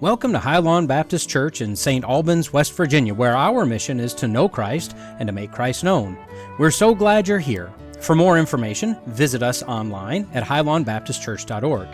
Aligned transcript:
Welcome 0.00 0.32
to 0.32 0.38
Highlawn 0.38 0.86
Baptist 0.86 1.28
Church 1.28 1.60
in 1.60 1.76
St. 1.76 2.06
Albans, 2.06 2.54
West 2.54 2.74
Virginia, 2.74 3.12
where 3.12 3.36
our 3.36 3.66
mission 3.66 4.00
is 4.00 4.14
to 4.14 4.26
know 4.26 4.48
Christ 4.48 4.96
and 5.18 5.26
to 5.26 5.32
make 5.32 5.52
Christ 5.52 5.84
known. 5.84 6.16
We're 6.58 6.70
so 6.70 6.94
glad 6.94 7.28
you're 7.28 7.38
here. 7.38 7.70
For 8.00 8.16
more 8.16 8.38
information, 8.38 8.96
visit 9.08 9.42
us 9.42 9.62
online 9.62 10.26
at 10.32 10.42
highlawnbaptistchurch.org. 10.42 11.88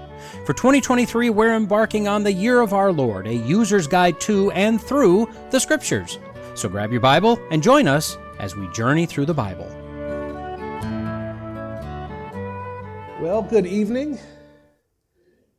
For 0.46 0.52
2023, 0.52 1.30
we're 1.30 1.56
embarking 1.56 2.06
on 2.06 2.22
the 2.22 2.32
Year 2.32 2.60
of 2.60 2.72
Our 2.72 2.92
Lord, 2.92 3.26
a 3.26 3.34
user's 3.34 3.88
guide 3.88 4.20
to 4.20 4.52
and 4.52 4.80
through 4.80 5.28
the 5.50 5.58
Scriptures. 5.58 6.20
So 6.54 6.68
grab 6.68 6.92
your 6.92 7.00
Bible 7.00 7.40
and 7.50 7.60
join 7.60 7.88
us 7.88 8.18
as 8.38 8.54
we 8.54 8.68
journey 8.68 9.06
through 9.06 9.26
the 9.26 9.34
Bible. 9.34 9.66
Well, 13.20 13.42
good 13.42 13.66
evening. 13.66 14.20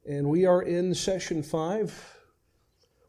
And 0.09 0.29
we 0.29 0.45
are 0.45 0.61
in 0.61 0.95
session 0.95 1.43
five 1.43 2.16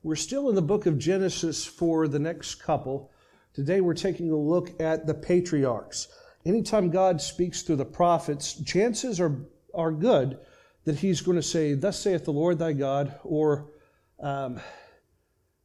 we're 0.02 0.16
still 0.16 0.48
in 0.48 0.54
the 0.54 0.62
book 0.62 0.86
of 0.86 0.98
Genesis 0.98 1.64
for 1.64 2.06
the 2.06 2.18
next 2.18 2.56
couple. 2.56 3.10
Today 3.52 3.80
we're 3.80 3.94
taking 3.94 4.30
a 4.30 4.36
look 4.36 4.80
at 4.80 5.06
the 5.06 5.14
patriarchs. 5.14 6.08
Anytime 6.46 6.90
God 6.90 7.20
speaks 7.20 7.62
through 7.62 7.76
the 7.76 7.84
prophets, 7.84 8.54
chances 8.62 9.20
are, 9.20 9.36
are 9.74 9.90
good 9.90 10.38
that 10.84 10.96
he's 10.96 11.20
going 11.20 11.36
to 11.36 11.42
say, 11.42 11.74
Thus 11.74 11.98
saith 11.98 12.24
the 12.24 12.32
Lord 12.32 12.58
thy 12.58 12.72
God, 12.72 13.18
or 13.24 13.72
um, 14.20 14.60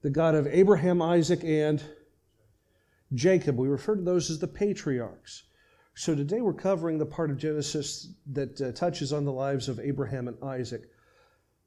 the 0.02 0.10
God 0.10 0.36
of 0.36 0.48
Abraham, 0.48 1.02
Isaac, 1.02 1.44
and 1.44 1.84
Jacob. 3.14 3.58
We 3.58 3.68
refer 3.68 3.96
to 3.96 4.02
those 4.02 4.32
as 4.32 4.40
the 4.40 4.48
patriarchs. 4.48 5.44
So 5.96 6.16
today 6.16 6.42
we're 6.42 6.54
covering 6.54 6.98
the 6.98 7.06
part 7.06 7.30
of 7.30 7.38
Genesis 7.38 8.10
that 8.32 8.60
uh, 8.60 8.72
touches 8.72 9.14
on 9.14 9.26
the 9.26 9.32
lives 9.32 9.70
of 9.70 9.80
Abraham 9.80 10.28
and 10.28 10.44
Isaac. 10.44 10.90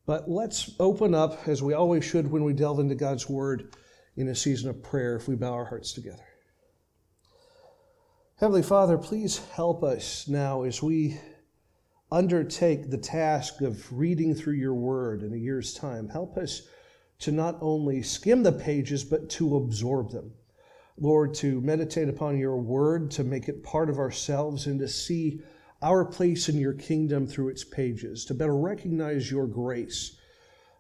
But 0.07 0.31
let's 0.31 0.71
open 0.79 1.15
up, 1.15 1.49
as 1.49 1.63
we 1.63 1.75
always 1.75 2.05
should 2.05 2.31
when 2.31 2.45
we 2.45 2.53
delve 2.53 2.79
into 2.79 2.95
God's 2.95 3.29
Word, 3.29 3.75
in 4.17 4.29
a 4.29 4.35
season 4.35 4.71
of 4.71 4.83
prayer 4.83 5.17
if 5.17 5.29
we 5.29 5.35
bow 5.35 5.53
our 5.53 5.67
hearts 5.67 5.93
together. 5.93 6.25
Heavenly 8.37 8.63
Father, 8.63 8.97
please 8.97 9.39
help 9.53 9.83
us 9.83 10.29
now 10.29 10.63
as 10.63 10.83
we 10.83 11.21
undertake 12.11 12.91
the 12.91 12.99
task 12.99 13.61
of 13.63 13.93
reading 13.93 14.35
through 14.35 14.55
your 14.55 14.75
Word 14.75 15.23
in 15.23 15.35
a 15.35 15.39
year's 15.39 15.75
time. 15.75 16.09
Help 16.09 16.37
us 16.37 16.63
to 17.19 17.33
not 17.33 17.59
only 17.61 18.03
skim 18.03 18.43
the 18.43 18.53
pages, 18.53 19.03
but 19.03 19.29
to 19.31 19.57
absorb 19.57 20.11
them. 20.13 20.33
Lord, 20.99 21.35
to 21.35 21.61
meditate 21.61 22.09
upon 22.09 22.39
your 22.39 22.57
Word, 22.57 23.11
to 23.13 23.25
make 23.25 23.49
it 23.49 23.65
part 23.65 23.91
of 23.91 23.99
ourselves, 23.99 24.67
and 24.67 24.79
to 24.79 24.89
see 24.89 25.41
our 25.83 26.05
place 26.05 26.49
in 26.49 26.59
your 26.59 26.73
kingdom 26.73 27.27
through 27.27 27.49
its 27.49 27.65
pages, 27.65 28.25
to 28.25 28.35
better 28.35 28.57
recognize 28.57 29.31
your 29.31 29.47
grace, 29.47 30.17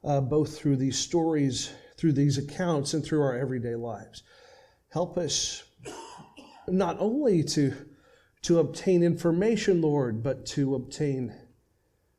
uh, 0.04 0.20
both 0.20 0.56
through 0.56 0.76
these 0.76 0.98
stories, 0.98 1.72
through 1.96 2.12
these 2.12 2.38
accounts, 2.38 2.94
and 2.94 3.04
through 3.04 3.22
our 3.22 3.36
everyday 3.36 3.74
lives. 3.74 4.22
Help 4.90 5.18
us 5.18 5.64
not 6.68 6.96
only 6.98 7.42
to, 7.42 7.74
to 8.42 8.58
obtain 8.58 9.02
information, 9.02 9.80
Lord, 9.80 10.22
but 10.22 10.46
to 10.46 10.74
obtain 10.74 11.34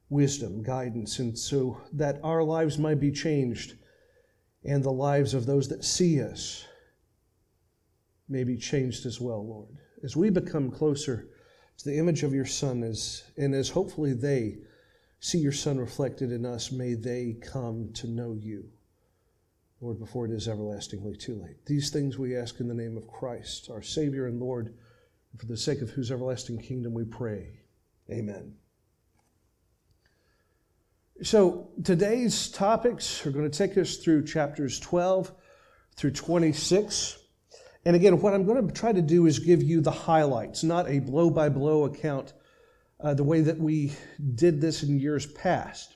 wisdom, 0.10 0.64
guidance, 0.64 1.20
and 1.20 1.38
so 1.38 1.82
that 1.94 2.20
our 2.24 2.44
lives 2.44 2.78
might 2.78 3.00
be 3.00 3.12
changed 3.12 3.76
and 4.64 4.84
the 4.84 4.92
lives 4.92 5.34
of 5.34 5.46
those 5.46 5.68
that 5.70 5.84
see 5.84 6.22
us 6.22 6.66
may 8.30 8.44
be 8.44 8.58
changed 8.58 9.06
as 9.06 9.22
well, 9.22 9.46
Lord. 9.46 9.78
As 10.04 10.16
we 10.16 10.30
become 10.30 10.70
closer 10.70 11.30
to 11.78 11.86
the 11.86 11.98
image 11.98 12.24
of 12.24 12.34
your 12.34 12.46
Son, 12.46 12.84
as, 12.84 13.24
and 13.38 13.54
as 13.54 13.70
hopefully 13.70 14.14
they 14.14 14.58
see 15.20 15.38
your 15.38 15.52
Son 15.52 15.78
reflected 15.78 16.32
in 16.32 16.46
us, 16.46 16.72
may 16.72 16.94
they 16.94 17.38
come 17.42 17.92
to 17.94 18.08
know 18.08 18.34
you. 18.34 18.70
Lord, 19.80 20.00
before 20.00 20.26
it 20.26 20.32
is 20.32 20.48
everlastingly 20.48 21.16
too 21.16 21.40
late. 21.42 21.66
These 21.66 21.92
things 21.92 22.18
we 22.18 22.36
ask 22.36 22.60
in 22.60 22.68
the 22.68 22.74
name 22.74 22.98
of 22.98 23.08
Christ, 23.08 23.70
our 23.72 23.84
Savior 23.84 24.26
and 24.26 24.40
Lord, 24.40 24.74
and 25.32 25.40
for 25.40 25.46
the 25.46 25.58
sake 25.58 25.82
of 25.82 25.92
whose 25.92 26.12
everlasting 26.12 26.58
kingdom 26.60 26.94
we 26.94 27.06
pray. 27.06 27.60
Amen. 28.10 28.56
So 31.22 31.70
today's 31.84 32.50
topics 32.50 33.26
are 33.26 33.32
going 33.32 33.50
to 33.50 33.56
take 33.56 33.78
us 33.78 33.98
through 33.98 34.26
chapters 34.26 34.80
12 34.80 35.32
through 35.96 36.12
26. 36.12 37.18
And 37.88 37.96
again, 37.96 38.20
what 38.20 38.34
I'm 38.34 38.44
going 38.44 38.68
to 38.68 38.74
try 38.74 38.92
to 38.92 39.02
do 39.02 39.28
is 39.28 39.40
give 39.40 39.64
you 39.64 39.80
the 39.80 39.92
highlights, 39.92 40.62
not 40.62 40.90
a 40.90 41.00
blow 41.00 41.30
by 41.30 41.48
blow 41.48 41.86
account, 41.86 42.34
uh, 43.00 43.14
the 43.14 43.24
way 43.24 43.40
that 43.40 43.58
we 43.58 43.94
did 44.36 44.60
this 44.60 44.84
in 44.84 45.00
years 45.00 45.26
past. 45.26 45.96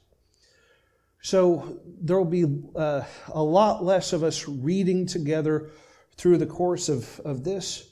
So 1.21 1.81
there 2.01 2.17
will 2.17 2.23
be 2.23 2.45
uh, 2.77 3.01
a 3.33 3.43
lot 3.43 3.83
less 3.83 4.13
of 4.13 4.23
us 4.23 4.47
reading 4.47 5.05
together 5.05 5.69
through 6.15 6.37
the 6.37 6.45
course 6.45 6.87
of, 6.87 7.19
of 7.25 7.43
this, 7.43 7.91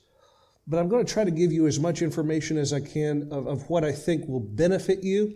but 0.65 0.79
I'm 0.79 0.87
going 0.87 1.05
to 1.05 1.13
try 1.13 1.25
to 1.25 1.31
give 1.31 1.51
you 1.51 1.67
as 1.67 1.77
much 1.77 2.01
information 2.01 2.57
as 2.57 2.71
I 2.71 2.79
can 2.79 3.27
of, 3.33 3.47
of 3.47 3.69
what 3.69 3.83
I 3.83 3.91
think 3.91 4.29
will 4.29 4.39
benefit 4.39 5.03
you. 5.03 5.35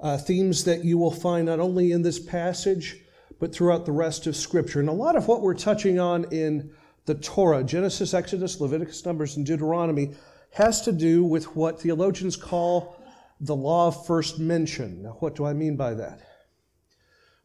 Uh, 0.00 0.18
themes 0.18 0.64
that 0.64 0.84
you 0.84 0.98
will 0.98 1.12
find 1.12 1.46
not 1.46 1.60
only 1.60 1.92
in 1.92 2.02
this 2.02 2.18
passage, 2.18 2.96
but 3.38 3.54
throughout 3.54 3.86
the 3.86 3.92
rest 3.92 4.26
of 4.26 4.34
Scripture. 4.34 4.80
And 4.80 4.88
a 4.88 4.92
lot 4.92 5.14
of 5.14 5.28
what 5.28 5.42
we're 5.42 5.54
touching 5.54 6.00
on 6.00 6.24
in 6.32 6.72
the 7.08 7.14
Torah, 7.14 7.64
Genesis, 7.64 8.12
Exodus, 8.12 8.60
Leviticus, 8.60 9.04
Numbers, 9.04 9.36
and 9.36 9.46
Deuteronomy, 9.46 10.14
has 10.52 10.82
to 10.82 10.92
do 10.92 11.24
with 11.24 11.56
what 11.56 11.80
theologians 11.80 12.36
call 12.36 13.02
the 13.40 13.56
law 13.56 13.88
of 13.88 14.06
first 14.06 14.38
mention. 14.38 15.02
Now, 15.02 15.16
what 15.20 15.34
do 15.34 15.46
I 15.46 15.54
mean 15.54 15.74
by 15.74 15.94
that? 15.94 16.20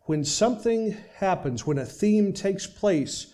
When 0.01 0.25
something 0.25 0.97
happens, 1.15 1.65
when 1.65 1.77
a 1.77 1.85
theme 1.85 2.33
takes 2.33 2.67
place 2.67 3.33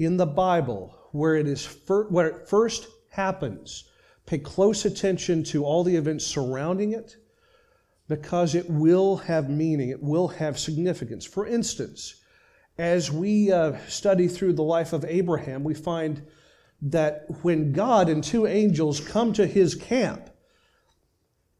in 0.00 0.16
the 0.16 0.26
Bible, 0.26 0.98
where 1.12 1.36
it 1.36 1.46
is 1.46 1.64
fir- 1.64 2.08
where 2.08 2.26
it 2.26 2.48
first 2.48 2.88
happens, 3.10 3.84
pay 4.26 4.38
close 4.38 4.84
attention 4.84 5.44
to 5.44 5.64
all 5.64 5.84
the 5.84 5.94
events 5.94 6.26
surrounding 6.26 6.94
it, 6.94 7.16
because 8.08 8.56
it 8.56 8.68
will 8.68 9.18
have 9.18 9.48
meaning, 9.48 9.90
it 9.90 10.02
will 10.02 10.26
have 10.26 10.58
significance. 10.58 11.24
For 11.24 11.46
instance, 11.46 12.19
as 12.80 13.12
we 13.12 13.52
uh, 13.52 13.76
study 13.88 14.26
through 14.26 14.54
the 14.54 14.62
life 14.62 14.94
of 14.94 15.04
Abraham, 15.04 15.64
we 15.64 15.74
find 15.74 16.26
that 16.80 17.26
when 17.42 17.72
God 17.72 18.08
and 18.08 18.24
two 18.24 18.46
angels 18.46 19.00
come 19.00 19.34
to 19.34 19.46
his 19.46 19.74
camp, 19.74 20.30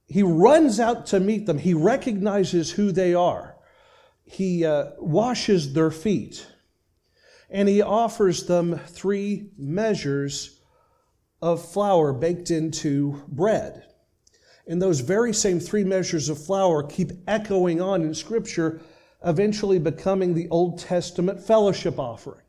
he 0.06 0.22
runs 0.22 0.81
out 0.81 1.04
to 1.06 1.20
meet 1.20 1.44
them. 1.44 1.58
He 1.58 1.75
recognizes 1.75 2.70
who 2.70 2.91
they 2.91 3.12
are. 3.12 3.54
He 4.25 4.64
uh, 4.64 4.92
washes 4.98 5.75
their 5.75 5.91
feet 5.91 6.47
and 7.50 7.69
he 7.69 7.82
offers 7.82 8.47
them 8.47 8.78
three 8.78 9.50
measures 9.58 10.58
of 11.42 11.70
flour 11.70 12.14
baked 12.14 12.50
into 12.50 13.22
bread. 13.28 13.84
And 14.66 14.81
those 14.81 15.00
very 15.00 15.34
same 15.34 15.60
three 15.60 15.84
measures 15.84 16.31
of 16.31 16.42
flour 16.42 16.82
keep 16.82 17.10
echoing 17.26 17.82
on 17.82 18.02
in 18.02 18.14
Scripture 18.14 18.81
eventually 19.25 19.78
becoming 19.78 20.34
the 20.34 20.48
Old 20.48 20.78
Testament 20.78 21.41
fellowship 21.41 21.98
offering. 21.98 22.42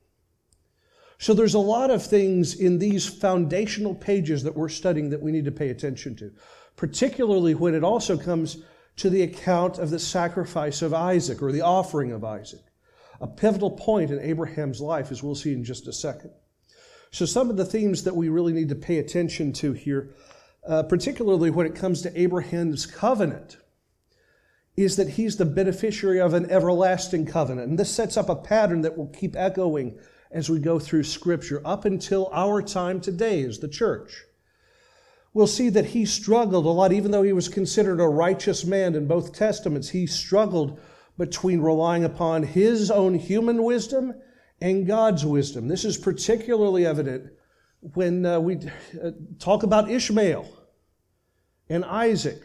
So 1.18 1.34
there's 1.34 1.54
a 1.54 1.60
lot 1.60 1.92
of 1.92 2.04
things 2.04 2.56
in 2.60 2.80
these 2.80 3.08
foundational 3.08 3.94
pages 3.94 4.42
that 4.44 4.56
we're 4.56 4.70
studying 4.70 5.12
that 5.12 5.22
we 5.22 5.32
need 5.32 5.46
to 5.46 5.52
pay 5.52 5.70
attention 5.70 6.16
to, 6.16 6.32
particularly 6.76 7.54
when 7.54 7.76
it 7.76 7.84
also 7.84 8.18
comes 8.18 8.58
to 8.98 9.10
the 9.10 9.22
account 9.22 9.78
of 9.78 9.90
the 9.90 10.00
sacrifice 10.00 10.82
of 10.82 10.94
Isaac 10.94 11.42
or 11.42 11.52
the 11.52 11.62
offering 11.62 12.12
of 12.12 12.24
Isaac, 12.24 12.64
a 13.20 13.28
pivotal 13.28 13.72
point 13.72 14.10
in 14.10 14.20
Abraham's 14.20 14.82
life, 14.82 15.12
as 15.12 15.22
we'll 15.22 15.36
see 15.36 15.54
in 15.54 15.64
just 15.64 15.88
a 15.88 15.94
second. 15.94 16.32
So, 17.12 17.26
some 17.26 17.50
of 17.50 17.58
the 17.58 17.66
themes 17.66 18.04
that 18.06 18.16
we 18.16 18.30
really 18.30 18.54
need 18.54 18.70
to 18.70 18.76
pay 18.76 18.98
attention 18.98 19.54
to 19.54 19.74
here, 19.74 20.16
uh, 20.68 20.84
particularly 20.84 21.52
when 21.52 21.68
it 21.68 21.76
comes 21.76 22.02
to 22.02 22.20
Abraham's 22.20 22.86
covenant, 22.86 23.58
is 24.84 24.96
that 24.96 25.10
he's 25.10 25.38
the 25.38 25.46
beneficiary 25.46 26.20
of 26.20 26.34
an 26.34 26.50
everlasting 26.50 27.26
covenant. 27.26 27.70
And 27.70 27.80
this 27.80 27.94
sets 27.94 28.18
up 28.18 28.30
a 28.30 28.36
pattern 28.36 28.82
that 28.82 28.98
will 28.98 29.08
keep 29.08 29.36
echoing 29.36 30.00
as 30.32 30.50
we 30.50 30.60
go 30.60 30.80
through 30.80 31.04
Scripture 31.04 31.62
up 31.66 31.86
until 31.86 32.30
our 32.32 32.62
time 32.62 33.02
today 33.02 33.44
as 33.44 33.60
the 33.60 33.68
church. 33.68 34.24
We'll 35.34 35.48
see 35.48 35.70
that 35.70 35.88
he 35.88 36.06
struggled 36.06 36.66
a 36.66 36.70
lot, 36.70 36.92
even 36.92 37.12
though 37.12 37.24
he 37.24 37.34
was 37.34 37.48
considered 37.48 38.02
a 38.02 38.08
righteous 38.08 38.66
man 38.66 38.96
in 38.96 39.08
both 39.08 39.34
Testaments. 39.34 39.90
He 39.90 40.06
struggled 40.06 40.80
between 41.18 41.62
relying 41.62 42.04
upon 42.04 42.44
his 42.44 42.92
own 42.92 43.14
human 43.14 43.64
wisdom 43.64 44.14
and 44.60 44.88
God's 44.88 45.26
wisdom. 45.26 45.68
This 45.68 45.86
is 45.86 45.98
particularly 45.98 46.86
evident 46.86 47.32
when 47.82 48.26
uh, 48.26 48.40
we 48.40 48.58
uh, 48.58 49.12
talk 49.40 49.64
about 49.64 49.90
Ishmael 49.90 50.48
and 51.70 51.84
Isaac. 51.86 52.42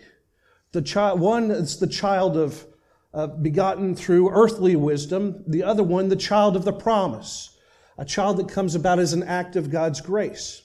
The 0.77 0.83
child, 0.83 1.21
one 1.21 1.51
is 1.51 1.79
the 1.79 1.87
child 1.87 2.37
of 2.37 2.67
uh, 3.15 3.29
begotten 3.29 3.97
through 3.97 4.29
earthly 4.29 4.77
wisdom, 4.77 5.43
the 5.47 5.63
other 5.63 5.83
one, 5.83 6.11
the 6.11 6.17
child 6.17 6.55
of 6.55 6.67
the 6.67 6.73
promise, 6.75 7.57
a 7.97 8.05
child 8.05 8.37
that 8.37 8.51
comes 8.51 8.75
about 8.75 8.99
as 8.99 9.15
an 9.15 9.23
act 9.23 9.57
of 9.57 9.71
God's 9.71 10.03
grace. 10.03 10.61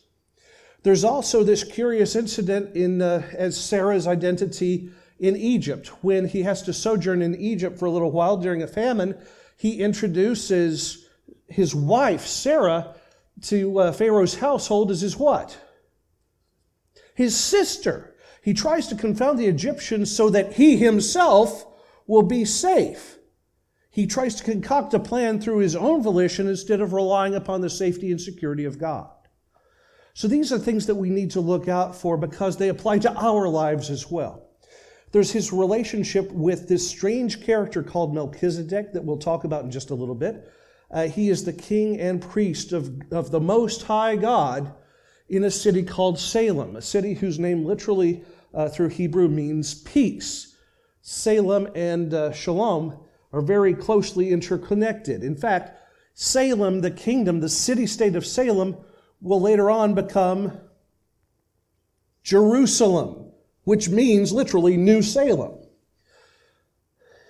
There's 0.83 1.05
also 1.05 1.45
this 1.45 1.63
curious 1.63 2.17
incident 2.17 2.75
in 2.75 3.01
uh, 3.01 3.23
as 3.37 3.55
Sarah's 3.55 4.05
identity 4.05 4.89
in 5.17 5.37
Egypt 5.37 5.87
when 6.03 6.27
he 6.27 6.43
has 6.43 6.61
to 6.63 6.73
sojourn 6.73 7.21
in 7.21 7.33
Egypt 7.33 7.79
for 7.79 7.85
a 7.85 7.91
little 7.91 8.11
while 8.11 8.35
during 8.35 8.61
a 8.61 8.67
famine. 8.67 9.17
he 9.55 9.79
introduces 9.79 11.07
his 11.47 11.73
wife, 11.73 12.27
Sarah, 12.27 12.95
to 13.43 13.79
uh, 13.79 13.91
Pharaoh's 13.93 14.35
household 14.39 14.91
as 14.91 14.99
his 14.99 15.15
what? 15.15 15.57
His 17.15 17.33
sister. 17.33 18.10
He 18.41 18.53
tries 18.53 18.87
to 18.87 18.95
confound 18.95 19.37
the 19.37 19.47
Egyptians 19.47 20.13
so 20.13 20.29
that 20.29 20.53
he 20.53 20.77
himself 20.77 21.65
will 22.07 22.23
be 22.23 22.43
safe. 22.43 23.19
He 23.91 24.07
tries 24.07 24.35
to 24.35 24.43
concoct 24.43 24.93
a 24.93 24.99
plan 24.99 25.39
through 25.39 25.59
his 25.59 25.75
own 25.75 26.01
volition 26.01 26.47
instead 26.47 26.81
of 26.81 26.93
relying 26.93 27.35
upon 27.35 27.61
the 27.61 27.69
safety 27.69 28.09
and 28.09 28.19
security 28.19 28.65
of 28.65 28.79
God. 28.79 29.11
So 30.13 30.27
these 30.27 30.51
are 30.51 30.59
things 30.59 30.87
that 30.87 30.95
we 30.95 31.09
need 31.09 31.31
to 31.31 31.39
look 31.39 31.67
out 31.67 31.95
for 31.95 32.17
because 32.17 32.57
they 32.57 32.69
apply 32.69 32.99
to 32.99 33.13
our 33.13 33.47
lives 33.47 33.89
as 33.89 34.09
well. 34.09 34.49
There's 35.11 35.31
his 35.31 35.51
relationship 35.51 36.31
with 36.31 36.67
this 36.67 36.87
strange 36.87 37.43
character 37.43 37.83
called 37.83 38.13
Melchizedek 38.13 38.93
that 38.93 39.03
we'll 39.03 39.17
talk 39.17 39.43
about 39.43 39.65
in 39.65 39.71
just 39.71 39.89
a 39.89 39.95
little 39.95 40.15
bit. 40.15 40.49
Uh, 40.89 41.07
he 41.07 41.29
is 41.29 41.43
the 41.43 41.53
king 41.53 41.99
and 41.99 42.21
priest 42.21 42.73
of, 42.73 43.01
of 43.11 43.31
the 43.31 43.39
Most 43.39 43.83
High 43.83 44.15
God 44.15 44.73
in 45.31 45.45
a 45.45 45.49
city 45.49 45.81
called 45.81 46.19
Salem, 46.19 46.75
a 46.75 46.81
city 46.81 47.13
whose 47.13 47.39
name 47.39 47.63
literally 47.63 48.21
uh, 48.53 48.67
through 48.67 48.89
Hebrew 48.89 49.29
means 49.29 49.73
peace. 49.73 50.57
Salem 51.01 51.69
and 51.73 52.13
uh, 52.13 52.33
Shalom 52.33 52.99
are 53.31 53.41
very 53.41 53.73
closely 53.73 54.31
interconnected. 54.31 55.23
In 55.23 55.37
fact, 55.37 55.79
Salem, 56.13 56.81
the 56.81 56.91
kingdom, 56.91 57.39
the 57.39 57.47
city 57.47 57.87
state 57.87 58.17
of 58.17 58.25
Salem, 58.25 58.75
will 59.21 59.39
later 59.39 59.71
on 59.71 59.93
become 59.95 60.51
Jerusalem, 62.23 63.31
which 63.63 63.87
means 63.87 64.33
literally 64.33 64.75
New 64.75 65.01
Salem. 65.01 65.53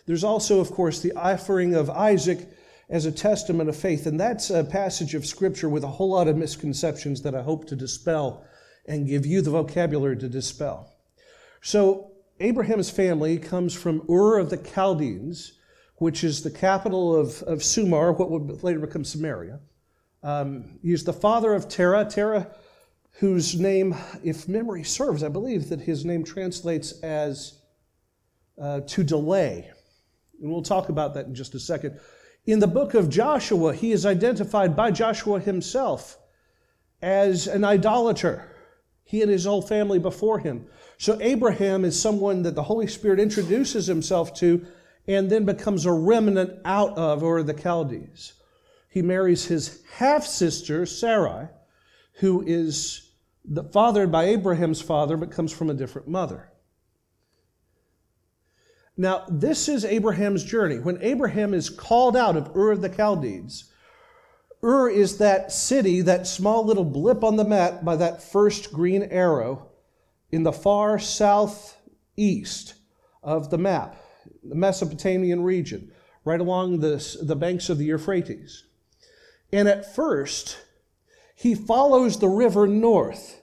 There's 0.07 0.23
also, 0.23 0.59
of 0.59 0.71
course, 0.71 1.01
the 1.01 1.13
offering 1.13 1.75
of 1.75 1.91
Isaac 1.91 2.49
as 2.91 3.05
a 3.05 3.11
testament 3.11 3.69
of 3.69 3.75
faith, 3.75 4.05
and 4.05 4.19
that's 4.19 4.49
a 4.49 4.63
passage 4.63 5.15
of 5.15 5.25
Scripture 5.25 5.69
with 5.69 5.83
a 5.83 5.87
whole 5.87 6.09
lot 6.09 6.27
of 6.27 6.37
misconceptions 6.37 7.21
that 7.21 7.33
I 7.33 7.41
hope 7.41 7.65
to 7.67 7.75
dispel 7.75 8.45
and 8.85 9.07
give 9.07 9.25
you 9.25 9.41
the 9.41 9.49
vocabulary 9.49 10.17
to 10.17 10.27
dispel. 10.27 10.93
So, 11.61 12.11
Abraham's 12.41 12.89
family 12.89 13.37
comes 13.37 13.73
from 13.73 14.01
Ur 14.09 14.39
of 14.39 14.49
the 14.49 14.57
Chaldeans, 14.57 15.53
which 15.97 16.23
is 16.23 16.41
the 16.41 16.51
capital 16.51 17.15
of, 17.15 17.41
of 17.43 17.63
Sumer, 17.63 18.11
what 18.11 18.31
would 18.31 18.63
later 18.63 18.79
become 18.79 19.05
Samaria. 19.05 19.59
Um, 20.23 20.79
he's 20.81 21.03
the 21.03 21.13
father 21.13 21.53
of 21.53 21.69
Terah. 21.69 22.05
Terah, 22.05 22.47
whose 23.19 23.59
name, 23.59 23.95
if 24.23 24.47
memory 24.47 24.83
serves, 24.83 25.23
I 25.23 25.29
believe 25.29 25.69
that 25.69 25.81
his 25.81 26.03
name 26.03 26.23
translates 26.23 26.99
as 27.03 27.59
uh, 28.59 28.81
to 28.81 29.03
delay. 29.03 29.69
And 30.41 30.51
we'll 30.51 30.63
talk 30.63 30.89
about 30.89 31.13
that 31.13 31.27
in 31.27 31.35
just 31.35 31.53
a 31.53 31.59
second. 31.59 31.99
In 32.45 32.59
the 32.59 32.67
book 32.67 32.93
of 32.93 33.09
Joshua, 33.09 33.73
he 33.73 33.91
is 33.91 34.05
identified 34.05 34.75
by 34.75 34.91
Joshua 34.91 35.39
himself 35.39 36.17
as 37.01 37.47
an 37.47 37.63
idolater, 37.63 38.55
he 39.03 39.21
and 39.21 39.31
his 39.31 39.45
whole 39.45 39.61
family 39.61 39.99
before 39.99 40.39
him. 40.39 40.67
So 40.97 41.17
Abraham 41.21 41.85
is 41.85 41.99
someone 41.99 42.43
that 42.43 42.55
the 42.55 42.63
Holy 42.63 42.87
Spirit 42.87 43.19
introduces 43.19 43.87
himself 43.87 44.33
to 44.35 44.65
and 45.07 45.29
then 45.29 45.45
becomes 45.45 45.85
a 45.85 45.91
remnant 45.91 46.59
out 46.63 46.97
of, 46.97 47.23
or 47.23 47.43
the 47.43 47.53
Chaldees 47.53 48.33
he 48.91 49.01
marries 49.01 49.45
his 49.45 49.81
half 49.93 50.25
sister, 50.25 50.85
Sarai, 50.85 51.47
who 52.15 52.43
is 52.45 53.09
fathered 53.71 54.11
by 54.11 54.25
Abraham's 54.25 54.81
father 54.81 55.15
but 55.15 55.31
comes 55.31 55.53
from 55.53 55.69
a 55.69 55.73
different 55.73 56.09
mother. 56.09 56.50
Now, 59.01 59.25
this 59.27 59.67
is 59.67 59.83
Abraham's 59.83 60.43
journey. 60.43 60.77
When 60.77 61.01
Abraham 61.01 61.55
is 61.55 61.71
called 61.71 62.15
out 62.15 62.37
of 62.37 62.55
Ur 62.55 62.69
of 62.69 62.81
the 62.83 62.95
Chaldees, 62.95 63.63
Ur 64.63 64.89
is 64.89 65.17
that 65.17 65.51
city, 65.51 66.01
that 66.01 66.27
small 66.27 66.63
little 66.63 66.85
blip 66.85 67.23
on 67.23 67.35
the 67.35 67.43
map 67.43 67.83
by 67.83 67.95
that 67.95 68.21
first 68.21 68.71
green 68.71 69.01
arrow 69.01 69.71
in 70.31 70.43
the 70.43 70.51
far 70.51 70.99
southeast 70.99 72.75
of 73.23 73.49
the 73.49 73.57
map, 73.57 73.95
the 74.43 74.53
Mesopotamian 74.53 75.41
region, 75.41 75.91
right 76.23 76.39
along 76.39 76.81
the, 76.81 77.17
the 77.23 77.35
banks 77.35 77.69
of 77.69 77.79
the 77.79 77.85
Euphrates. 77.85 78.65
And 79.51 79.67
at 79.67 79.95
first, 79.95 80.59
he 81.33 81.55
follows 81.55 82.19
the 82.19 82.29
river 82.29 82.67
north 82.67 83.41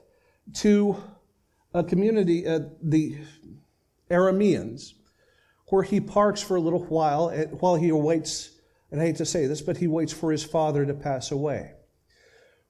to 0.53 1.03
a 1.73 1.83
community, 1.83 2.47
uh, 2.47 2.61
the 2.81 3.17
Arameans, 4.09 4.93
where 5.69 5.83
he 5.83 5.99
parks 5.99 6.41
for 6.41 6.55
a 6.55 6.61
little 6.61 6.83
while 6.85 7.29
eh, 7.29 7.45
while 7.45 7.75
he 7.75 7.89
awaits, 7.89 8.51
and 8.91 9.01
I 9.01 9.05
hate 9.05 9.17
to 9.17 9.25
say 9.25 9.45
this, 9.47 9.61
but 9.61 9.77
he 9.77 9.87
waits 9.87 10.13
for 10.13 10.31
his 10.31 10.43
father 10.43 10.85
to 10.85 10.93
pass 10.93 11.31
away. 11.31 11.73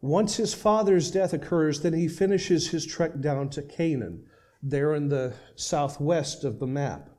Once 0.01 0.37
his 0.37 0.53
father's 0.53 1.11
death 1.11 1.33
occurs, 1.33 1.81
then 1.81 1.93
he 1.93 2.07
finishes 2.07 2.69
his 2.69 2.85
trek 2.85 3.19
down 3.19 3.49
to 3.49 3.61
Canaan, 3.61 4.25
there 4.61 4.93
in 4.93 5.09
the 5.09 5.33
southwest 5.55 6.43
of 6.43 6.59
the 6.59 6.67
map. 6.67 7.09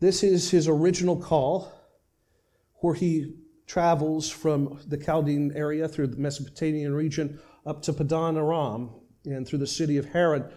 This 0.00 0.22
is 0.22 0.50
his 0.50 0.66
original 0.66 1.16
call, 1.16 1.72
where 2.76 2.94
he 2.94 3.34
travels 3.66 4.28
from 4.28 4.80
the 4.86 4.96
Chaldean 4.96 5.52
area 5.54 5.86
through 5.86 6.08
the 6.08 6.16
Mesopotamian 6.16 6.92
region 6.94 7.38
up 7.66 7.82
to 7.82 7.92
Padan 7.92 8.36
Aram 8.36 8.90
and 9.24 9.46
through 9.46 9.58
the 9.58 9.66
city 9.66 9.96
of 9.96 10.06
Haran, 10.06 10.50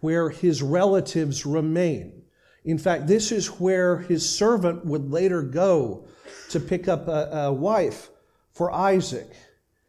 where 0.00 0.30
his 0.30 0.62
relatives 0.62 1.44
remain. 1.44 2.19
In 2.64 2.78
fact, 2.78 3.06
this 3.06 3.32
is 3.32 3.46
where 3.60 3.98
his 3.98 4.28
servant 4.28 4.84
would 4.84 5.10
later 5.10 5.42
go 5.42 6.06
to 6.50 6.60
pick 6.60 6.88
up 6.88 7.08
a, 7.08 7.30
a 7.32 7.52
wife 7.52 8.10
for 8.52 8.70
Isaac. 8.70 9.30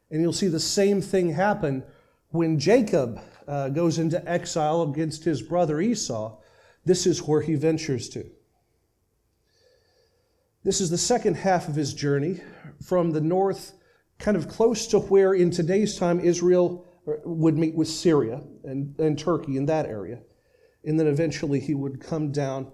And 0.10 0.22
you'll 0.22 0.34
see 0.34 0.48
the 0.48 0.60
same 0.60 1.02
thing 1.02 1.32
happen 1.32 1.84
when 2.30 2.60
Jacob 2.60 3.20
uh, 3.48 3.70
goes 3.70 4.00
into 4.00 4.28
exile 4.30 4.84
against 4.84 5.24
his 5.24 5.42
brother 5.42 5.82
Esau. 5.82 6.38
This 6.86 7.06
is 7.06 7.22
where 7.22 7.42
he 7.42 7.56
ventures 7.56 8.10
to. 8.10 8.26
This 10.64 10.80
is 10.80 10.90
the 10.90 10.98
second 10.98 11.36
half 11.36 11.68
of 11.68 11.76
his 11.76 11.94
journey 11.94 12.40
from 12.82 13.12
the 13.12 13.22
north, 13.22 13.74
kind 14.20 14.38
of 14.38 14.48
close 14.48 14.88
to 14.88 15.00
where 15.00 15.34
in 15.34 15.50
today's 15.50 15.98
time 15.98 16.20
Israel 16.20 16.86
would 17.26 17.58
meet 17.58 17.74
with 17.76 17.88
Syria 17.88 18.42
and, 18.64 18.98
and 19.00 19.18
Turkey 19.18 19.58
in 19.58 19.66
that 19.66 19.88
area. 19.88 20.20
And 20.84 21.00
then 21.00 21.08
eventually 21.08 21.60
he 21.60 21.76
would 21.76 22.02
come 22.02 22.32
down 22.32 22.72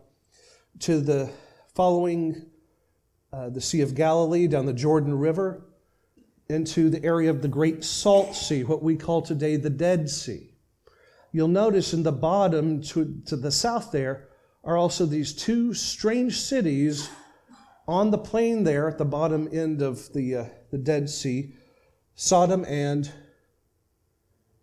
to 0.80 1.02
the 1.02 1.30
following 1.76 2.46
uh, 3.34 3.50
the 3.50 3.62
Sea 3.62 3.82
of 3.82 3.96
Galilee, 3.96 4.48
down 4.48 4.66
the 4.66 4.74
Jordan 4.74 5.18
River, 5.18 5.66
into 6.50 6.90
the 6.90 7.04
area 7.04 7.30
of 7.30 7.42
the 7.42 7.48
Great 7.48 7.84
Salt 7.84 8.36
Sea, 8.36 8.64
what 8.64 8.82
we 8.82 8.96
call 8.96 9.22
today 9.22 9.58
the 9.58 9.70
Dead 9.70 10.10
Sea. 10.10 10.54
You'll 11.34 11.50
notice 11.50 11.94
in 11.94 12.04
the 12.04 12.12
bottom 12.12 12.82
to, 12.84 13.22
to 13.26 13.36
the 13.36 13.52
south 13.52 13.92
there 13.92 14.30
are 14.64 14.78
also 14.78 15.06
these 15.06 15.34
two 15.34 15.74
strange 15.74 16.40
cities 16.40 17.10
on 17.88 18.12
the 18.12 18.18
plain 18.18 18.64
there 18.64 18.88
at 18.88 18.98
the 18.98 19.06
bottom 19.06 19.50
end 19.52 19.82
of 19.82 20.12
the, 20.14 20.36
uh, 20.36 20.46
the 20.72 20.78
Dead 20.78 21.10
Sea, 21.10 21.54
Sodom 22.16 22.66
and 22.66 23.12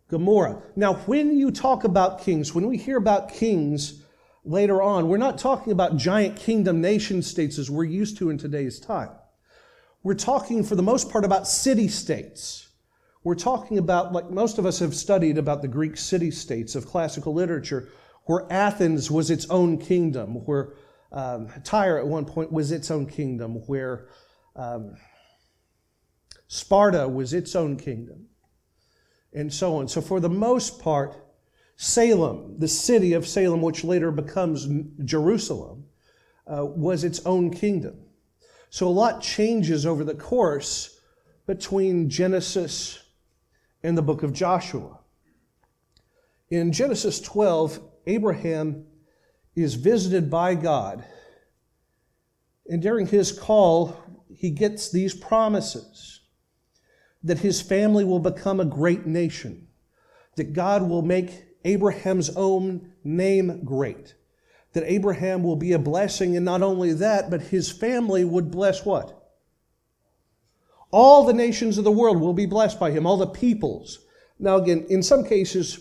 Gomorrah. 0.08 0.62
Now, 0.76 0.94
when 0.94 1.36
you 1.36 1.50
talk 1.50 1.84
about 1.84 2.20
kings, 2.22 2.54
when 2.54 2.66
we 2.66 2.76
hear 2.76 2.98
about 2.98 3.32
kings 3.32 4.02
later 4.44 4.82
on, 4.82 5.08
we're 5.08 5.16
not 5.16 5.38
talking 5.38 5.72
about 5.72 5.96
giant 5.96 6.36
kingdom 6.36 6.80
nation 6.80 7.22
states 7.22 7.58
as 7.58 7.70
we're 7.70 7.84
used 7.84 8.18
to 8.18 8.30
in 8.30 8.38
today's 8.38 8.78
time. 8.78 9.10
We're 10.02 10.14
talking, 10.14 10.62
for 10.62 10.76
the 10.76 10.82
most 10.82 11.10
part, 11.10 11.24
about 11.24 11.48
city 11.48 11.88
states. 11.88 12.68
We're 13.22 13.34
talking 13.34 13.78
about, 13.78 14.12
like 14.12 14.30
most 14.30 14.58
of 14.58 14.66
us 14.66 14.78
have 14.80 14.94
studied 14.94 15.38
about 15.38 15.62
the 15.62 15.68
Greek 15.68 15.96
city 15.96 16.30
states 16.30 16.74
of 16.74 16.86
classical 16.86 17.32
literature, 17.32 17.88
where 18.24 18.46
Athens 18.50 19.10
was 19.10 19.30
its 19.30 19.48
own 19.48 19.78
kingdom, 19.78 20.44
where 20.44 20.74
um, 21.10 21.48
Tyre 21.64 21.98
at 21.98 22.06
one 22.06 22.26
point 22.26 22.52
was 22.52 22.70
its 22.70 22.90
own 22.90 23.06
kingdom, 23.06 23.54
where 23.66 24.08
um, 24.56 24.96
Sparta 26.48 27.08
was 27.08 27.32
its 27.32 27.56
own 27.56 27.76
kingdom, 27.76 28.26
and 29.34 29.52
so 29.52 29.76
on. 29.76 29.88
So, 29.88 30.00
for 30.00 30.20
the 30.20 30.30
most 30.30 30.80
part, 30.80 31.16
Salem, 31.76 32.58
the 32.58 32.68
city 32.68 33.12
of 33.14 33.26
Salem, 33.26 33.60
which 33.60 33.82
later 33.82 34.10
becomes 34.10 34.68
Jerusalem, 35.04 35.86
uh, 36.46 36.64
was 36.64 37.02
its 37.02 37.24
own 37.26 37.50
kingdom. 37.50 37.96
So, 38.70 38.86
a 38.86 38.90
lot 38.90 39.20
changes 39.20 39.84
over 39.84 40.04
the 40.04 40.14
course 40.14 41.00
between 41.46 42.08
Genesis 42.08 43.02
and 43.82 43.98
the 43.98 44.02
book 44.02 44.22
of 44.22 44.32
Joshua. 44.32 45.00
In 46.48 46.72
Genesis 46.72 47.20
12, 47.20 47.80
Abraham 48.06 48.86
is 49.56 49.74
visited 49.74 50.30
by 50.30 50.54
God. 50.54 51.04
And 52.68 52.80
during 52.80 53.06
his 53.06 53.32
call, 53.32 53.96
he 54.28 54.50
gets 54.50 54.90
these 54.90 55.14
promises 55.14 56.20
that 57.24 57.38
his 57.38 57.60
family 57.60 58.04
will 58.04 58.20
become 58.20 58.60
a 58.60 58.64
great 58.64 59.06
nation, 59.06 59.66
that 60.36 60.52
God 60.52 60.88
will 60.88 61.02
make 61.02 61.46
Abraham's 61.64 62.30
own 62.36 62.92
name 63.02 63.64
great, 63.64 64.14
that 64.74 64.84
Abraham 64.86 65.42
will 65.42 65.56
be 65.56 65.72
a 65.72 65.78
blessing, 65.78 66.36
and 66.36 66.44
not 66.44 66.62
only 66.62 66.92
that, 66.92 67.30
but 67.30 67.40
his 67.40 67.72
family 67.72 68.24
would 68.24 68.50
bless 68.50 68.84
what? 68.84 69.20
All 70.90 71.24
the 71.24 71.32
nations 71.32 71.78
of 71.78 71.84
the 71.84 71.90
world 71.90 72.20
will 72.20 72.34
be 72.34 72.46
blessed 72.46 72.78
by 72.78 72.90
him, 72.90 73.06
all 73.06 73.16
the 73.16 73.26
peoples. 73.26 74.00
Now, 74.38 74.56
again, 74.56 74.86
in 74.90 75.02
some 75.02 75.24
cases, 75.24 75.80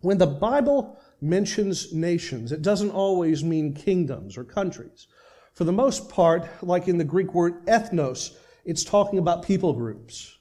when 0.00 0.18
the 0.18 0.26
Bible 0.26 0.98
mentions 1.20 1.92
nations, 1.92 2.52
it 2.52 2.62
doesn't 2.62 2.90
always 2.90 3.44
mean 3.44 3.74
kingdoms 3.74 4.38
or 4.38 4.44
countries. 4.44 5.08
For 5.52 5.64
the 5.64 5.72
most 5.72 6.08
part, 6.08 6.48
like 6.62 6.88
in 6.88 6.98
the 6.98 7.04
Greek 7.04 7.34
word 7.34 7.66
ethnos, 7.66 8.36
it's 8.64 8.84
talking 8.84 9.18
about 9.18 9.42
people 9.42 9.72
groups. 9.72 10.37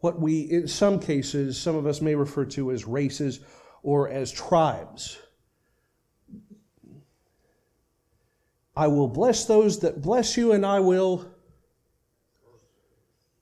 What 0.00 0.18
we, 0.20 0.40
in 0.40 0.66
some 0.68 0.98
cases, 0.98 1.60
some 1.60 1.76
of 1.76 1.86
us 1.86 2.00
may 2.00 2.14
refer 2.14 2.44
to 2.46 2.70
as 2.70 2.86
races 2.86 3.40
or 3.82 4.08
as 4.08 4.32
tribes. 4.32 5.18
I 8.76 8.86
will 8.86 9.08
bless 9.08 9.44
those 9.44 9.80
that 9.80 10.00
bless 10.00 10.36
you, 10.36 10.52
and 10.52 10.64
I 10.64 10.80
will 10.80 11.30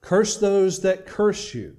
curse 0.00 0.36
those 0.38 0.80
that 0.80 1.06
curse 1.06 1.54
you. 1.54 1.76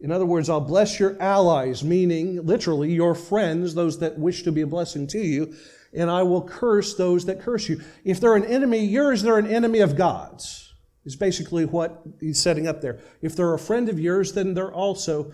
In 0.00 0.10
other 0.10 0.26
words, 0.26 0.48
I'll 0.48 0.60
bless 0.60 0.98
your 0.98 1.20
allies, 1.20 1.84
meaning 1.84 2.44
literally 2.44 2.92
your 2.92 3.14
friends, 3.14 3.74
those 3.74 3.98
that 4.00 4.18
wish 4.18 4.42
to 4.42 4.52
be 4.52 4.62
a 4.62 4.66
blessing 4.66 5.06
to 5.08 5.18
you, 5.18 5.54
and 5.92 6.10
I 6.10 6.22
will 6.22 6.42
curse 6.42 6.94
those 6.94 7.26
that 7.26 7.40
curse 7.40 7.68
you. 7.68 7.80
If 8.04 8.18
they're 8.18 8.34
an 8.34 8.44
enemy 8.44 8.84
yours, 8.84 9.22
they're 9.22 9.38
an 9.38 9.46
enemy 9.46 9.80
of 9.80 9.96
God's, 9.96 10.71
is 11.04 11.16
basically 11.16 11.64
what 11.64 12.02
he's 12.20 12.40
setting 12.40 12.66
up 12.66 12.80
there. 12.80 13.00
If 13.20 13.34
they're 13.34 13.54
a 13.54 13.58
friend 13.58 13.88
of 13.88 13.98
yours, 13.98 14.32
then 14.32 14.54
they're 14.54 14.72
also 14.72 15.32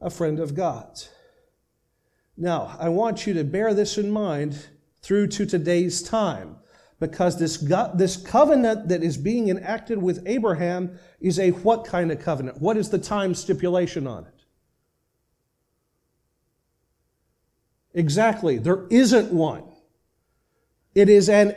a 0.00 0.10
friend 0.10 0.38
of 0.38 0.54
God's. 0.54 1.08
Now, 2.36 2.76
I 2.78 2.88
want 2.88 3.26
you 3.26 3.34
to 3.34 3.44
bear 3.44 3.74
this 3.74 3.98
in 3.98 4.10
mind 4.10 4.66
through 5.02 5.26
to 5.28 5.46
today's 5.46 6.02
time 6.02 6.56
because 7.00 7.38
this, 7.38 7.56
this 7.94 8.16
covenant 8.16 8.88
that 8.88 9.02
is 9.02 9.16
being 9.16 9.48
enacted 9.48 10.00
with 10.00 10.22
Abraham 10.26 10.98
is 11.20 11.38
a 11.38 11.50
what 11.50 11.84
kind 11.84 12.12
of 12.12 12.20
covenant? 12.20 12.60
What 12.60 12.76
is 12.76 12.90
the 12.90 12.98
time 12.98 13.34
stipulation 13.34 14.06
on 14.06 14.26
it? 14.26 14.34
Exactly, 17.92 18.58
there 18.58 18.86
isn't 18.90 19.32
one. 19.32 19.64
It 20.94 21.08
is 21.08 21.28
an 21.28 21.56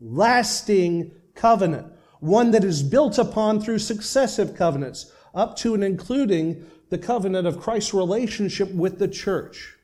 everlasting 0.00 1.12
covenant, 1.38 1.86
one 2.20 2.50
that 2.50 2.64
is 2.64 2.82
built 2.82 3.16
upon 3.16 3.60
through 3.60 3.78
successive 3.78 4.54
covenants, 4.54 5.10
up 5.34 5.56
to 5.56 5.72
and 5.72 5.82
including 5.82 6.66
the 6.90 6.98
covenant 6.98 7.46
of 7.46 7.60
Christ's 7.60 7.94
relationship 7.94 8.70
with 8.72 8.98
the 8.98 9.08
church 9.08 9.78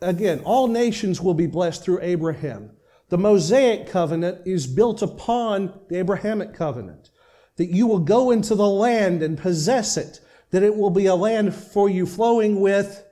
again, 0.00 0.40
all 0.44 0.68
nations 0.68 1.20
will 1.20 1.34
be 1.34 1.46
blessed 1.46 1.82
through 1.82 2.00
Abraham. 2.02 2.70
The 3.08 3.18
Mosaic 3.18 3.88
covenant 3.88 4.46
is 4.46 4.66
built 4.66 5.02
upon 5.02 5.78
the 5.88 5.98
Abrahamic 5.98 6.54
covenant. 6.54 7.10
That 7.56 7.70
you 7.70 7.86
will 7.86 8.00
go 8.00 8.30
into 8.30 8.54
the 8.54 8.68
land 8.68 9.22
and 9.22 9.38
possess 9.38 9.96
it, 9.96 10.20
that 10.50 10.62
it 10.62 10.76
will 10.76 10.90
be 10.90 11.06
a 11.06 11.14
land 11.14 11.54
for 11.54 11.88
you 11.88 12.06
flowing 12.06 12.60
with 12.60 13.04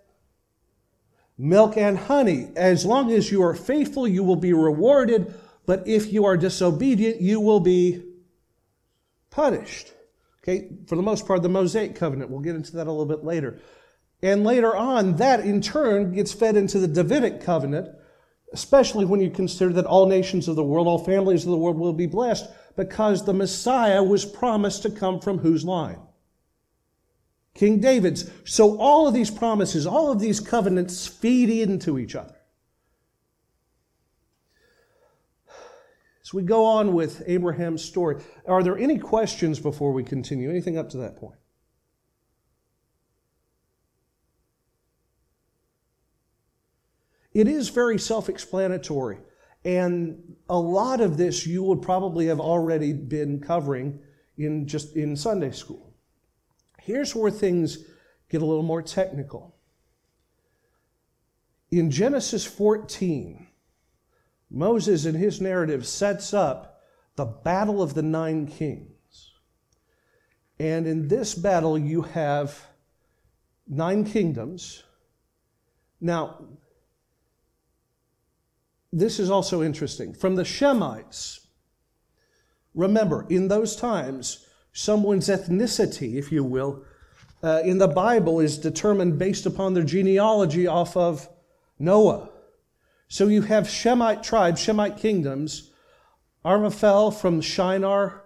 milk 1.39 1.77
and 1.77 1.99
honey. 1.99 2.51
As 2.57 2.85
long 2.85 3.13
as 3.13 3.31
you 3.31 3.43
are 3.43 3.55
faithful, 3.55 4.09
you 4.09 4.25
will 4.25 4.37
be 4.37 4.53
rewarded, 4.53 5.33
but 5.67 5.87
if 5.87 6.13
you 6.13 6.25
are 6.25 6.37
disobedient, 6.37 7.21
you 7.21 7.41
will 7.41 7.61
be 7.61 8.03
punished. 9.31 9.93
Okay, 10.43 10.71
for 10.87 10.97
the 10.97 11.03
most 11.03 11.27
part, 11.27 11.43
the 11.43 11.49
Mosaic 11.49 11.95
covenant, 11.95 12.31
we'll 12.31 12.41
get 12.41 12.57
into 12.57 12.73
that 12.77 12.89
a 12.89 12.91
little 12.91 13.07
bit 13.07 13.25
later. 13.25 13.61
And 14.23 14.45
later 14.45 14.77
on, 14.77 15.17
that 15.17 15.41
in 15.41 15.61
turn 15.61 16.13
gets 16.13 16.33
fed 16.33 16.57
into 16.57 16.79
the 16.79 16.89
Davidic 16.89 17.41
covenant, 17.41 17.89
especially 18.53 19.05
when 19.05 19.21
you 19.21 19.31
consider 19.31 19.73
that 19.75 19.87
all 19.87 20.07
nations 20.07 20.49
of 20.49 20.57
the 20.57 20.65
world, 20.65 20.87
all 20.87 21.05
families 21.05 21.45
of 21.45 21.51
the 21.51 21.57
world 21.57 21.79
will 21.79 21.93
be 21.93 22.07
blessed, 22.07 22.49
because 22.77 23.25
the 23.25 23.35
Messiah 23.35 24.03
was 24.03 24.25
promised 24.25 24.83
to 24.83 24.91
come 24.91 25.21
from 25.21 25.39
whose 25.39 25.65
line? 25.65 26.01
King 27.55 27.81
David's. 27.81 28.31
So 28.45 28.79
all 28.79 29.07
of 29.07 29.15
these 29.15 29.31
promises, 29.31 29.87
all 29.87 30.11
of 30.11 30.21
these 30.21 30.41
covenants 30.41 31.07
feed 31.07 31.51
into 31.51 31.99
each 31.99 32.17
other. 32.17 32.37
As 36.33 36.35
we 36.35 36.45
go 36.45 36.65
on 36.65 36.95
with 36.95 37.23
Abraham's 37.27 37.85
story, 37.85 38.23
are 38.49 38.63
there 38.63 38.79
any 38.79 38.97
questions 38.97 39.61
before 39.61 39.93
we 39.93 40.03
continue? 40.03 40.49
Anything 40.49 40.79
up 40.79 40.89
to 40.89 40.97
that 40.97 41.19
point? 41.19 41.39
It 47.35 47.47
is 47.47 47.69
very 47.69 47.99
self 47.99 48.31
explanatory. 48.31 49.19
And 49.67 50.37
a 50.49 50.59
lot 50.59 51.03
of 51.03 51.19
this 51.19 51.47
you 51.47 51.63
would 51.65 51.83
probably 51.83 52.29
have 52.29 52.41
already 52.41 52.95
been 52.95 53.39
covering 53.39 54.01
in 54.39 54.67
just 54.67 54.97
in 54.97 55.17
Sunday 55.17 55.51
school. 55.51 55.93
Here's 56.81 57.15
where 57.15 57.31
things 57.31 57.85
get 58.31 58.41
a 58.41 58.47
little 58.47 58.63
more 58.63 58.81
technical. 58.81 59.55
In 61.71 61.91
Genesis 61.91 62.47
14, 62.47 63.49
Moses 64.53 65.07
in 65.07 65.15
his 65.15 65.41
narrative 65.41 65.87
sets 65.87 66.35
up 66.35 66.83
the 67.17 67.25
battle 67.25 67.83
of 67.83 67.95
the 67.95 68.03
nine 68.03 68.47
kings. 68.47 69.33
And 70.59 70.87
in 70.87 71.09
this 71.09 71.35
battle, 71.35 71.79
you 71.79 72.03
have 72.03 72.67
nine 73.67 74.05
kingdoms. 74.05 74.85
Now, 76.01 76.45
this 78.93 79.19
is 79.19 79.31
also 79.31 79.63
interesting. 79.63 80.13
From 80.13 80.37
the 80.37 80.43
Shemites, 80.43 81.47
remember, 82.75 83.27
in 83.31 83.49
those 83.49 83.75
times, 83.75 84.47
someone's 84.73 85.29
ethnicity, 85.29 86.17
if 86.17 86.31
you 86.31 86.45
will, 86.45 86.85
uh, 87.43 87.63
in 87.65 87.79
the 87.79 87.89
Bible 87.89 88.39
is 88.39 88.59
determined 88.59 89.19
based 89.19 89.47
upon 89.47 89.73
their 89.73 89.83
genealogy 89.83 90.67
off 90.67 90.97
of 90.97 91.29
Noah. 91.79 92.32
So 93.13 93.29
you 93.29 93.43
have 93.43 93.69
Shemite 93.69 94.23
tribes, 94.23 94.59
Shemite 94.59 94.97
kingdoms, 94.97 95.71
Amraphel 96.47 97.11
from 97.11 97.43
Shinar, 97.43 98.25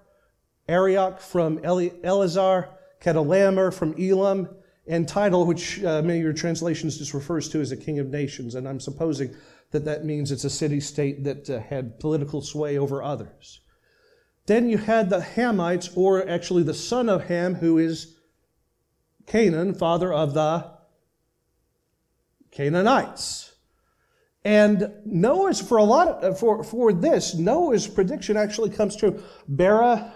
Arioch 0.69 1.19
from 1.19 1.59
Ellasar, 1.59 2.69
Chedorlaomer 3.01 3.75
from 3.75 3.97
Elam, 4.01 4.49
and 4.87 5.09
Tidal, 5.09 5.45
which 5.45 5.83
uh, 5.83 6.03
many 6.03 6.21
of 6.21 6.23
your 6.23 6.33
translations 6.33 6.99
just 6.99 7.15
refers 7.15 7.49
to 7.49 7.61
as 7.61 7.73
a 7.73 7.77
king 7.77 7.99
of 7.99 8.11
nations. 8.11 8.55
And 8.55 8.69
I'm 8.69 8.79
supposing 8.79 9.35
that 9.73 9.85
that 9.87 10.05
means 10.05 10.31
it's 10.31 10.45
a 10.45 10.51
city 10.51 10.79
state 10.79 11.25
that 11.25 11.51
uh, 11.51 11.59
had 11.59 11.99
political 11.99 12.41
sway 12.41 12.79
over 12.79 13.03
others. 13.03 13.63
Then 14.47 14.69
you 14.69 14.79
had 14.79 15.11
the 15.11 15.19
Hamites, 15.19 15.91
or 15.97 16.29
actually 16.29 16.63
the 16.63 16.75
son 16.75 17.09
of 17.09 17.25
Ham, 17.25 17.57
who 17.57 17.77
is 17.77 18.15
Canaan, 19.27 19.75
father 19.75 20.13
of 20.13 20.35
the 20.35 20.71
Canaanites. 22.53 23.46
And 24.47 24.93
Noah's, 25.05 25.61
for 25.61 25.77
a 25.77 25.83
lot 25.83 26.07
of, 26.23 26.39
for, 26.39 26.63
for 26.63 26.93
this, 26.93 27.35
Noah's 27.35 27.89
prediction 27.89 28.37
actually 28.37 28.71
comes 28.71 28.95
true. 28.95 29.21
Bera, 29.49 30.15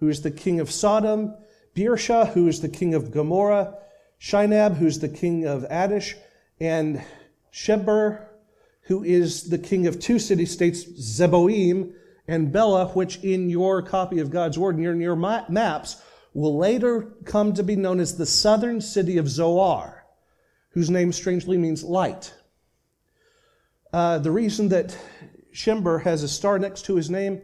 who 0.00 0.08
is 0.08 0.22
the 0.22 0.32
king 0.32 0.58
of 0.58 0.72
Sodom, 0.72 1.36
Birsha, 1.76 2.32
who 2.32 2.48
is 2.48 2.62
the 2.62 2.68
king 2.68 2.94
of 2.94 3.12
Gomorrah, 3.12 3.78
Shinab, 4.20 4.76
who's 4.76 4.98
the 4.98 5.08
king 5.08 5.46
of 5.46 5.62
Adish, 5.68 6.14
and 6.58 7.00
Sheber, 7.52 8.26
who 8.86 9.04
is 9.04 9.50
the 9.50 9.58
king 9.58 9.86
of 9.86 10.00
two 10.00 10.18
city 10.18 10.46
states, 10.46 10.84
Zeboim 10.84 11.92
and 12.26 12.50
Bela, 12.50 12.88
which 12.88 13.18
in 13.18 13.48
your 13.48 13.82
copy 13.82 14.18
of 14.18 14.32
God's 14.32 14.58
Word 14.58 14.78
and 14.78 14.84
in 14.84 15.00
your 15.00 15.14
maps 15.14 16.02
will 16.34 16.58
later 16.58 17.02
come 17.24 17.54
to 17.54 17.62
be 17.62 17.76
known 17.76 18.00
as 18.00 18.16
the 18.16 18.26
southern 18.26 18.80
city 18.80 19.16
of 19.16 19.28
Zoar, 19.28 20.04
whose 20.70 20.90
name 20.90 21.12
strangely 21.12 21.56
means 21.56 21.84
light. 21.84 22.34
Uh, 23.92 24.18
the 24.18 24.30
reason 24.30 24.68
that 24.68 24.96
Shember 25.52 26.02
has 26.02 26.22
a 26.22 26.28
star 26.28 26.58
next 26.58 26.84
to 26.86 26.96
his 26.96 27.10
name 27.10 27.42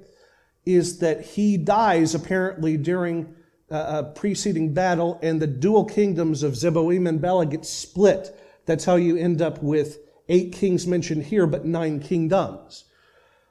is 0.65 0.99
that 0.99 1.25
he 1.25 1.57
dies 1.57 2.15
apparently 2.15 2.77
during 2.77 3.35
a 3.69 4.05
preceding 4.05 4.73
battle, 4.75 5.19
and 5.23 5.43
the 5.43 5.47
dual 5.47 5.85
kingdoms 5.85 6.43
of 6.43 6.53
Zeboim 6.53 7.09
and 7.09 7.21
Bela 7.21 7.47
get 7.47 7.65
split. 7.65 8.39
That's 8.65 8.85
how 8.85 8.97
you 8.97 9.17
end 9.17 9.43
up 9.43 9.63
with 9.63 9.99
eight 10.29 10.53
kings 10.53 10.87
mentioned 10.87 11.25
here, 11.25 11.47
but 11.47 11.65
nine 11.65 12.01
kingdoms. 12.01 12.85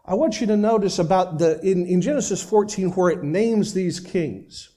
I 0.05 0.13
want 0.13 0.39
you 0.39 0.47
to 0.47 0.57
notice 0.57 0.99
about 0.99 1.39
the, 1.39 1.59
in, 1.61 1.85
in 1.85 2.01
Genesis 2.01 2.41
14, 2.43 2.91
where 2.91 3.09
it 3.09 3.23
names 3.23 3.73
these 3.73 3.99
kings. 3.99 4.69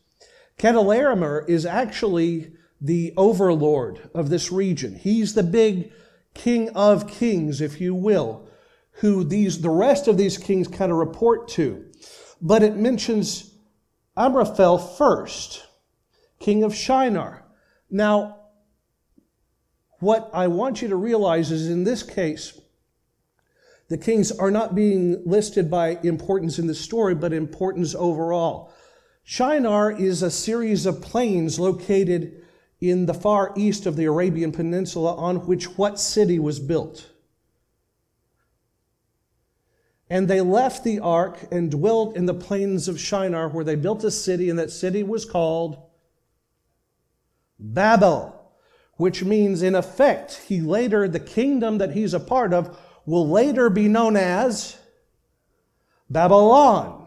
Chedorlaomer 0.58 1.48
is 1.48 1.66
actually 1.66 2.52
the 2.80 3.12
overlord 3.16 4.10
of 4.14 4.30
this 4.30 4.50
region. 4.50 4.94
He's 4.94 5.34
the 5.34 5.42
big 5.42 5.92
king 6.38 6.70
of 6.70 7.08
kings, 7.08 7.60
if 7.60 7.80
you 7.80 7.94
will, 7.94 8.48
who 8.92 9.24
these, 9.24 9.60
the 9.60 9.70
rest 9.70 10.08
of 10.08 10.16
these 10.16 10.38
kings 10.38 10.68
kind 10.68 10.90
of 10.90 10.98
report 10.98 11.48
to. 11.48 11.84
But 12.40 12.62
it 12.62 12.76
mentions 12.76 13.54
Amraphel 14.16 14.78
first, 14.78 15.66
king 16.38 16.62
of 16.62 16.74
Shinar. 16.74 17.44
Now, 17.90 18.36
what 19.98 20.30
I 20.32 20.46
want 20.46 20.80
you 20.80 20.88
to 20.88 20.96
realize 20.96 21.50
is 21.50 21.68
in 21.68 21.84
this 21.84 22.02
case, 22.02 22.58
the 23.88 23.98
kings 23.98 24.30
are 24.30 24.50
not 24.50 24.74
being 24.74 25.22
listed 25.24 25.70
by 25.70 25.98
importance 26.02 26.58
in 26.58 26.66
the 26.66 26.74
story, 26.74 27.14
but 27.14 27.32
importance 27.32 27.94
overall. 27.94 28.72
Shinar 29.24 29.90
is 29.90 30.22
a 30.22 30.30
series 30.30 30.86
of 30.86 31.02
plains 31.02 31.58
located 31.58 32.44
in 32.80 33.06
the 33.06 33.14
far 33.14 33.52
east 33.56 33.86
of 33.86 33.96
the 33.96 34.04
Arabian 34.04 34.52
Peninsula 34.52 35.14
on 35.16 35.46
which 35.46 35.76
what 35.76 35.98
city 35.98 36.38
was 36.38 36.60
built? 36.60 37.10
And 40.10 40.28
they 40.28 40.40
left 40.40 40.84
the 40.84 41.00
ark 41.00 41.38
and 41.50 41.70
dwelt 41.70 42.16
in 42.16 42.26
the 42.26 42.34
plains 42.34 42.88
of 42.88 43.00
Shinar, 43.00 43.48
where 43.48 43.64
they 43.64 43.74
built 43.74 44.04
a 44.04 44.10
city, 44.10 44.48
and 44.48 44.58
that 44.58 44.70
city 44.70 45.02
was 45.02 45.24
called 45.24 45.82
Babel, 47.58 48.34
which 48.94 49.22
means, 49.22 49.62
in 49.62 49.74
effect, 49.74 50.42
he 50.46 50.60
later, 50.60 51.08
the 51.08 51.20
kingdom 51.20 51.78
that 51.78 51.92
he's 51.92 52.14
a 52.14 52.20
part 52.20 52.54
of, 52.54 52.78
will 53.04 53.28
later 53.28 53.68
be 53.68 53.88
known 53.88 54.16
as 54.16 54.78
Babylon, 56.08 57.06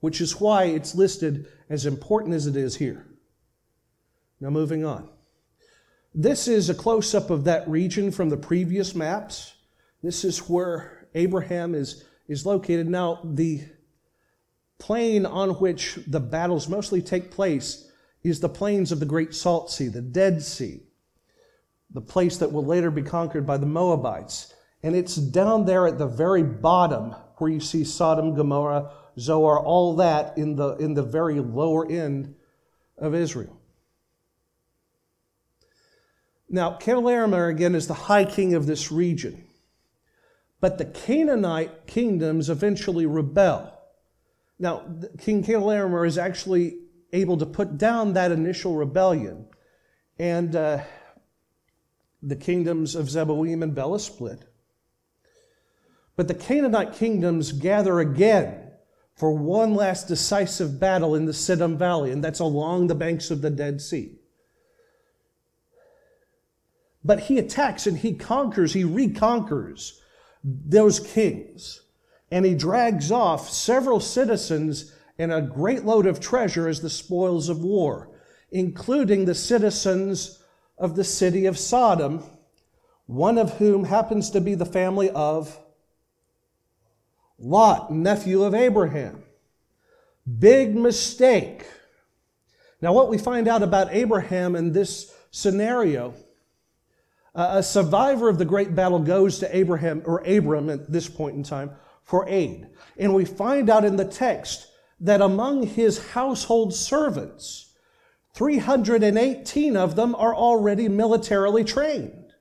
which 0.00 0.20
is 0.20 0.38
why 0.38 0.64
it's 0.64 0.94
listed 0.94 1.46
as 1.70 1.86
important 1.86 2.34
as 2.34 2.46
it 2.46 2.56
is 2.56 2.76
here. 2.76 3.06
Now, 4.40 4.50
moving 4.50 4.84
on. 4.84 5.08
This 6.14 6.46
is 6.46 6.68
a 6.68 6.74
close 6.74 7.14
up 7.14 7.30
of 7.30 7.44
that 7.44 7.66
region 7.66 8.10
from 8.10 8.28
the 8.28 8.36
previous 8.36 8.94
maps. 8.94 9.54
This 10.02 10.24
is 10.24 10.38
where 10.40 11.08
Abraham 11.14 11.74
is, 11.74 12.04
is 12.28 12.44
located. 12.44 12.86
Now, 12.86 13.20
the 13.24 13.62
plain 14.78 15.24
on 15.24 15.50
which 15.52 15.98
the 16.06 16.20
battles 16.20 16.68
mostly 16.68 17.00
take 17.00 17.30
place 17.30 17.90
is 18.22 18.40
the 18.40 18.48
plains 18.48 18.92
of 18.92 19.00
the 19.00 19.06
Great 19.06 19.34
Salt 19.34 19.70
Sea, 19.70 19.88
the 19.88 20.02
Dead 20.02 20.42
Sea, 20.42 20.82
the 21.90 22.02
place 22.02 22.36
that 22.38 22.52
will 22.52 22.64
later 22.64 22.90
be 22.90 23.02
conquered 23.02 23.46
by 23.46 23.56
the 23.56 23.66
Moabites. 23.66 24.52
And 24.82 24.94
it's 24.94 25.16
down 25.16 25.64
there 25.64 25.86
at 25.86 25.96
the 25.96 26.06
very 26.06 26.42
bottom 26.42 27.14
where 27.38 27.50
you 27.50 27.60
see 27.60 27.84
Sodom, 27.84 28.34
Gomorrah, 28.34 28.90
Zoar, 29.18 29.60
all 29.60 29.96
that 29.96 30.36
in 30.36 30.56
the, 30.56 30.76
in 30.76 30.92
the 30.92 31.02
very 31.02 31.40
lower 31.40 31.90
end 31.90 32.34
of 32.98 33.14
Israel. 33.14 33.61
Now, 36.54 36.74
Chedorlaomer 36.74 37.50
again 37.50 37.74
is 37.74 37.86
the 37.86 37.94
high 37.94 38.26
king 38.26 38.52
of 38.52 38.66
this 38.66 38.92
region. 38.92 39.44
But 40.60 40.76
the 40.76 40.84
Canaanite 40.84 41.86
kingdoms 41.86 42.50
eventually 42.50 43.06
rebel. 43.06 43.72
Now, 44.58 44.84
King 45.18 45.42
Chedorlaomer 45.42 46.06
is 46.06 46.18
actually 46.18 46.78
able 47.10 47.38
to 47.38 47.46
put 47.46 47.78
down 47.78 48.12
that 48.12 48.30
initial 48.30 48.76
rebellion. 48.76 49.48
And 50.18 50.54
uh, 50.54 50.82
the 52.22 52.36
kingdoms 52.36 52.94
of 52.94 53.06
Zeboim 53.06 53.62
and 53.62 53.74
Bela 53.74 53.98
split. 53.98 54.44
But 56.16 56.28
the 56.28 56.34
Canaanite 56.34 56.92
kingdoms 56.92 57.52
gather 57.52 57.98
again 57.98 58.72
for 59.16 59.32
one 59.32 59.74
last 59.74 60.06
decisive 60.06 60.78
battle 60.78 61.14
in 61.14 61.24
the 61.24 61.32
Siddim 61.32 61.76
Valley, 61.78 62.10
and 62.10 62.22
that's 62.22 62.40
along 62.40 62.86
the 62.86 62.94
banks 62.94 63.30
of 63.30 63.40
the 63.40 63.50
Dead 63.50 63.80
Sea. 63.80 64.18
But 67.04 67.20
he 67.20 67.38
attacks 67.38 67.86
and 67.86 67.98
he 67.98 68.14
conquers, 68.14 68.72
he 68.72 68.84
reconquers 68.84 70.00
those 70.44 71.00
kings. 71.00 71.82
And 72.30 72.46
he 72.46 72.54
drags 72.54 73.10
off 73.10 73.50
several 73.50 74.00
citizens 74.00 74.94
and 75.18 75.32
a 75.32 75.42
great 75.42 75.84
load 75.84 76.06
of 76.06 76.20
treasure 76.20 76.68
as 76.68 76.80
the 76.80 76.90
spoils 76.90 77.48
of 77.48 77.62
war, 77.62 78.08
including 78.50 79.24
the 79.24 79.34
citizens 79.34 80.42
of 80.78 80.96
the 80.96 81.04
city 81.04 81.46
of 81.46 81.58
Sodom, 81.58 82.24
one 83.06 83.36
of 83.36 83.58
whom 83.58 83.84
happens 83.84 84.30
to 84.30 84.40
be 84.40 84.54
the 84.54 84.64
family 84.64 85.10
of 85.10 85.58
Lot, 87.38 87.92
nephew 87.92 88.44
of 88.44 88.54
Abraham. 88.54 89.24
Big 90.38 90.76
mistake. 90.76 91.66
Now, 92.80 92.92
what 92.92 93.10
we 93.10 93.18
find 93.18 93.48
out 93.48 93.62
about 93.62 93.92
Abraham 93.92 94.54
in 94.54 94.72
this 94.72 95.12
scenario 95.30 96.14
a 97.34 97.62
survivor 97.62 98.28
of 98.28 98.38
the 98.38 98.44
great 98.44 98.74
battle 98.74 98.98
goes 98.98 99.38
to 99.38 99.56
Abraham 99.56 100.02
or 100.04 100.20
Abram 100.26 100.68
at 100.68 100.90
this 100.92 101.08
point 101.08 101.36
in 101.36 101.42
time 101.42 101.70
for 102.02 102.28
aid. 102.28 102.66
And 102.98 103.14
we 103.14 103.24
find 103.24 103.70
out 103.70 103.84
in 103.84 103.96
the 103.96 104.04
text 104.04 104.66
that 105.00 105.20
among 105.20 105.66
his 105.66 106.10
household 106.10 106.74
servants, 106.74 107.74
318 108.34 109.76
of 109.76 109.96
them 109.96 110.14
are 110.14 110.34
already 110.34 110.88
militarily 110.88 111.64
trained. 111.64 112.32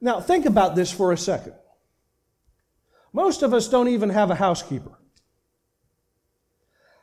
Now, 0.00 0.20
think 0.20 0.46
about 0.46 0.76
this 0.76 0.90
for 0.90 1.12
a 1.12 1.16
second. 1.16 1.54
Most 3.12 3.42
of 3.42 3.52
us 3.52 3.68
don't 3.68 3.88
even 3.88 4.10
have 4.10 4.30
a 4.30 4.36
housekeeper. 4.36 4.98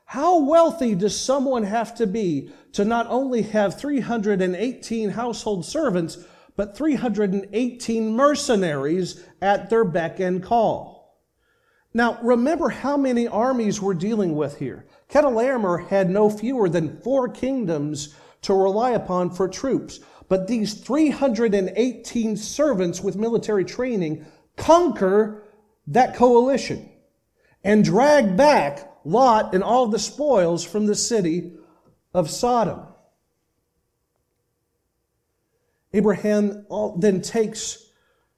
How 0.06 0.40
wealthy 0.40 0.96
does 0.96 1.20
someone 1.20 1.64
have 1.64 1.96
to 1.96 2.08
be 2.08 2.50
to 2.72 2.86
not 2.86 3.08
only 3.10 3.42
have 3.42 3.80
318 3.80 5.10
household 5.10 5.66
servants, 5.66 6.18
but 6.58 6.76
318 6.76 8.14
mercenaries 8.14 9.24
at 9.42 9.70
their 9.70 9.86
beck 9.86 10.20
and 10.20 10.44
call? 10.44 10.98
Now, 11.94 12.20
remember 12.22 12.68
how 12.70 12.98
many 12.98 13.28
armies 13.28 13.82
we're 13.82 13.94
dealing 13.94 14.36
with 14.36 14.60
here. 14.60 14.86
Chedorlaomer 15.10 15.88
had 15.88 16.10
no 16.10 16.30
fewer 16.30 16.68
than 16.68 17.00
four 17.00 17.30
kingdoms 17.30 18.14
to 18.42 18.54
rely 18.54 18.92
upon 18.92 19.30
for 19.30 19.48
troops. 19.48 20.02
But 20.30 20.48
these 20.48 20.74
318 20.74 22.36
servants 22.36 23.02
with 23.02 23.16
military 23.16 23.64
training 23.64 24.26
conquer 24.58 25.44
that 25.88 26.16
coalition 26.16 26.90
and 27.64 27.84
drag 27.84 28.36
back 28.36 28.92
Lot 29.06 29.54
and 29.54 29.64
all 29.64 29.88
the 29.88 30.00
spoils 30.00 30.66
from 30.66 30.86
the 30.86 30.96
city 30.96 31.54
of 32.14 32.30
Sodom. 32.30 32.82
Abraham 35.94 36.66
then 36.98 37.22
takes 37.22 37.86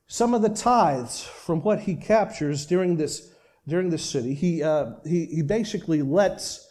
some 0.08 0.34
of 0.34 0.42
the 0.42 0.50
tithes 0.50 1.24
from 1.24 1.62
what 1.62 1.82
he 1.82 1.96
captures 1.96 2.66
during 2.66 2.98
this, 2.98 3.32
during 3.68 3.90
this 3.90 4.04
city. 4.04 4.34
He, 4.34 4.64
uh, 4.64 4.94
he, 5.06 5.26
he 5.26 5.42
basically 5.42 6.02
lets 6.02 6.68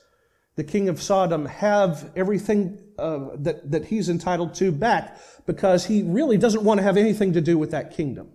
the 0.57 0.65
king 0.65 0.89
of 0.89 1.01
Sodom 1.01 1.47
have 1.47 2.11
everything 2.17 2.81
uh, 2.99 3.29
that, 3.37 3.71
that 3.71 3.85
he's 3.85 4.09
entitled 4.09 4.55
to 4.55 4.73
back 4.73 5.19
because 5.47 5.87
he 5.87 6.03
really 6.03 6.37
doesn't 6.37 6.65
want 6.65 6.79
to 6.79 6.83
have 6.83 6.97
anything 6.97 7.33
to 7.35 7.41
do 7.41 7.57
with 7.57 7.71
that 7.71 7.97
kingdom. 7.97 8.31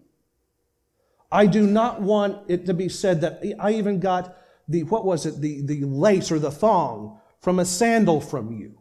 I 1.29 1.47
do 1.47 1.67
not 1.67 2.01
want 2.01 2.49
it 2.49 2.65
to 2.67 2.73
be 2.73 2.87
said 2.87 3.21
that 3.21 3.43
I 3.59 3.71
even 3.71 3.99
got 3.99 4.37
the, 4.69 4.83
what 4.83 5.03
was 5.03 5.25
it, 5.25 5.41
the, 5.41 5.61
the 5.65 5.83
lace 5.83 6.31
or 6.31 6.39
the 6.39 6.51
thong 6.51 7.19
from 7.41 7.59
a 7.59 7.65
sandal 7.65 8.21
from 8.21 8.53
you. 8.53 8.79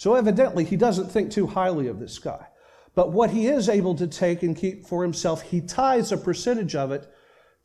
So 0.00 0.14
evidently, 0.14 0.64
he 0.64 0.76
doesn't 0.76 1.12
think 1.12 1.30
too 1.30 1.46
highly 1.46 1.86
of 1.86 2.00
this 2.00 2.18
guy. 2.18 2.46
But 2.94 3.12
what 3.12 3.32
he 3.32 3.48
is 3.48 3.68
able 3.68 3.94
to 3.96 4.06
take 4.06 4.42
and 4.42 4.56
keep 4.56 4.86
for 4.86 5.02
himself, 5.02 5.42
he 5.42 5.60
ties 5.60 6.10
a 6.10 6.16
percentage 6.16 6.74
of 6.74 6.90
it 6.90 7.06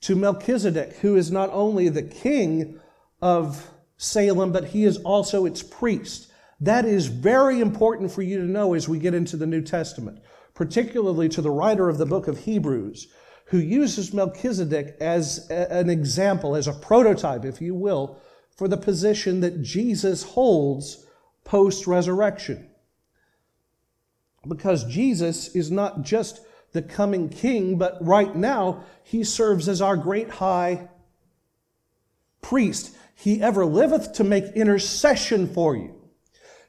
to 0.02 0.18
Melchizedek, 0.18 0.98
who 0.98 1.16
is 1.16 1.32
not 1.32 1.50
only 1.54 1.88
the 1.88 2.04
king 2.04 2.78
of 3.22 3.72
Salem, 3.96 4.52
but 4.52 4.66
he 4.66 4.84
is 4.84 4.98
also 4.98 5.46
its 5.46 5.64
priest. 5.64 6.30
That 6.60 6.84
is 6.84 7.08
very 7.08 7.62
important 7.62 8.12
for 8.12 8.22
you 8.22 8.40
to 8.40 8.52
know 8.52 8.74
as 8.74 8.90
we 8.90 9.00
get 9.00 9.14
into 9.14 9.38
the 9.38 9.48
New 9.48 9.62
Testament, 9.62 10.20
particularly 10.54 11.30
to 11.30 11.42
the 11.42 11.52
writer 11.52 11.88
of 11.88 11.98
the 11.98 12.06
book 12.06 12.28
of 12.28 12.40
Hebrews, 12.40 13.08
who 13.46 13.60
uses 13.60 14.14
Melchizedek 14.14 14.98
as 15.00 15.48
an 15.50 15.90
example, 15.90 16.58
as 16.58 16.68
a 16.68 16.74
prototype, 16.74 17.46
if 17.46 17.62
you 17.62 17.74
will, 17.74 18.20
for 18.58 18.68
the 18.68 18.76
position 18.76 19.40
that 19.40 19.62
Jesus 19.62 20.24
holds 20.24 21.05
post 21.46 21.88
resurrection. 21.88 22.70
Because 24.46 24.84
Jesus 24.84 25.56
is 25.56 25.72
not 25.72 26.02
just 26.02 26.42
the 26.74 26.82
coming 26.82 27.30
king, 27.30 27.78
but 27.78 27.98
right 28.02 28.36
now 28.36 28.84
he 29.04 29.24
serves 29.24 29.70
as 29.70 29.82
our 29.82 29.96
great 29.96 30.30
high 30.30 30.90
priest. 32.42 32.94
He 33.16 33.42
ever 33.42 33.66
liveth 33.66 34.12
to 34.14 34.26
make 34.26 34.44
intercession 34.56 35.48
for 35.48 35.78
you. 35.78 35.96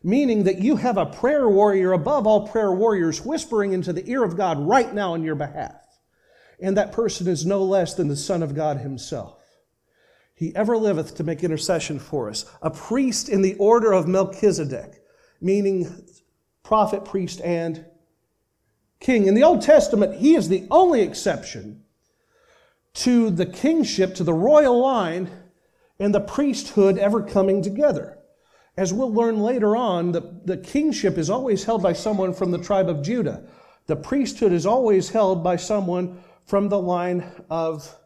Meaning 0.05 0.45
that 0.45 0.61
you 0.61 0.77
have 0.77 0.97
a 0.97 1.07
prayer 1.07 1.49
warrior 1.49 1.91
above 1.93 2.29
all 2.29 2.47
prayer 2.47 2.71
warriors 2.71 3.25
whispering 3.25 3.73
into 3.73 3.93
the 3.93 4.09
ear 4.09 4.23
of 4.23 4.37
God 4.37 4.61
right 4.61 4.95
now 4.95 5.15
on 5.15 5.25
your 5.25 5.35
behalf 5.35 5.75
and 6.61 6.77
that 6.77 6.93
person 6.93 7.29
is 7.29 7.45
no 7.45 7.63
less 7.63 7.95
than 7.95 8.09
the 8.09 8.17
Son 8.17 8.43
of 8.43 8.55
God 8.55 8.79
Himself. 8.79 9.36
He 10.37 10.55
ever 10.55 10.77
liveth 10.77 11.15
to 11.17 11.25
make 11.25 11.43
intercession 11.43 11.99
for 11.99 12.29
us. 12.29 12.45
A 12.61 12.71
priest 12.71 13.31
in 13.31 13.41
the 13.41 13.55
order 13.55 13.93
of 13.93 14.07
Melchizedek, 14.07 15.03
meaning 15.41 16.05
prophet, 16.63 17.07
priest, 17.07 17.41
and 17.41 17.87
king. 19.01 19.27
In 19.27 19.35
the 19.35 19.43
Old 19.43 19.63
Testament, 19.63 20.21
he 20.21 20.35
is 20.35 20.49
the 20.49 20.67
only 20.71 21.01
exception 21.01 21.83
to 22.95 23.31
the 23.31 23.47
kingship, 23.47 24.15
to 24.17 24.25
the 24.25 24.35
royal 24.35 24.79
line, 24.79 25.31
and 25.99 26.15
the 26.15 26.21
priesthood 26.21 26.99
ever 26.99 27.23
coming 27.23 27.63
together. 27.63 28.19
As 28.77 28.93
we'll 28.93 29.13
learn 29.13 29.41
later 29.41 29.75
on, 29.75 30.13
the, 30.13 30.39
the 30.45 30.59
kingship 30.59 31.17
is 31.17 31.31
always 31.31 31.65
held 31.65 31.83
by 31.83 31.95
someone 31.95 32.35
from 32.35 32.51
the 32.51 32.59
tribe 32.59 32.91
of 32.91 33.03
Judah. 33.03 33.43
The 33.87 33.97
priesthood 33.97 34.53
is 34.53 34.67
always 34.67 35.09
held 35.09 35.43
by 35.43 35.57
someone 35.57 36.23
from 36.45 36.69
the 36.69 36.79
line 36.79 37.25
of 37.49 37.97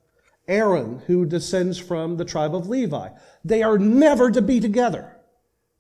Aaron, 0.51 1.03
who 1.07 1.25
descends 1.25 1.79
from 1.79 2.17
the 2.17 2.25
tribe 2.25 2.55
of 2.55 2.69
Levi. 2.69 3.11
They 3.45 3.63
are 3.63 3.79
never 3.79 4.31
to 4.31 4.43
be 4.43 4.61
together 4.61 5.17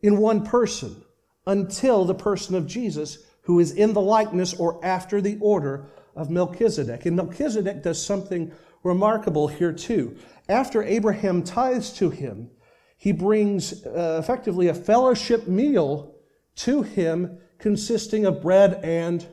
in 0.01 0.17
one 0.17 0.47
person 0.47 1.03
until 1.47 2.05
the 2.05 2.15
person 2.15 2.55
of 2.55 2.67
Jesus, 2.67 3.19
who 3.43 3.59
is 3.59 3.73
in 3.73 3.93
the 3.93 4.01
likeness 4.01 4.55
or 4.55 4.83
after 4.85 5.21
the 5.21 5.37
order 5.41 5.87
of 6.15 6.31
Melchizedek. 6.31 7.05
And 7.05 7.17
Melchizedek 7.17 7.83
does 7.83 8.05
something 8.05 8.53
remarkable 8.83 9.49
here 9.49 9.73
too. 9.73 10.17
After 10.49 10.83
Abraham 10.83 11.43
tithes 11.43 11.93
to 11.95 12.11
him, 12.11 12.51
he 12.97 13.13
brings 13.13 13.85
uh, 13.87 14.19
effectively 14.23 14.69
a 14.69 14.75
fellowship 14.75 15.49
meal 15.49 16.15
to 16.57 16.83
him 16.83 17.39
consisting 17.59 18.27
of 18.27 18.43
bread 18.43 18.81
and 18.83 19.27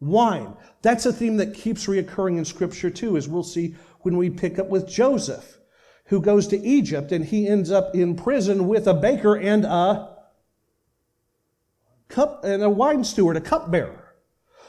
wine. 0.00 0.54
That's 0.82 1.06
a 1.06 1.12
theme 1.12 1.36
that 1.38 1.54
keeps 1.54 1.86
reoccurring 1.86 2.38
in 2.38 2.44
Scripture 2.44 2.90
too, 2.90 3.16
as 3.16 3.28
we'll 3.28 3.42
see 3.42 3.74
when 4.08 4.16
we 4.16 4.30
pick 4.30 4.58
up 4.58 4.68
with 4.68 4.88
Joseph, 4.88 5.58
who 6.06 6.22
goes 6.22 6.48
to 6.48 6.58
Egypt 6.58 7.12
and 7.12 7.26
he 7.26 7.46
ends 7.46 7.70
up 7.70 7.94
in 7.94 8.16
prison 8.16 8.66
with 8.66 8.86
a 8.86 8.94
baker 8.94 9.36
and 9.36 9.66
a 9.66 10.16
cup 12.08 12.42
and 12.42 12.62
a 12.62 12.70
wine 12.70 13.04
steward, 13.04 13.36
a 13.36 13.40
cupbearer. 13.42 14.14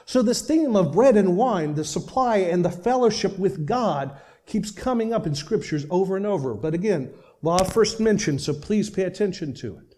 So 0.05 0.21
this 0.21 0.41
theme 0.41 0.75
of 0.75 0.91
bread 0.91 1.15
and 1.15 1.37
wine, 1.37 1.75
the 1.75 1.85
supply 1.85 2.37
and 2.37 2.65
the 2.65 2.69
fellowship 2.69 3.39
with 3.39 3.65
God, 3.65 4.19
keeps 4.45 4.71
coming 4.71 5.13
up 5.13 5.25
in 5.25 5.35
scriptures 5.35 5.85
over 5.89 6.17
and 6.17 6.25
over. 6.25 6.53
But 6.53 6.73
again, 6.73 7.13
law 7.41 7.63
first 7.63 8.01
mention, 8.01 8.39
so 8.39 8.53
please 8.53 8.89
pay 8.89 9.03
attention 9.03 9.53
to 9.53 9.77
it. 9.77 9.88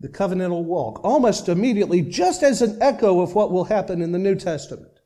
The 0.00 0.08
covenantal 0.08 0.64
walk, 0.64 1.04
almost 1.04 1.48
immediately, 1.48 2.00
just 2.00 2.42
as 2.42 2.62
an 2.62 2.78
echo 2.80 3.20
of 3.20 3.34
what 3.34 3.52
will 3.52 3.64
happen 3.64 4.00
in 4.00 4.12
the 4.12 4.18
New 4.18 4.34
Testament. 4.34 5.00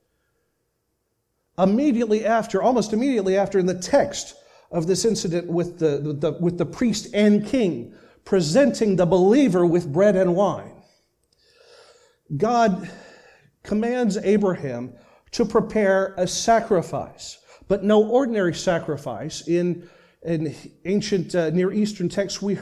Immediately 1.58 2.24
after, 2.24 2.62
almost 2.62 2.92
immediately 2.92 3.36
after, 3.36 3.58
in 3.58 3.66
the 3.66 3.78
text 3.78 4.36
of 4.70 4.86
this 4.86 5.04
incident 5.04 5.48
with 5.48 5.78
the, 5.78 6.16
the, 6.20 6.32
with 6.40 6.58
the 6.58 6.66
priest 6.66 7.08
and 7.12 7.44
king, 7.46 7.94
presenting 8.24 8.96
the 8.96 9.06
believer 9.06 9.66
with 9.66 9.92
bread 9.92 10.16
and 10.16 10.34
wine, 10.34 10.82
God 12.36 12.88
commands 13.62 14.16
Abraham 14.16 14.94
to 15.32 15.44
prepare 15.44 16.14
a 16.16 16.26
sacrifice, 16.26 17.38
but 17.66 17.82
no 17.82 18.04
ordinary 18.04 18.54
sacrifice. 18.54 19.46
In, 19.48 19.88
in 20.24 20.54
ancient 20.84 21.34
uh, 21.34 21.50
Near 21.50 21.72
Eastern 21.72 22.08
texts, 22.08 22.40
we 22.40 22.58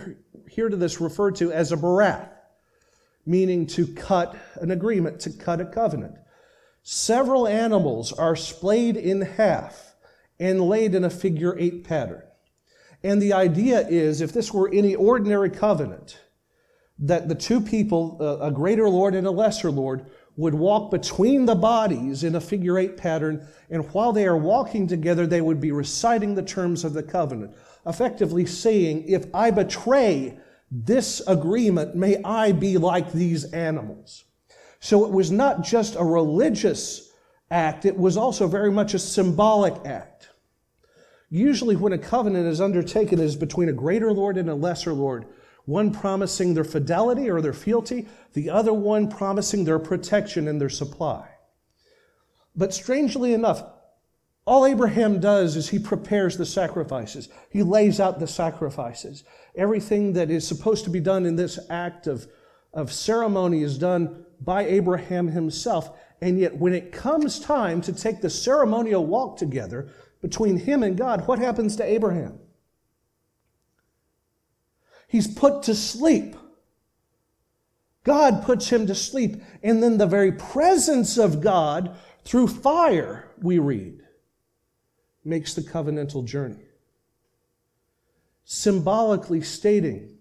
hear 0.53 0.69
to 0.69 0.77
this 0.77 1.01
referred 1.01 1.37
to 1.37 1.51
as 1.51 1.73
a 1.73 1.77
barath, 1.77 2.29
meaning 3.25 3.67
to 3.67 3.87
cut 3.87 4.37
an 4.57 4.71
agreement, 4.71 5.21
to 5.21 5.31
cut 5.31 5.61
a 5.61 5.65
covenant. 5.65 6.15
Several 6.83 7.49
animals 7.49 8.13
are 8.13 8.37
splayed 8.37 8.97
in 8.97 9.23
half 9.23 9.95
and 10.39 10.61
laid 10.61 10.95
in 10.95 11.05
a 11.05 11.11
figure 11.11 11.57
eight 11.59 11.85
pattern. 11.85 12.23
And 13.03 13.21
the 13.21 13.33
idea 13.33 13.87
is 13.89 14.21
if 14.21 14.33
this 14.33 14.53
were 14.53 14.69
any 14.73 14.95
ordinary 14.95 15.51
covenant, 15.51 16.21
that 16.99 17.29
the 17.29 17.35
two 17.35 17.61
people, 17.61 18.21
a 18.21 18.51
greater 18.51 18.89
Lord 18.89 19.15
and 19.15 19.27
a 19.27 19.31
lesser 19.31 19.71
Lord, 19.71 20.07
would 20.37 20.55
walk 20.55 20.91
between 20.91 21.45
the 21.45 21.55
bodies 21.55 22.25
in 22.25 22.35
a 22.35 22.41
figure 22.41 22.79
eight 22.79 22.97
pattern, 22.97 23.47
and 23.71 23.85
while 23.93 24.13
they 24.13 24.27
are 24.27 24.37
walking 24.37 24.87
together, 24.87 25.27
they 25.27 25.41
would 25.41 25.61
be 25.61 25.73
reciting 25.73 26.35
the 26.35 26.43
terms 26.43 26.85
of 26.85 26.95
the 26.95 27.03
covenant, 27.03 27.55
effectively 27.87 28.47
saying, 28.47 29.05
If 29.07 29.27
I 29.35 29.51
betray 29.51 30.39
this 30.71 31.21
agreement, 31.27 31.95
may 31.95 32.23
I 32.23 32.53
be 32.53 32.79
like 32.79 33.13
these 33.13 33.45
animals. 33.53 34.25
So 34.81 35.05
it 35.05 35.11
was 35.11 35.31
not 35.31 35.63
just 35.63 35.97
a 35.97 36.05
religious 36.05 37.13
act, 37.51 37.85
it 37.85 37.97
was 37.97 38.17
also 38.17 38.47
very 38.49 38.71
much 38.71 38.95
a 38.95 38.99
symbolic 38.99 39.75
act. 39.85 40.31
Usually, 41.29 41.77
when 41.77 41.93
a 41.93 41.99
covenant 41.99 42.47
is 42.47 42.61
undertaken, 42.61 43.19
it 43.19 43.25
is 43.25 43.37
between 43.37 43.69
a 43.69 43.73
greater 43.75 44.13
Lord 44.13 44.37
and 44.39 44.49
a 44.49 44.55
lesser 44.55 44.93
Lord, 44.93 45.27
one 45.65 45.93
promising 45.93 46.55
their 46.55 46.65
fidelity 46.65 47.31
or 47.31 47.41
their 47.41 47.53
fealty, 47.53 48.07
the 48.33 48.51
other 48.51 48.73
one 48.73 49.09
promising 49.09 49.65
their 49.65 49.79
protection 49.79 50.49
and 50.49 50.61
their 50.61 50.69
supply. 50.69 51.29
But 52.55 52.75
strangely 52.75 53.33
enough, 53.33 53.65
all 54.45 54.67
Abraham 54.67 55.21
does 55.21 55.57
is 55.57 55.69
he 55.69 55.79
prepares 55.79 56.37
the 56.37 56.47
sacrifices. 56.47 57.29
He 57.51 57.63
lays 57.63 58.01
out 58.01 58.19
the 58.19 58.27
sacrifices. 58.27 59.23
Everything 59.55 60.15
that 60.15 60.31
is 60.31 60.47
supposed 60.47 60.85
to 60.85 60.91
be 60.91 61.01
done 61.01 61.27
in 61.27 61.37
this 61.37 61.59
act 61.71 62.09
of, 62.09 62.27
of 62.73 62.93
ceremony 62.93 63.63
is 63.63 63.79
done 63.79 64.25
by 64.41 64.65
Abraham 64.65 65.29
himself. 65.29 65.97
And 66.21 66.39
yet, 66.39 66.57
when 66.57 66.75
it 66.75 66.93
comes 66.93 67.39
time 67.39 67.81
to 67.83 67.93
take 67.93 68.21
the 68.21 68.31
ceremonial 68.31 69.07
walk 69.07 69.37
together 69.37 69.89
between 70.21 70.57
him 70.57 70.83
and 70.83 70.97
God, 70.97 71.27
what 71.29 71.39
happens 71.39 71.77
to 71.77 71.85
Abraham? 71.85 72.39
He's 75.13 75.27
put 75.27 75.65
to 75.65 75.75
sleep. 75.75 76.37
God 78.03 78.45
puts 78.45 78.71
him 78.71 78.87
to 78.87 78.95
sleep. 78.95 79.43
And 79.63 79.83
then 79.83 79.99
the 79.99 80.07
very 80.07 80.33
presence 80.33 81.19
of 81.19 81.43
God 81.43 81.95
through 82.25 82.49
fire, 82.49 83.29
we 83.39 83.59
read, 83.59 84.01
makes 85.23 85.53
the 85.53 85.61
covenantal 85.61 86.25
journey. 86.25 86.65
Symbolically 88.45 89.43
stating 89.43 90.17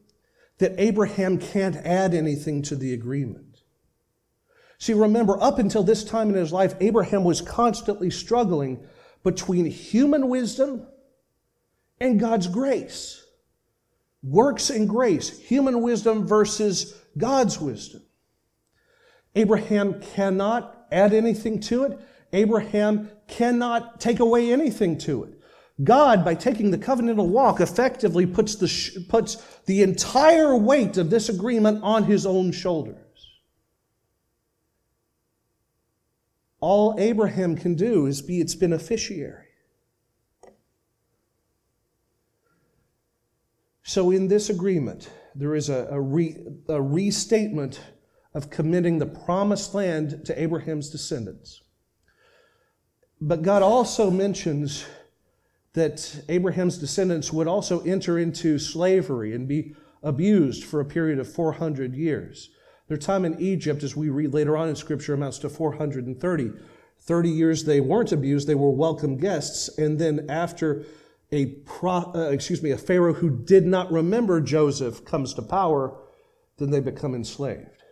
that 0.58 0.75
Abraham 0.77 1.38
can't 1.38 1.77
add 1.77 2.13
anything 2.13 2.62
to 2.63 2.75
the 2.75 2.93
agreement. 2.93 3.62
See, 4.77 4.93
remember, 4.93 5.41
up 5.41 5.58
until 5.58 5.84
this 5.84 6.04
time 6.04 6.27
in 6.27 6.36
his 6.36 6.51
life, 6.51 6.75
Abraham 6.82 7.23
was 7.23 7.39
constantly 7.39 8.10
struggling 8.10 8.86
between 9.23 9.67
human 9.67 10.27
wisdom 10.27 10.86
and 12.01 12.19
God's 12.19 12.47
grace. 12.47 13.20
Works 14.23 14.69
and 14.69 14.88
grace, 14.88 15.39
human 15.39 15.81
wisdom 15.81 16.27
versus 16.27 16.95
God's 17.17 17.60
wisdom. 17.60 18.03
Abraham 19.36 20.01
cannot 20.01 20.86
add 20.91 21.13
anything 21.13 21.60
to 21.62 21.84
it. 21.84 21.99
Abraham 22.34 23.10
cannot 23.27 23.99
take 23.99 24.19
away 24.19 24.51
anything 24.51 24.97
to 24.99 25.23
it. 25.23 25.41
God, 25.84 26.23
by 26.23 26.36
taking 26.36 26.69
the 26.69 26.77
covenantal 26.77 27.27
walk, 27.27 27.60
effectively 27.60 28.25
puts 28.25 28.55
the, 28.55 29.05
puts 29.10 29.38
the 29.65 29.81
entire 29.81 30.55
weight 30.55 30.97
of 30.97 31.10
this 31.10 31.29
agreement 31.29 31.81
on 31.84 32.03
his 32.03 32.25
own 32.25 32.51
shoulders. 32.51 32.97
All 36.60 36.95
Abraham 36.99 37.55
can 37.55 37.73
do 37.73 38.05
is 38.05 38.21
be 38.21 38.39
its 38.39 38.53
beneficiary. 38.53 39.47
So, 43.93 44.10
in 44.10 44.30
this 44.30 44.49
agreement, 44.49 45.10
there 45.36 45.54
is 45.54 45.67
a, 45.67 45.86
a, 45.91 45.99
re, 45.99 46.38
a 46.69 46.82
restatement 46.82 47.82
of 48.34 48.49
committing 48.49 48.99
the 48.99 49.06
promised 49.06 49.73
land 49.73 50.25
to 50.27 50.41
Abraham's 50.41 50.89
descendants. 50.89 51.62
But 53.19 53.41
God 53.41 53.62
also 53.62 54.10
mentions 54.10 54.86
that 55.73 56.23
Abraham's 56.30 56.77
descendants 56.77 57.34
would 57.34 57.49
also 57.49 57.82
enter 57.82 58.17
into 58.17 58.58
slavery 58.60 59.36
and 59.36 59.45
be 59.45 59.75
abused 60.01 60.63
for 60.63 60.80
a 60.80 60.86
period 60.86 61.19
of 61.19 61.30
400 61.30 61.93
years. 61.93 62.49
Their 62.88 62.95
time 62.95 63.25
in 63.25 63.41
Egypt, 63.41 63.84
as 63.84 63.93
we 63.93 64.08
read 64.08 64.34
later 64.34 64.56
on 64.56 64.69
in 64.69 64.77
Scripture, 64.77 65.15
amounts 65.15 65.39
to 65.39 65.49
430. 65.49 66.51
30 66.97 67.30
years 67.30 67.65
they 67.65 67.82
weren't 67.82 68.13
abused, 68.13 68.47
they 68.47 68.56
were 68.56 68.71
welcome 68.71 69.17
guests. 69.17 69.67
And 69.77 69.99
then 69.99 70.27
after 70.30 70.86
a, 71.32 71.46
pro, 71.46 72.12
uh, 72.13 72.30
excuse 72.32 72.62
me, 72.62 72.72
a 72.72 72.78
Pharaoh 72.78 73.13
who 73.13 73.30
did 73.30 73.65
not 73.65 73.91
remember 73.91 74.41
Joseph 74.41 75.06
comes 75.06 75.34
to 75.36 75.41
power, 75.41 75.98
then 76.58 76.72
they 76.72 76.82
become 76.82 77.15
enslaved. 77.15 77.84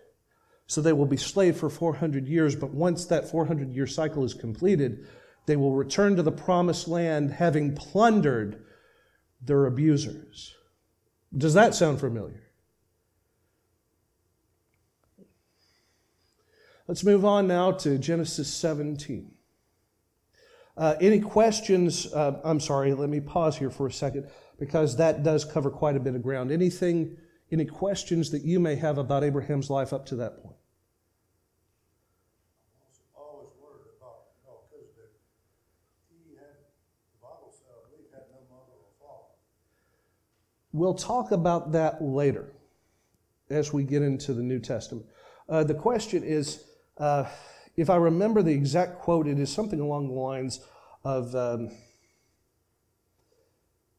So 0.68 0.82
they 0.82 0.94
will 0.94 1.06
be 1.06 1.18
slave 1.18 1.58
for 1.58 1.70
400 1.70 2.28
years, 2.28 2.56
but 2.56 2.72
once 2.72 3.06
that 3.06 3.30
400 3.30 3.74
year 3.74 3.88
cycle 3.88 4.24
is 4.24 4.34
completed, 4.34 5.08
they 5.46 5.56
will 5.56 5.74
return 5.74 6.16
to 6.16 6.22
the 6.22 6.32
promised 6.32 6.88
land 6.88 7.32
having 7.32 7.76
plundered 7.76 8.64
their 9.42 9.66
abusers. 9.66 10.56
Does 11.36 11.54
that 11.54 11.74
sound 11.74 12.00
familiar? 12.00 12.44
Let's 16.88 17.04
move 17.04 17.24
on 17.24 17.48
now 17.48 17.72
to 17.72 17.98
Genesis 17.98 18.52
17. 18.54 19.32
Uh, 20.80 20.96
any 21.02 21.20
questions? 21.20 22.12
Uh, 22.14 22.40
I'm 22.46 22.62
sorry, 22.62 22.94
let 22.94 23.10
me 23.10 23.20
pause 23.20 23.58
here 23.58 23.70
for 23.70 23.88
a 23.88 23.92
second 23.92 24.30
because 24.58 24.96
that 24.96 25.24
does 25.24 25.44
cover 25.44 25.70
quite 25.70 25.98
a 25.98 26.00
bit 26.00 26.16
of 26.16 26.24
ground. 26.24 26.52
Anything, 26.52 27.18
any 27.52 27.66
questions 27.66 28.32
that 28.32 28.44
you 28.44 28.62
may 28.62 28.76
have 28.76 28.98
about 28.98 29.26
Abraham's 29.26 29.70
life 29.70 29.92
up 29.92 30.06
to 30.08 30.16
that 30.16 30.42
point? 30.42 30.56
We'll 40.72 40.94
talk 40.94 41.32
about 41.32 41.74
that 41.74 42.02
later. 42.02 42.54
as 43.50 43.74
we 43.74 43.84
get 43.84 44.02
into 44.02 44.34
the 44.34 44.44
New 44.44 44.60
Testament. 44.60 45.06
Uh, 45.50 45.64
the 45.64 45.74
question 45.74 46.24
is 46.24 46.64
uh, 46.98 47.26
if 47.80 47.90
I 47.90 47.96
remember 47.96 48.42
the 48.42 48.54
exact 48.54 49.00
quote, 49.00 49.26
it 49.26 49.40
is 49.40 49.52
something 49.52 49.80
along 49.80 50.10
the 50.10 50.14
lines 50.14 50.60
of 51.06 51.34
um, 51.34 51.72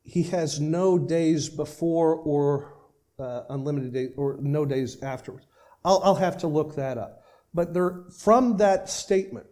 He 0.03 0.25
has 0.25 0.61
no 0.61 0.99
days 0.99 1.49
before 1.49 2.17
or 2.17 2.75
uh, 3.19 3.45
unlimited 3.49 3.95
days, 3.95 4.11
or 4.17 4.37
no 4.41 4.67
days 4.67 5.03
afterwards. 5.03 5.47
I'll, 5.83 6.01
I'll 6.05 6.15
have 6.17 6.39
to 6.39 6.47
look 6.47 6.77
that 6.77 6.99
up. 6.99 7.23
But 7.55 7.73
there, 7.73 8.05
from 8.19 8.59
that 8.59 8.91
statement, 8.91 9.47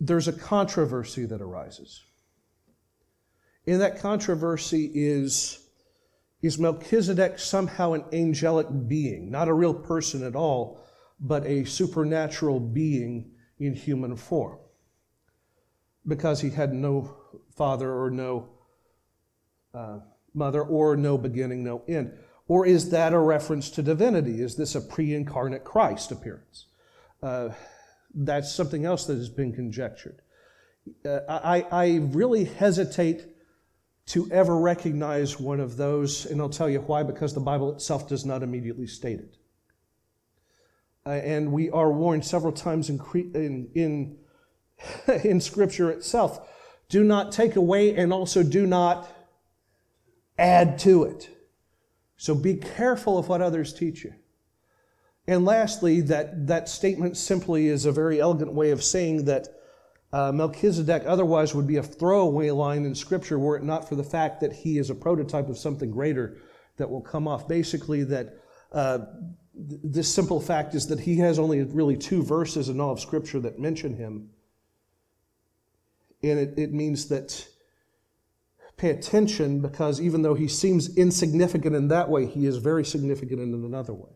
there's 0.00 0.26
a 0.26 0.32
controversy 0.32 1.24
that 1.26 1.40
arises. 1.40 2.02
And 3.66 3.80
that 3.80 4.00
controversy 4.00 4.90
is 4.92 5.64
is 6.40 6.56
Melchizedek 6.56 7.38
somehow 7.38 7.94
an 7.94 8.04
angelic 8.12 8.68
being, 8.86 9.28
not 9.28 9.48
a 9.48 9.52
real 9.52 9.74
person 9.74 10.24
at 10.24 10.36
all, 10.36 10.80
but 11.20 11.44
a 11.46 11.64
supernatural 11.64 12.60
being 12.60 13.32
in 13.58 13.74
human 13.74 14.16
form? 14.16 14.58
Because 16.06 16.40
he 16.40 16.50
had 16.50 16.72
no 16.72 17.14
father 17.56 17.92
or 17.92 18.10
no 18.10 18.48
uh, 19.74 19.98
mother 20.34 20.62
or 20.62 20.96
no 20.96 21.18
beginning, 21.18 21.64
no 21.64 21.82
end. 21.88 22.12
Or 22.46 22.64
is 22.66 22.90
that 22.90 23.12
a 23.12 23.18
reference 23.18 23.68
to 23.70 23.82
divinity? 23.82 24.40
Is 24.40 24.56
this 24.56 24.74
a 24.74 24.80
pre 24.80 25.14
incarnate 25.14 25.64
Christ 25.64 26.10
appearance? 26.12 26.66
Uh, 27.22 27.50
that's 28.14 28.52
something 28.52 28.84
else 28.84 29.06
that 29.06 29.16
has 29.16 29.28
been 29.28 29.52
conjectured. 29.52 30.22
Uh, 31.04 31.20
I, 31.28 31.66
I 31.70 31.96
really 31.96 32.44
hesitate 32.44 33.26
to 34.06 34.30
ever 34.32 34.56
recognize 34.58 35.38
one 35.38 35.60
of 35.60 35.76
those, 35.76 36.24
and 36.24 36.40
I'll 36.40 36.48
tell 36.48 36.70
you 36.70 36.80
why, 36.80 37.02
because 37.02 37.34
the 37.34 37.40
Bible 37.40 37.74
itself 37.74 38.08
does 38.08 38.24
not 38.24 38.42
immediately 38.42 38.86
state 38.86 39.20
it. 39.20 39.36
Uh, 41.08 41.12
and 41.12 41.50
we 41.50 41.70
are 41.70 41.90
warned 41.90 42.22
several 42.22 42.52
times 42.52 42.90
in, 42.90 43.00
in, 43.34 43.70
in, 43.74 44.18
in 45.24 45.40
Scripture 45.40 45.90
itself 45.90 46.46
do 46.90 47.02
not 47.02 47.32
take 47.32 47.56
away 47.56 47.96
and 47.96 48.12
also 48.12 48.42
do 48.42 48.66
not 48.66 49.10
add 50.38 50.78
to 50.78 51.04
it. 51.04 51.30
So 52.18 52.34
be 52.34 52.56
careful 52.56 53.16
of 53.16 53.28
what 53.28 53.40
others 53.40 53.72
teach 53.72 54.04
you. 54.04 54.12
And 55.26 55.46
lastly, 55.46 56.02
that, 56.02 56.46
that 56.46 56.68
statement 56.68 57.16
simply 57.16 57.68
is 57.68 57.86
a 57.86 57.92
very 57.92 58.20
elegant 58.20 58.52
way 58.52 58.70
of 58.70 58.84
saying 58.84 59.24
that 59.24 59.48
uh, 60.12 60.30
Melchizedek 60.32 61.04
otherwise 61.06 61.54
would 61.54 61.66
be 61.66 61.76
a 61.76 61.82
throwaway 61.82 62.50
line 62.50 62.84
in 62.84 62.94
Scripture 62.94 63.38
were 63.38 63.56
it 63.56 63.64
not 63.64 63.88
for 63.88 63.94
the 63.94 64.04
fact 64.04 64.42
that 64.42 64.52
he 64.52 64.76
is 64.76 64.90
a 64.90 64.94
prototype 64.94 65.48
of 65.48 65.56
something 65.56 65.90
greater 65.90 66.36
that 66.76 66.90
will 66.90 67.00
come 67.00 67.26
off. 67.26 67.48
Basically, 67.48 68.04
that 68.04 68.34
uh, 68.72 68.98
th- 69.68 69.80
this 69.82 70.12
simple 70.12 70.40
fact 70.40 70.74
is 70.74 70.86
that 70.88 71.00
he 71.00 71.16
has 71.18 71.38
only 71.38 71.62
really 71.62 71.96
two 71.96 72.22
verses 72.22 72.68
in 72.68 72.80
all 72.80 72.92
of 72.92 73.00
Scripture 73.00 73.40
that 73.40 73.58
mention 73.58 73.96
him. 73.96 74.30
And 76.22 76.38
it, 76.38 76.58
it 76.58 76.72
means 76.72 77.08
that 77.08 77.48
pay 78.76 78.90
attention 78.90 79.60
because 79.60 80.00
even 80.00 80.22
though 80.22 80.34
he 80.34 80.48
seems 80.48 80.96
insignificant 80.96 81.74
in 81.74 81.88
that 81.88 82.08
way, 82.08 82.26
he 82.26 82.46
is 82.46 82.56
very 82.58 82.84
significant 82.84 83.40
in 83.40 83.52
another 83.52 83.92
way. 83.92 84.12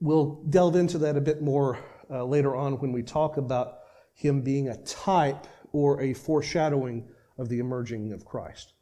We'll 0.00 0.42
delve 0.48 0.76
into 0.76 0.98
that 0.98 1.16
a 1.16 1.20
bit 1.20 1.42
more 1.42 1.78
uh, 2.10 2.24
later 2.24 2.54
on 2.54 2.78
when 2.78 2.92
we 2.92 3.02
talk 3.02 3.36
about 3.36 3.78
him 4.14 4.42
being 4.42 4.68
a 4.68 4.76
type 4.84 5.46
or 5.72 6.00
a 6.00 6.14
foreshadowing 6.14 7.08
of 7.38 7.48
the 7.48 7.58
emerging 7.58 8.12
of 8.12 8.24
Christ. 8.24 8.74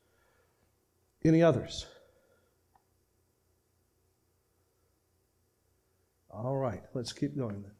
Any 1.24 1.42
others? 1.42 1.87
All 6.44 6.57
right, 6.57 6.83
let's 6.94 7.12
keep 7.12 7.37
going 7.37 7.62
then. 7.62 7.72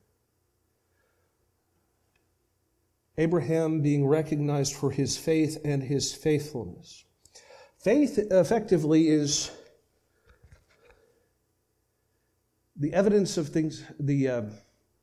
Abraham 3.17 3.83
being 3.83 4.07
recognized 4.07 4.75
for 4.75 4.91
his 4.91 5.17
faith 5.17 5.59
and 5.65 5.83
his 5.83 6.13
faithfulness. 6.13 7.05
Faith 7.79 8.19
effectively 8.19 9.09
is 9.09 9.53
the 12.77 12.93
evidence 12.93 13.37
of 13.37 13.49
things, 13.49 13.85
the 14.01 14.29
uh, 14.29 14.43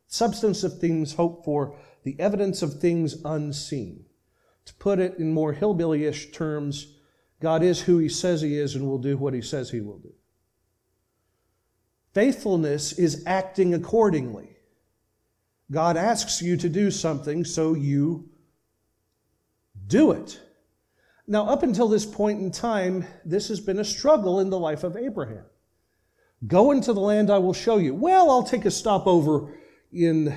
substance 0.08 0.64
of 0.64 0.80
things 0.80 1.14
hoped 1.14 1.46
for, 1.46 1.78
the 2.04 2.20
evidence 2.20 2.62
of 2.62 2.80
things 2.80 3.18
unseen. 3.24 4.06
To 4.66 4.74
put 4.76 5.00
it 5.00 5.18
in 5.18 5.34
more 5.34 5.54
hillbillyish 5.54 6.34
terms, 6.34 6.96
God 7.40 7.64
is 7.64 7.82
who 7.82 8.00
he 8.00 8.10
says 8.10 8.42
he 8.42 8.58
is 8.58 8.76
and 8.76 8.86
will 8.86 8.98
do 8.98 9.18
what 9.18 9.34
he 9.34 9.42
says 9.42 9.70
he 9.70 9.82
will 9.82 10.00
do. 10.00 10.14
Faithfulness 12.16 12.94
is 12.94 13.24
acting 13.26 13.74
accordingly. 13.74 14.56
God 15.70 15.98
asks 15.98 16.42
you 16.42 16.56
to 16.56 16.70
do 16.70 16.90
something, 16.90 17.44
so 17.44 17.74
you 17.74 18.30
do 19.88 20.14
it. 20.14 20.40
Now, 21.28 21.46
up 21.46 21.62
until 21.62 21.90
this 21.90 22.06
point 22.06 22.40
in 22.40 22.52
time, 22.52 23.06
this 23.26 23.50
has 23.50 23.60
been 23.60 23.80
a 23.80 23.84
struggle 23.84 24.40
in 24.40 24.50
the 24.50 24.58
life 24.58 24.86
of 24.86 24.96
Abraham. 24.96 25.44
Go 26.48 26.72
into 26.72 26.94
the 26.94 27.02
land 27.02 27.30
I 27.30 27.38
will 27.38 27.54
show 27.54 27.80
you. 27.80 27.94
Well, 27.94 28.32
I'll 28.32 28.44
take 28.44 28.64
a 28.64 28.72
stopover 28.72 29.54
in 29.92 30.34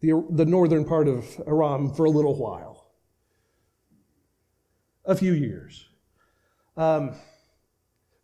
the, 0.00 0.24
the 0.30 0.46
northern 0.46 0.86
part 0.86 1.06
of 1.06 1.26
Aram 1.46 1.92
for 1.92 2.06
a 2.06 2.10
little 2.10 2.38
while, 2.38 2.92
a 5.04 5.14
few 5.14 5.34
years. 5.34 5.86
Um, 6.78 7.14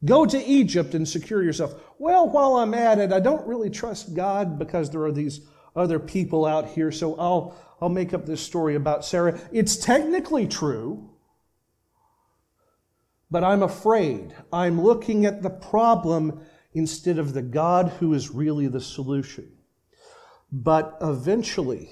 go 0.04 0.26
to 0.26 0.44
Egypt 0.44 0.94
and 0.94 1.08
secure 1.08 1.42
yourself. 1.42 1.74
Well, 1.98 2.28
while 2.28 2.56
I'm 2.56 2.74
at 2.74 2.98
it, 2.98 3.12
I 3.12 3.20
don't 3.20 3.46
really 3.46 3.70
trust 3.70 4.14
God 4.14 4.58
because 4.58 4.90
there 4.90 5.04
are 5.04 5.12
these 5.12 5.40
other 5.76 5.98
people 5.98 6.46
out 6.46 6.68
here, 6.68 6.92
so 6.92 7.16
I'll, 7.16 7.56
I'll 7.80 7.88
make 7.88 8.14
up 8.14 8.26
this 8.26 8.40
story 8.40 8.74
about 8.74 9.04
Sarah. 9.04 9.38
It's 9.52 9.76
technically 9.76 10.46
true, 10.46 11.10
but 13.30 13.42
I'm 13.42 13.62
afraid. 13.62 14.34
I'm 14.52 14.80
looking 14.80 15.26
at 15.26 15.42
the 15.42 15.50
problem 15.50 16.40
instead 16.72 17.18
of 17.18 17.32
the 17.32 17.42
God 17.42 17.88
who 17.98 18.14
is 18.14 18.30
really 18.30 18.68
the 18.68 18.80
solution. 18.80 19.50
But 20.52 20.96
eventually, 21.00 21.90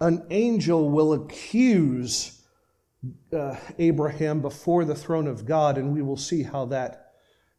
an 0.00 0.26
angel 0.30 0.88
will 0.88 1.12
accuse 1.12 2.42
uh, 3.32 3.56
Abraham 3.78 4.40
before 4.40 4.84
the 4.84 4.94
throne 4.94 5.26
of 5.26 5.44
God, 5.44 5.76
and 5.78 5.92
we 5.92 6.02
will 6.02 6.16
see 6.16 6.42
how 6.42 6.66
that 6.66 6.99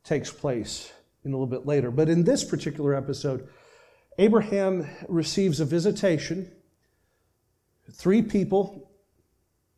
takes 0.04 0.32
place 0.32 0.92
in 1.24 1.32
a 1.32 1.36
little 1.36 1.48
bit 1.48 1.66
later. 1.66 1.92
But 1.92 2.10
in 2.10 2.24
this 2.24 2.44
particular 2.44 2.96
episode, 2.96 3.48
Abraham 4.18 4.88
receives 5.08 5.60
a 5.60 5.66
visitation. 5.66 6.52
Three 7.92 8.22
people 8.22 8.92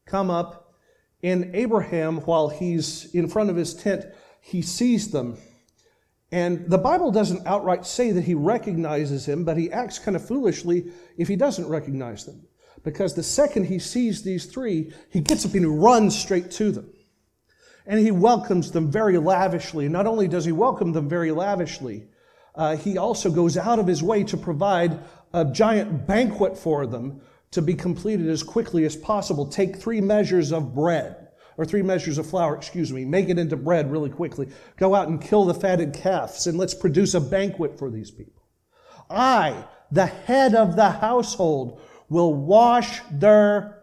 come 0.05 0.29
up, 0.29 0.73
and 1.21 1.55
Abraham, 1.55 2.17
while 2.21 2.49
he's 2.49 3.13
in 3.13 3.27
front 3.27 3.49
of 3.49 3.55
his 3.55 3.73
tent, 3.73 4.05
he 4.41 4.61
sees 4.61 5.11
them 5.11 5.37
and 6.33 6.67
the 6.67 6.79
Bible 6.79 7.11
doesn't 7.11 7.45
outright 7.45 7.85
say 7.85 8.11
that 8.11 8.23
he 8.23 8.33
recognizes 8.33 9.23
him, 9.23 9.43
but 9.43 9.55
he 9.55 9.71
acts 9.71 9.99
kind 9.99 10.17
of 10.17 10.27
foolishly 10.27 10.91
if 11.15 11.27
he 11.27 11.35
doesn't 11.35 11.67
recognize 11.67 12.25
them. 12.25 12.47
Because 12.83 13.13
the 13.13 13.21
second 13.21 13.65
he 13.65 13.77
sees 13.77 14.23
these 14.23 14.47
three, 14.47 14.91
he 15.11 15.21
gets 15.21 15.45
up 15.45 15.53
and 15.53 15.61
he 15.61 15.65
runs 15.67 16.17
straight 16.17 16.49
to 16.53 16.71
them. 16.71 16.91
And 17.85 17.99
he 17.99 18.11
welcomes 18.11 18.71
them 18.71 18.91
very 18.91 19.17
lavishly. 19.17 19.89
Not 19.89 20.07
only 20.07 20.27
does 20.27 20.45
he 20.45 20.51
welcome 20.51 20.93
them 20.93 21.09
very 21.09 21.31
lavishly, 21.31 22.07
uh, 22.55 22.77
he 22.77 22.97
also 22.97 23.29
goes 23.29 23.57
out 23.57 23.79
of 23.79 23.87
his 23.87 24.03
way 24.03 24.23
to 24.23 24.37
provide 24.37 24.99
a 25.33 25.45
giant 25.45 26.07
banquet 26.07 26.57
for 26.57 26.85
them 26.85 27.21
to 27.51 27.61
be 27.61 27.73
completed 27.73 28.27
as 28.29 28.43
quickly 28.43 28.85
as 28.85 28.95
possible. 28.95 29.45
Take 29.45 29.75
three 29.75 30.01
measures 30.01 30.51
of 30.51 30.73
bread 30.73 31.23
or 31.57 31.65
three 31.65 31.81
measures 31.81 32.17
of 32.17 32.27
flour, 32.27 32.55
excuse 32.55 32.91
me, 32.91 33.05
make 33.05 33.29
it 33.29 33.37
into 33.37 33.55
bread 33.55 33.91
really 33.91 34.09
quickly. 34.09 34.49
Go 34.77 34.95
out 34.95 35.07
and 35.07 35.21
kill 35.21 35.45
the 35.45 35.53
fatted 35.53 35.93
calves 35.93 36.47
and 36.47 36.57
let's 36.57 36.73
produce 36.73 37.13
a 37.13 37.21
banquet 37.21 37.77
for 37.77 37.89
these 37.89 38.11
people. 38.11 38.43
I, 39.09 39.65
the 39.91 40.05
head 40.05 40.55
of 40.55 40.75
the 40.75 40.89
household, 40.89 41.81
will 42.09 42.33
wash 42.33 43.01
their 43.11 43.79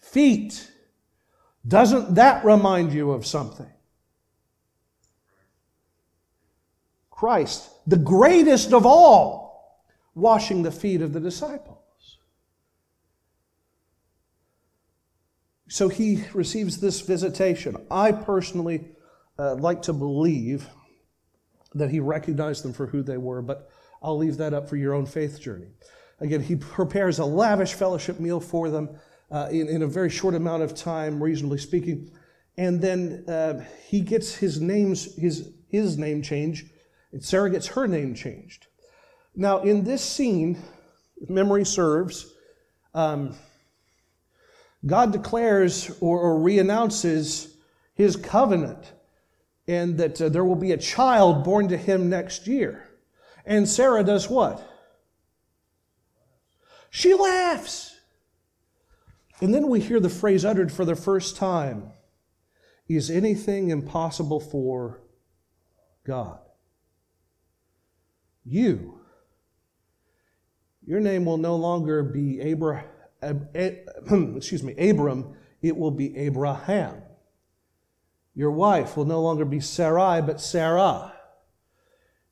feet. 0.00 0.70
Doesn't 1.66 2.16
that 2.16 2.44
remind 2.44 2.92
you 2.92 3.12
of 3.12 3.26
something? 3.26 3.70
Christ, 7.10 7.70
the 7.86 7.96
greatest 7.96 8.72
of 8.72 8.84
all, 8.84 9.84
washing 10.14 10.62
the 10.62 10.70
feet 10.70 11.00
of 11.00 11.12
the 11.12 11.20
disciples. 11.20 11.78
So 15.68 15.88
he 15.88 16.24
receives 16.34 16.78
this 16.78 17.00
visitation. 17.00 17.76
I 17.90 18.12
personally 18.12 18.88
uh, 19.38 19.54
like 19.54 19.82
to 19.82 19.92
believe 19.92 20.68
that 21.74 21.90
he 21.90 21.98
recognized 21.98 22.62
them 22.62 22.72
for 22.72 22.86
who 22.86 23.02
they 23.02 23.16
were, 23.16 23.42
but 23.42 23.70
I'll 24.02 24.18
leave 24.18 24.36
that 24.36 24.54
up 24.54 24.68
for 24.68 24.76
your 24.76 24.92
own 24.94 25.06
faith 25.06 25.40
journey. 25.40 25.68
Again, 26.20 26.42
he 26.42 26.56
prepares 26.56 27.18
a 27.18 27.24
lavish 27.24 27.72
fellowship 27.72 28.20
meal 28.20 28.38
for 28.38 28.70
them 28.70 28.90
uh, 29.34 29.48
in, 29.50 29.68
in 29.68 29.82
a 29.82 29.86
very 29.86 30.08
short 30.08 30.36
amount 30.36 30.62
of 30.62 30.76
time, 30.76 31.20
reasonably 31.20 31.58
speaking. 31.58 32.08
And 32.56 32.80
then 32.80 33.24
uh, 33.26 33.64
he 33.88 34.00
gets 34.00 34.36
his 34.36 34.60
names 34.60 35.16
his 35.16 35.50
his 35.68 35.98
name 35.98 36.22
changed, 36.22 36.70
and 37.10 37.22
Sarah 37.22 37.50
gets 37.50 37.66
her 37.66 37.88
name 37.88 38.14
changed. 38.14 38.68
Now, 39.34 39.58
in 39.62 39.82
this 39.82 40.04
scene, 40.04 40.62
if 41.20 41.28
memory 41.28 41.64
serves, 41.64 42.32
um, 42.94 43.34
God 44.86 45.10
declares 45.10 45.90
or, 46.00 46.20
or 46.20 46.38
reannounces 46.38 47.52
his 47.94 48.14
covenant 48.14 48.92
and 49.66 49.98
that 49.98 50.20
uh, 50.22 50.28
there 50.28 50.44
will 50.44 50.54
be 50.54 50.70
a 50.70 50.76
child 50.76 51.42
born 51.42 51.66
to 51.68 51.76
him 51.76 52.08
next 52.08 52.46
year. 52.46 52.88
And 53.44 53.68
Sarah 53.68 54.04
does 54.04 54.30
what? 54.30 54.62
She 56.90 57.14
laughs. 57.14 57.93
And 59.40 59.52
then 59.52 59.68
we 59.68 59.80
hear 59.80 60.00
the 60.00 60.08
phrase 60.08 60.44
uttered 60.44 60.72
for 60.72 60.84
the 60.84 60.96
first 60.96 61.36
time 61.36 61.92
Is 62.88 63.10
anything 63.10 63.70
impossible 63.70 64.40
for 64.40 65.00
God? 66.06 66.38
You. 68.44 69.00
Your 70.86 71.00
name 71.00 71.24
will 71.24 71.38
no 71.38 71.56
longer 71.56 72.02
be 72.02 72.40
Abraham, 72.40 72.84
excuse 74.36 74.62
me, 74.62 74.74
Abram, 74.76 75.34
it 75.62 75.76
will 75.76 75.90
be 75.90 76.14
Abraham. 76.16 77.02
Your 78.34 78.50
wife 78.50 78.96
will 78.96 79.06
no 79.06 79.22
longer 79.22 79.44
be 79.46 79.60
Sarai, 79.60 80.20
but 80.20 80.40
Sarah. 80.40 81.12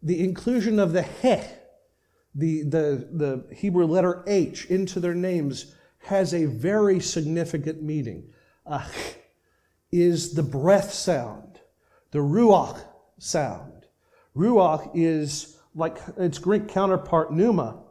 The 0.02 0.22
inclusion 0.22 0.78
of 0.78 0.92
the 0.92 1.02
he, 1.02 1.38
the, 2.34 2.62
the, 2.64 3.08
the 3.10 3.54
Hebrew 3.54 3.86
letter 3.86 4.22
H, 4.26 4.66
into 4.66 5.00
their 5.00 5.14
names 5.14 5.74
has 6.04 6.34
a 6.34 6.46
very 6.46 7.00
significant 7.00 7.82
meaning. 7.82 8.24
Ah 8.66 8.90
is 9.92 10.32
the 10.32 10.42
breath 10.42 10.92
sound, 10.92 11.60
the 12.10 12.18
ruach 12.18 12.80
sound. 13.18 13.86
Ruach 14.34 14.90
is 14.94 15.58
like 15.74 15.98
its 16.16 16.38
Greek 16.38 16.66
counterpart 16.66 17.32
pneuma, 17.32 17.82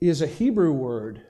is 0.00 0.22
a 0.22 0.26
Hebrew 0.26 0.72
word 0.72 1.22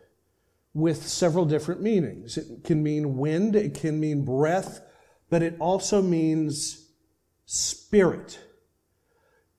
with 0.72 1.06
several 1.06 1.44
different 1.44 1.82
meanings. 1.82 2.38
It 2.38 2.64
can 2.64 2.82
mean 2.82 3.18
wind, 3.18 3.56
it 3.56 3.74
can 3.74 3.98
mean 4.00 4.24
breath, 4.24 4.80
but 5.28 5.42
it 5.42 5.56
also 5.58 6.00
means 6.00 6.88
spirit, 7.44 8.38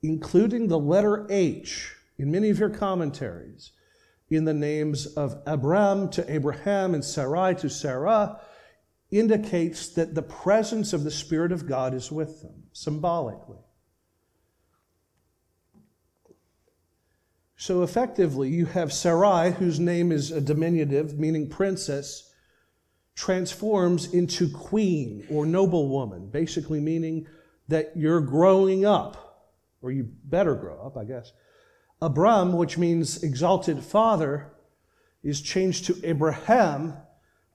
including 0.01 0.67
the 0.67 0.79
letter 0.79 1.27
H 1.29 1.95
in 2.17 2.31
many 2.31 2.49
of 2.49 2.59
your 2.59 2.69
commentaries 2.69 3.71
in 4.35 4.45
the 4.45 4.53
names 4.53 5.05
of 5.05 5.41
Abram 5.45 6.09
to 6.11 6.33
Abraham 6.33 6.93
and 6.93 7.03
Sarai 7.03 7.55
to 7.55 7.69
Sarah 7.69 8.39
indicates 9.11 9.89
that 9.89 10.15
the 10.15 10.21
presence 10.21 10.93
of 10.93 11.03
the 11.03 11.11
Spirit 11.11 11.51
of 11.51 11.67
God 11.67 11.93
is 11.93 12.11
with 12.11 12.41
them, 12.41 12.63
symbolically. 12.71 13.59
So 17.55 17.83
effectively, 17.83 18.49
you 18.49 18.65
have 18.65 18.91
Sarai, 18.91 19.51
whose 19.51 19.79
name 19.79 20.11
is 20.11 20.31
a 20.31 20.41
diminutive, 20.41 21.17
meaning 21.17 21.49
princess, 21.49 22.33
transforms 23.15 24.13
into 24.13 24.49
queen 24.49 25.25
or 25.29 25.45
noblewoman, 25.45 26.29
basically 26.29 26.79
meaning 26.79 27.27
that 27.67 27.91
you're 27.95 28.19
growing 28.19 28.85
up, 28.85 29.47
or 29.81 29.91
you 29.91 30.09
better 30.25 30.55
grow 30.55 30.83
up, 30.85 30.97
I 30.97 31.05
guess. 31.05 31.31
Abram, 32.01 32.53
which 32.53 32.77
means 32.77 33.23
exalted 33.23 33.83
father, 33.83 34.51
is 35.23 35.41
changed 35.41 35.85
to 35.85 35.99
Abraham, 36.03 36.93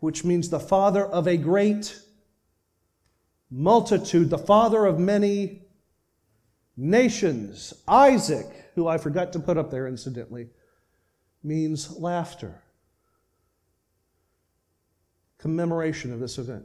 which 0.00 0.24
means 0.24 0.48
the 0.48 0.60
father 0.60 1.04
of 1.04 1.26
a 1.26 1.36
great 1.36 2.00
multitude, 3.50 4.30
the 4.30 4.38
father 4.38 4.86
of 4.86 4.98
many 4.98 5.62
nations. 6.76 7.74
Isaac, 7.86 8.46
who 8.74 8.86
I 8.86 8.98
forgot 8.98 9.32
to 9.34 9.40
put 9.40 9.58
up 9.58 9.70
there 9.70 9.86
incidentally, 9.86 10.48
means 11.42 11.98
laughter 11.98 12.62
commemoration 15.38 16.12
of 16.12 16.20
this 16.20 16.36
event. 16.38 16.64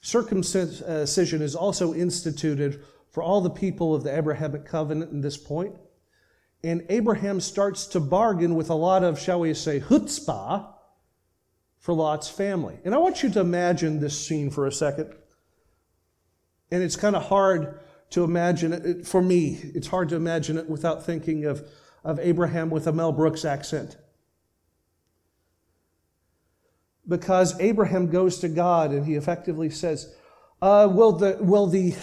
Circumcision 0.00 1.42
uh, 1.42 1.44
is 1.44 1.54
also 1.54 1.92
instituted 1.92 2.82
for 3.10 3.22
all 3.22 3.40
the 3.40 3.50
people 3.50 3.94
of 3.94 4.04
the 4.04 4.16
Abrahamic 4.16 4.64
covenant 4.64 5.10
in 5.10 5.20
this 5.20 5.36
point. 5.36 5.74
And 6.62 6.84
Abraham 6.88 7.40
starts 7.40 7.86
to 7.88 8.00
bargain 8.00 8.54
with 8.54 8.70
a 8.70 8.74
lot 8.74 9.02
of, 9.02 9.18
shall 9.18 9.40
we 9.40 9.54
say, 9.54 9.80
chutzpah 9.80 10.66
for 11.78 11.94
Lot's 11.94 12.28
family. 12.28 12.78
And 12.84 12.94
I 12.94 12.98
want 12.98 13.22
you 13.22 13.30
to 13.30 13.40
imagine 13.40 14.00
this 14.00 14.26
scene 14.26 14.50
for 14.50 14.66
a 14.66 14.72
second. 14.72 15.14
And 16.70 16.82
it's 16.82 16.96
kind 16.96 17.16
of 17.16 17.26
hard 17.28 17.80
to 18.10 18.24
imagine 18.24 18.72
it. 18.72 19.06
For 19.06 19.22
me, 19.22 19.58
it's 19.74 19.86
hard 19.86 20.10
to 20.10 20.16
imagine 20.16 20.58
it 20.58 20.68
without 20.68 21.04
thinking 21.04 21.46
of, 21.46 21.66
of 22.04 22.18
Abraham 22.20 22.68
with 22.68 22.86
a 22.86 22.92
Mel 22.92 23.12
Brooks 23.12 23.44
accent 23.44 23.96
because 27.10 27.58
Abraham 27.60 28.06
goes 28.08 28.38
to 28.38 28.48
God 28.48 28.92
and 28.92 29.04
he 29.04 29.16
effectively 29.16 29.68
says, 29.68 30.14
uh, 30.62 30.88
will 30.90 31.12
the, 31.12 31.36
will 31.40 31.66
the, 31.66 31.94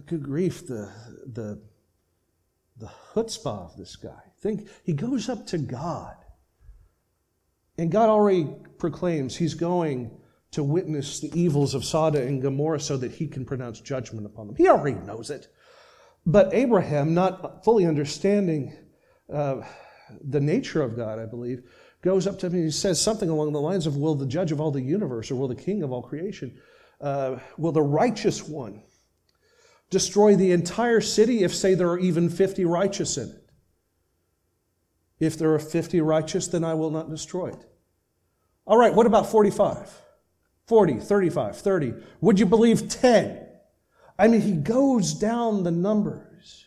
good 0.00 0.22
grief, 0.22 0.66
the, 0.66 0.90
the, 1.26 1.60
the 2.76 2.90
chutzpah 3.14 3.70
of 3.70 3.76
this 3.76 3.96
guy. 3.96 4.22
Think, 4.40 4.68
he 4.84 4.92
goes 4.92 5.28
up 5.28 5.46
to 5.48 5.58
God. 5.58 6.16
And 7.78 7.90
God 7.90 8.08
already 8.08 8.48
proclaims 8.78 9.36
he's 9.36 9.54
going 9.54 10.18
to 10.52 10.62
witness 10.62 11.20
the 11.20 11.32
evils 11.38 11.74
of 11.74 11.84
Sodom 11.84 12.26
and 12.26 12.42
Gomorrah 12.42 12.80
so 12.80 12.96
that 12.98 13.12
he 13.12 13.26
can 13.26 13.44
pronounce 13.44 13.80
judgment 13.80 14.26
upon 14.26 14.46
them. 14.46 14.56
He 14.56 14.68
already 14.68 14.98
knows 14.98 15.30
it. 15.30 15.48
But 16.26 16.52
Abraham, 16.52 17.14
not 17.14 17.64
fully 17.64 17.86
understanding 17.86 18.76
uh, 19.32 19.62
the 20.22 20.40
nature 20.40 20.82
of 20.82 20.94
God, 20.94 21.18
I 21.18 21.26
believe, 21.26 21.62
goes 22.02 22.26
up 22.26 22.38
to 22.40 22.46
him 22.46 22.54
and 22.54 22.64
he 22.64 22.70
says 22.70 23.00
something 23.00 23.30
along 23.30 23.52
the 23.52 23.60
lines 23.60 23.86
of, 23.86 23.96
Will 23.96 24.14
the 24.14 24.26
judge 24.26 24.52
of 24.52 24.60
all 24.60 24.70
the 24.70 24.82
universe, 24.82 25.30
or 25.30 25.36
will 25.36 25.48
the 25.48 25.54
king 25.54 25.82
of 25.82 25.90
all 25.90 26.02
creation, 26.02 26.58
uh, 27.00 27.38
will 27.56 27.72
the 27.72 27.82
righteous 27.82 28.46
one 28.46 28.82
destroy 29.92 30.34
the 30.34 30.50
entire 30.50 31.00
city 31.00 31.44
if, 31.44 31.54
say, 31.54 31.74
there 31.74 31.90
are 31.90 31.98
even 31.98 32.28
50 32.28 32.64
righteous 32.64 33.16
in 33.16 33.28
it? 33.28 33.50
If 35.20 35.38
there 35.38 35.54
are 35.54 35.58
50 35.60 36.00
righteous, 36.00 36.48
then 36.48 36.64
I 36.64 36.74
will 36.74 36.90
not 36.90 37.08
destroy 37.08 37.48
it. 37.48 37.64
All 38.66 38.76
right, 38.76 38.92
what 38.92 39.06
about 39.06 39.30
45? 39.30 40.00
40, 40.66 40.98
35, 40.98 41.56
30. 41.56 41.94
Would 42.22 42.40
you 42.40 42.46
believe 42.46 42.88
10? 42.88 43.46
I 44.18 44.28
mean, 44.28 44.40
he 44.40 44.52
goes 44.52 45.14
down 45.14 45.62
the 45.62 45.70
numbers 45.70 46.66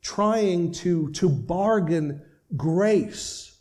trying 0.00 0.72
to, 0.72 1.10
to 1.12 1.28
bargain 1.28 2.22
grace 2.56 3.60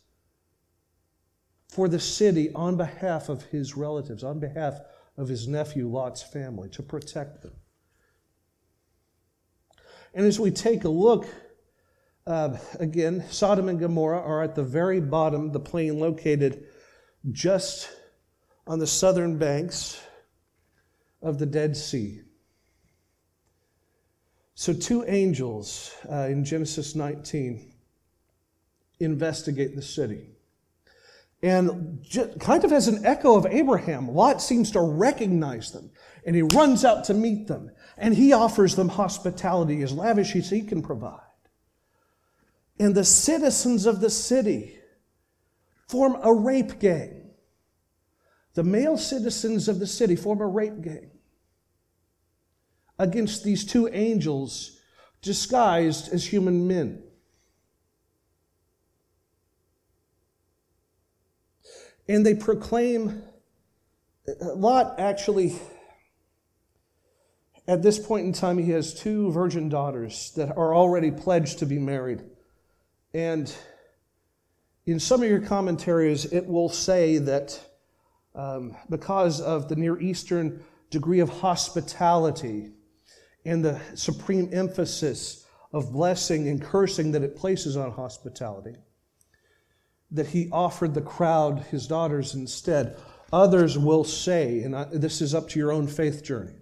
for 1.68 1.88
the 1.88 2.00
city 2.00 2.52
on 2.54 2.76
behalf 2.78 3.30
of 3.30 3.44
his 3.46 3.76
relatives, 3.76 4.24
on 4.24 4.40
behalf 4.40 4.80
of 5.18 5.28
his 5.30 5.48
nephew 5.48 5.88
Lot's 5.88 6.22
family, 6.22 6.70
to 6.70 6.84
protect 6.84 7.42
them. 7.42 7.54
And 10.14 10.26
as 10.26 10.40
we 10.40 10.52
take 10.52 10.84
a 10.84 10.90
look, 10.90 11.28
uh, 12.28 12.58
again, 12.80 13.26
Sodom 13.30 13.70
and 13.70 13.80
Gomorrah 13.80 14.22
are 14.22 14.44
at 14.44 14.56
the 14.56 14.64
very 14.64 15.00
bottom, 15.00 15.52
the 15.52 15.60
plain 15.60 16.00
located 16.00 16.66
just 17.32 17.90
on 18.68 18.80
the 18.80 18.88
southern 18.88 19.38
banks 19.38 20.02
of 21.22 21.40
the 21.40 21.46
Dead 21.46 21.76
Sea. 21.76 22.22
So, 24.54 24.74
two 24.74 25.04
angels 25.08 25.96
uh, 26.12 26.28
in 26.28 26.46
Genesis 26.46 26.94
19 26.94 27.74
investigate 29.00 29.76
the 29.76 29.82
city. 29.82 30.28
And 31.44 32.06
kind 32.40 32.64
of 32.64 32.72
as 32.72 32.88
an 32.88 33.04
echo 33.06 33.36
of 33.36 33.48
Abraham, 33.48 34.14
Lot 34.14 34.42
seems 34.42 34.72
to 34.72 34.82
recognize 34.82 35.72
them 35.72 35.92
and 36.26 36.36
he 36.36 36.44
runs 36.44 36.86
out 36.86 37.06
to 37.06 37.16
meet 37.16 37.48
them 37.48 37.72
and 37.98 38.14
he 38.14 38.32
offers 38.32 38.76
them 38.76 38.90
hospitality 38.90 39.82
as 39.82 39.92
lavish 39.92 40.36
as 40.36 40.50
he 40.50 40.62
can 40.62 40.84
provide. 40.84 41.20
And 42.80 42.94
the 42.94 43.04
citizens 43.04 43.86
of 43.86 44.02
the 44.02 44.10
city 44.10 44.78
form 45.88 46.18
a 46.22 46.34
rape 46.34 46.80
gang. 46.80 47.32
The 48.54 48.64
male 48.64 48.98
citizens 48.98 49.68
of 49.68 49.80
the 49.80 49.88
city 49.88 50.16
form 50.16 50.42
a 50.42 50.48
rape 50.48 50.82
gang 50.82 51.12
against 53.00 53.44
these 53.44 53.66
two 53.66 53.88
angels 53.92 54.80
disguised 55.22 56.14
as 56.14 56.26
human 56.26 56.68
men. 56.68 57.04
And 62.12 62.26
they 62.26 62.36
proclaim. 62.36 63.24
Lot 64.40 65.00
actually, 65.00 65.56
at 67.68 67.82
this 67.82 67.98
point 67.98 68.26
in 68.26 68.34
time, 68.34 68.58
he 68.58 68.72
has 68.72 68.94
two 68.94 69.32
virgin 69.32 69.70
daughters 69.70 70.32
that 70.36 70.56
are 70.58 70.76
already 70.76 71.10
pledged 71.10 71.60
to 71.60 71.66
be 71.66 71.80
married. 71.80 72.22
And 73.14 73.54
in 74.86 75.00
some 75.00 75.24
of 75.24 75.30
your 75.30 75.42
commentaries, 75.42 76.26
it 76.26 76.46
will 76.46 76.70
say 76.70 77.18
that 77.18 77.60
um, 78.36 78.76
because 78.90 79.42
of 79.42 79.70
the 79.70 79.76
Near 79.76 80.00
Eastern 80.00 80.64
degree 80.90 81.20
of 81.20 81.30
hospitality 81.30 82.72
and 83.46 83.64
the 83.64 83.80
supreme 83.96 84.50
emphasis 84.54 85.46
of 85.74 85.92
blessing 85.92 86.50
and 86.50 86.62
cursing 86.62 87.12
that 87.14 87.24
it 87.24 87.36
places 87.36 87.78
on 87.78 87.92
hospitality, 87.92 88.76
that 90.12 90.28
he 90.28 90.50
offered 90.52 90.94
the 90.94 91.02
crowd 91.02 91.66
his 91.72 91.88
daughters 91.88 92.36
instead. 92.36 92.98
Others 93.32 93.78
will 93.78 94.04
say, 94.04 94.62
and 94.62 94.76
I, 94.76 94.86
this 94.92 95.22
is 95.22 95.34
up 95.34 95.50
to 95.50 95.60
your 95.60 95.72
own 95.72 95.88
faith 95.88 96.24
journey, 96.24 96.62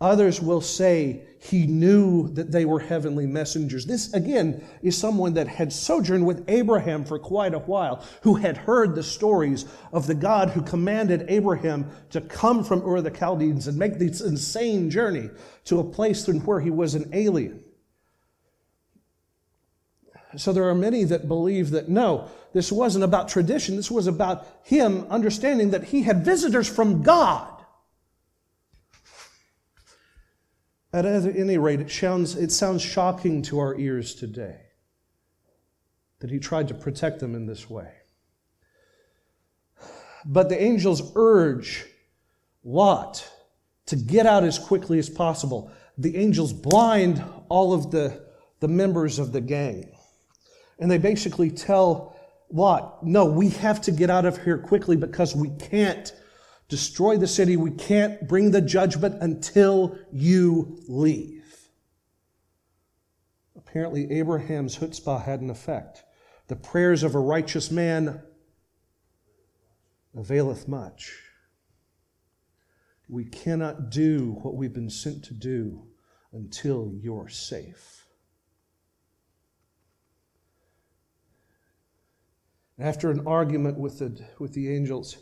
Others 0.00 0.42
will 0.42 0.60
say 0.60 1.22
he 1.38 1.66
knew 1.66 2.28
that 2.34 2.52
they 2.52 2.66
were 2.66 2.80
heavenly 2.80 3.26
messengers. 3.26 3.86
This, 3.86 4.12
again, 4.12 4.62
is 4.82 4.96
someone 4.96 5.32
that 5.34 5.48
had 5.48 5.72
sojourned 5.72 6.26
with 6.26 6.44
Abraham 6.48 7.02
for 7.02 7.18
quite 7.18 7.54
a 7.54 7.60
while, 7.60 8.04
who 8.20 8.34
had 8.34 8.58
heard 8.58 8.94
the 8.94 9.02
stories 9.02 9.64
of 9.92 10.06
the 10.06 10.14
God 10.14 10.50
who 10.50 10.60
commanded 10.60 11.24
Abraham 11.28 11.90
to 12.10 12.20
come 12.20 12.62
from 12.62 12.82
Ur 12.82 13.00
the 13.00 13.10
Chaldeans 13.10 13.68
and 13.68 13.78
make 13.78 13.98
this 13.98 14.20
insane 14.20 14.90
journey 14.90 15.30
to 15.64 15.80
a 15.80 15.84
place 15.84 16.28
where 16.28 16.60
he 16.60 16.70
was 16.70 16.94
an 16.94 17.08
alien. 17.14 17.62
So 20.36 20.52
there 20.52 20.68
are 20.68 20.74
many 20.74 21.04
that 21.04 21.26
believe 21.26 21.70
that 21.70 21.88
no, 21.88 22.28
this 22.56 22.72
wasn't 22.72 23.04
about 23.04 23.28
tradition. 23.28 23.76
This 23.76 23.90
was 23.90 24.06
about 24.06 24.46
him 24.62 25.06
understanding 25.10 25.70
that 25.70 25.84
he 25.84 26.02
had 26.02 26.24
visitors 26.24 26.66
from 26.68 27.02
God 27.02 27.56
At 30.96 31.04
any 31.04 31.58
rate, 31.58 31.80
it 31.80 31.90
sounds, 31.90 32.36
it 32.36 32.50
sounds 32.50 32.80
shocking 32.80 33.42
to 33.42 33.58
our 33.58 33.78
ears 33.78 34.14
today 34.14 34.60
that 36.20 36.30
he 36.30 36.38
tried 36.38 36.68
to 36.68 36.74
protect 36.74 37.20
them 37.20 37.34
in 37.34 37.44
this 37.44 37.68
way. 37.68 37.92
But 40.24 40.48
the 40.48 40.58
angels 40.58 41.12
urge 41.14 41.84
Lot 42.64 43.30
to 43.84 43.96
get 43.96 44.24
out 44.24 44.42
as 44.42 44.58
quickly 44.58 44.98
as 44.98 45.10
possible. 45.10 45.70
The 45.98 46.16
angels 46.16 46.54
blind 46.54 47.22
all 47.50 47.74
of 47.74 47.90
the, 47.90 48.24
the 48.60 48.68
members 48.68 49.18
of 49.18 49.32
the 49.32 49.42
gang. 49.42 49.94
And 50.78 50.90
they 50.90 50.96
basically 50.96 51.50
tell 51.50 52.15
Lot, 52.50 53.04
no, 53.04 53.26
we 53.26 53.50
have 53.50 53.80
to 53.82 53.90
get 53.90 54.10
out 54.10 54.24
of 54.24 54.42
here 54.44 54.58
quickly 54.58 54.96
because 54.96 55.34
we 55.34 55.50
can't 55.50 56.12
destroy 56.68 57.16
the 57.16 57.26
city. 57.26 57.56
We 57.56 57.72
can't 57.72 58.26
bring 58.28 58.50
the 58.50 58.60
judgment 58.60 59.22
until 59.22 59.98
you 60.12 60.82
leave. 60.88 61.44
Apparently, 63.56 64.10
Abraham's 64.12 64.78
chutzpah 64.78 65.24
had 65.24 65.40
an 65.40 65.50
effect. 65.50 66.04
The 66.48 66.56
prayers 66.56 67.02
of 67.02 67.14
a 67.14 67.20
righteous 67.20 67.70
man 67.70 68.22
availeth 70.16 70.68
much. 70.68 71.12
We 73.08 73.24
cannot 73.24 73.90
do 73.90 74.38
what 74.42 74.54
we've 74.54 74.72
been 74.72 74.90
sent 74.90 75.24
to 75.24 75.34
do 75.34 75.86
until 76.32 76.92
you're 76.94 77.28
safe. 77.28 78.05
After 82.78 83.10
an 83.10 83.26
argument 83.26 83.78
with 83.78 83.98
the, 83.98 84.22
with 84.38 84.52
the 84.52 84.74
angels, 84.74 85.16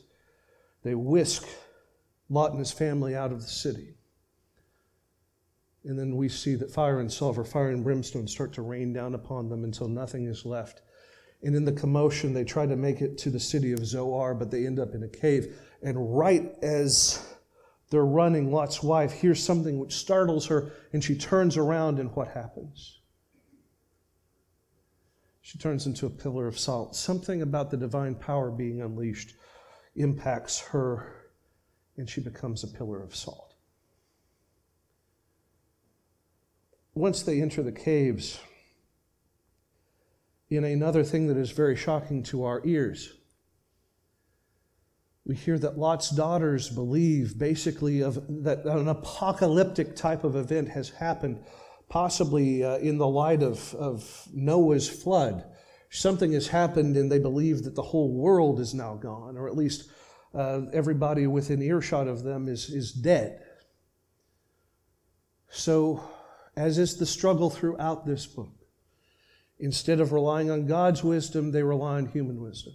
they 0.83 0.95
whisk 0.95 1.47
Lot 2.29 2.51
and 2.51 2.59
his 2.59 2.73
family 2.73 3.15
out 3.15 3.33
of 3.33 3.43
the 3.43 3.49
city. 3.49 3.95
And 5.85 5.99
then 5.99 6.17
we 6.17 6.29
see 6.29 6.55
that 6.57 6.71
fire 6.71 6.99
and 6.99 7.13
sulfur, 7.13 7.45
fire 7.45 7.69
and 7.69 7.85
brimstone 7.85 8.27
start 8.27 8.55
to 8.55 8.63
rain 8.63 8.93
down 8.93 9.15
upon 9.15 9.49
them 9.49 9.65
until 9.65 9.87
nothing 9.87 10.27
is 10.27 10.47
left. 10.47 10.81
And 11.43 11.55
in 11.55 11.65
the 11.65 11.73
commotion, 11.73 12.33
they 12.33 12.45
try 12.45 12.67
to 12.67 12.75
make 12.75 13.03
it 13.03 13.19
to 13.19 13.31
the 13.31 13.39
city 13.39 13.73
of 13.73 13.85
Zoar, 13.85 14.35
but 14.35 14.51
they 14.51 14.67
end 14.67 14.79
up 14.79 14.95
in 14.95 15.03
a 15.03 15.09
cave. 15.09 15.61
And 15.83 16.17
right 16.17 16.55
as 16.63 17.35
they're 17.91 18.05
running, 18.05 18.51
Lot's 18.51 18.83
wife 18.83 19.13
hears 19.13 19.43
something 19.43 19.79
which 19.79 19.95
startles 19.95 20.47
her, 20.47 20.73
and 20.95 21.05
she 21.05 21.15
turns 21.15 21.59
around, 21.59 21.99
and 21.99 22.11
what 22.17 22.29
happens? 22.29 23.01
She 25.45 25.59
turns 25.59 25.85
into 25.85 26.07
a 26.07 26.11
pillar 26.11 26.47
of 26.47 26.59
salt. 26.59 26.97
Something 26.97 27.43
about 27.43 27.71
the 27.71 27.77
divine 27.77 28.15
power 28.15 28.51
being 28.51 28.81
unleashed 28.81 29.35
impacts 29.95 30.59
her, 30.59 31.27
and 31.99 32.09
she 32.09 32.23
becomes 32.23 32.65
a 32.65 32.67
pillar 32.67 33.03
of 33.03 33.15
salt. 33.15 33.55
Once 36.95 37.23
they 37.23 37.43
enter 37.43 37.63
the 37.63 37.73
caves, 37.73 38.41
in 40.49 40.65
another 40.65 41.05
thing 41.05 41.27
that 41.27 41.37
is 41.37 41.51
very 41.51 41.77
shocking 41.77 42.23
to 42.23 42.45
our 42.45 42.63
ears, 42.65 43.13
we 45.27 45.35
hear 45.35 45.59
that 45.59 45.77
Lot's 45.77 46.09
daughters 46.09 46.71
believe 46.71 47.39
basically 47.39 48.03
of 48.03 48.25
that 48.45 48.65
an 48.65 48.89
apocalyptic 48.89 49.95
type 49.95 50.25
of 50.25 50.37
event 50.37 50.71
has 50.71 50.89
happened, 50.89 51.45
possibly 51.89 52.65
uh, 52.65 52.77
in 52.79 52.99
the 52.99 53.09
light 53.09 53.43
of, 53.43 53.75
of 53.75 54.29
Noah's 54.33 54.89
flood 54.89 55.45
something 55.95 56.33
has 56.33 56.49
happened 56.49 56.97
and 56.97 57.11
they 57.11 57.21
believe 57.21 57.63
that 57.63 57.77
the 57.77 57.83
whole 57.83 58.13
world 58.13 58.59
is 58.59 58.75
now 58.75 58.97
gone, 58.97 59.37
or 59.37 59.47
at 59.47 59.57
least 59.57 59.89
uh, 60.35 60.63
everybody 60.73 61.29
within 61.29 61.63
earshot 61.63 62.09
of 62.09 62.25
them 62.25 62.49
is, 62.49 62.69
is 62.69 62.93
dead. 62.93 63.41
So, 65.49 66.03
as 66.57 66.79
is 66.79 66.97
the 66.97 67.07
struggle 67.07 67.49
throughout 67.49 68.05
this 68.05 68.27
book, 68.27 68.53
instead 69.61 70.01
of 70.01 70.13
relying 70.13 70.51
on 70.51 70.67
God's 70.67 71.05
wisdom, 71.05 71.53
they 71.53 71.63
rely 71.63 71.99
on 71.99 72.07
human 72.07 72.43
wisdom. 72.43 72.75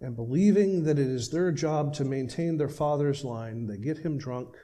And 0.00 0.16
believing 0.16 0.84
that 0.84 0.98
it 0.98 1.08
is 1.08 1.28
their 1.28 1.52
job 1.52 1.92
to 1.94 2.04
maintain 2.06 2.56
their 2.56 2.70
father's 2.70 3.22
line, 3.22 3.66
they 3.66 3.76
get 3.76 3.98
him 3.98 4.16
drunk 4.16 4.56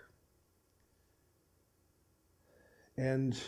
and 2.97 3.41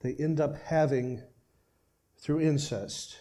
they 0.00 0.14
end 0.14 0.40
up 0.40 0.56
having 0.56 1.22
through 2.16 2.40
incest, 2.40 3.16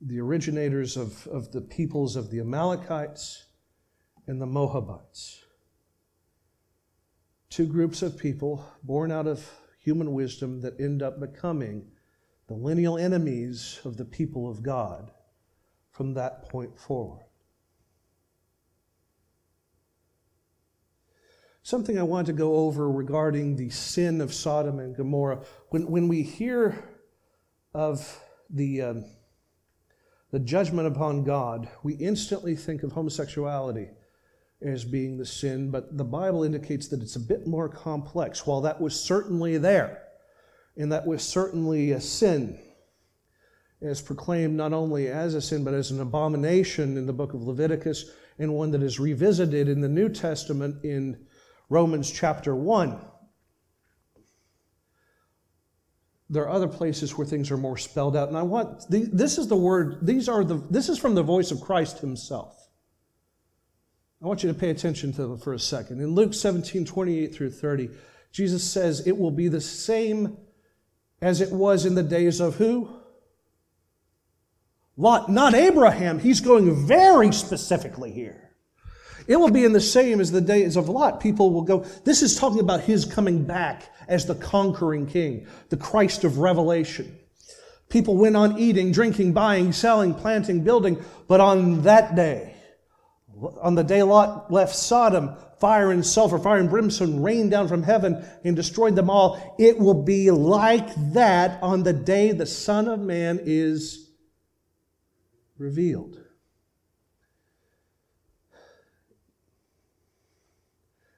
the 0.00 0.20
originators 0.20 0.96
of, 0.96 1.26
of 1.28 1.52
the 1.52 1.60
peoples 1.60 2.16
of 2.16 2.30
the 2.30 2.40
Amalekites 2.40 3.46
and 4.26 4.40
the 4.40 4.46
Moabites. 4.46 5.44
Two 7.48 7.66
groups 7.66 8.02
of 8.02 8.18
people 8.18 8.64
born 8.82 9.10
out 9.12 9.26
of 9.26 9.48
human 9.78 10.12
wisdom 10.12 10.60
that 10.62 10.80
end 10.80 11.02
up 11.02 11.20
becoming 11.20 11.86
the 12.46 12.54
lineal 12.54 12.98
enemies 12.98 13.80
of 13.84 13.96
the 13.96 14.04
people 14.04 14.50
of 14.50 14.62
God 14.62 15.10
from 15.90 16.14
that 16.14 16.48
point 16.48 16.78
forward. 16.78 17.24
Something 21.66 21.98
I 21.98 22.02
want 22.02 22.26
to 22.26 22.34
go 22.34 22.56
over 22.56 22.90
regarding 22.90 23.56
the 23.56 23.70
sin 23.70 24.20
of 24.20 24.34
Sodom 24.34 24.78
and 24.80 24.94
Gomorrah. 24.94 25.40
When, 25.70 25.90
when 25.90 26.08
we 26.08 26.22
hear 26.22 26.84
of 27.72 28.22
the, 28.50 28.82
um, 28.82 29.04
the 30.30 30.40
judgment 30.40 30.88
upon 30.88 31.24
God, 31.24 31.66
we 31.82 31.94
instantly 31.94 32.54
think 32.54 32.82
of 32.82 32.92
homosexuality 32.92 33.88
as 34.60 34.84
being 34.84 35.16
the 35.16 35.24
sin, 35.24 35.70
but 35.70 35.96
the 35.96 36.04
Bible 36.04 36.44
indicates 36.44 36.88
that 36.88 37.00
it's 37.00 37.16
a 37.16 37.20
bit 37.20 37.46
more 37.46 37.70
complex. 37.70 38.46
While 38.46 38.60
that 38.60 38.78
was 38.78 38.94
certainly 39.00 39.56
there, 39.56 40.02
and 40.76 40.92
that 40.92 41.06
was 41.06 41.22
certainly 41.22 41.92
a 41.92 42.00
sin, 42.00 42.58
as 43.80 44.02
proclaimed 44.02 44.54
not 44.54 44.74
only 44.74 45.08
as 45.08 45.32
a 45.32 45.40
sin, 45.40 45.64
but 45.64 45.72
as 45.72 45.90
an 45.90 46.02
abomination 46.02 46.98
in 46.98 47.06
the 47.06 47.14
book 47.14 47.32
of 47.32 47.42
Leviticus, 47.42 48.10
and 48.38 48.52
one 48.52 48.70
that 48.72 48.82
is 48.82 49.00
revisited 49.00 49.66
in 49.66 49.80
the 49.80 49.88
New 49.88 50.10
Testament 50.10 50.84
in 50.84 51.24
Romans 51.74 52.08
chapter 52.08 52.54
1 52.54 53.00
there 56.30 56.44
are 56.44 56.50
other 56.50 56.68
places 56.68 57.16
where 57.16 57.26
things 57.26 57.50
are 57.50 57.56
more 57.56 57.76
spelled 57.76 58.16
out. 58.16 58.28
And 58.28 58.36
I 58.36 58.42
want, 58.42 58.86
this 58.88 59.38
is 59.38 59.46
the 59.46 59.56
word, 59.56 59.98
these 60.00 60.28
are 60.28 60.42
the, 60.42 60.56
this 60.70 60.88
is 60.88 60.98
from 60.98 61.14
the 61.14 61.22
voice 61.22 61.50
of 61.50 61.60
Christ 61.60 61.98
himself. 61.98 62.68
I 64.22 64.26
want 64.26 64.42
you 64.42 64.48
to 64.48 64.58
pay 64.58 64.70
attention 64.70 65.12
to 65.12 65.26
them 65.26 65.38
for 65.38 65.52
a 65.52 65.58
second. 65.58 66.00
In 66.00 66.14
Luke 66.14 66.32
17, 66.32 66.86
28 66.86 67.34
through 67.34 67.50
30, 67.50 67.90
Jesus 68.32 68.64
says, 68.64 69.06
It 69.06 69.18
will 69.18 69.30
be 69.30 69.48
the 69.48 69.60
same 69.60 70.38
as 71.20 71.40
it 71.40 71.52
was 71.52 71.84
in 71.84 71.94
the 71.94 72.02
days 72.02 72.40
of 72.40 72.56
who? 72.56 72.88
Lot, 74.96 75.28
not 75.28 75.54
Abraham. 75.54 76.18
He's 76.18 76.40
going 76.40 76.86
very 76.86 77.32
specifically 77.32 78.12
here. 78.12 78.43
It 79.26 79.36
will 79.36 79.50
be 79.50 79.64
in 79.64 79.72
the 79.72 79.80
same 79.80 80.20
as 80.20 80.30
the 80.30 80.40
days 80.40 80.76
of 80.76 80.88
Lot. 80.88 81.20
People 81.20 81.50
will 81.50 81.62
go, 81.62 81.80
this 82.04 82.22
is 82.22 82.36
talking 82.36 82.60
about 82.60 82.82
his 82.82 83.04
coming 83.04 83.44
back 83.44 83.90
as 84.06 84.26
the 84.26 84.34
conquering 84.34 85.06
king, 85.06 85.46
the 85.70 85.76
Christ 85.76 86.24
of 86.24 86.38
Revelation. 86.38 87.18
People 87.88 88.16
went 88.16 88.36
on 88.36 88.58
eating, 88.58 88.92
drinking, 88.92 89.32
buying, 89.32 89.72
selling, 89.72 90.14
planting, 90.14 90.62
building, 90.62 91.02
but 91.28 91.40
on 91.40 91.82
that 91.82 92.14
day, 92.14 92.54
on 93.60 93.74
the 93.74 93.84
day 93.84 94.02
Lot 94.02 94.52
left 94.52 94.74
Sodom, 94.74 95.36
fire 95.58 95.90
and 95.90 96.04
sulfur, 96.04 96.38
fire 96.38 96.58
and 96.58 96.68
brimstone 96.68 97.22
rained 97.22 97.50
down 97.50 97.68
from 97.68 97.82
heaven 97.82 98.24
and 98.44 98.54
destroyed 98.54 98.96
them 98.96 99.10
all. 99.10 99.56
It 99.58 99.78
will 99.78 100.02
be 100.02 100.30
like 100.30 100.94
that 101.12 101.62
on 101.62 101.82
the 101.82 101.92
day 101.92 102.32
the 102.32 102.46
Son 102.46 102.88
of 102.88 103.00
Man 103.00 103.40
is 103.42 104.10
revealed. 105.56 106.23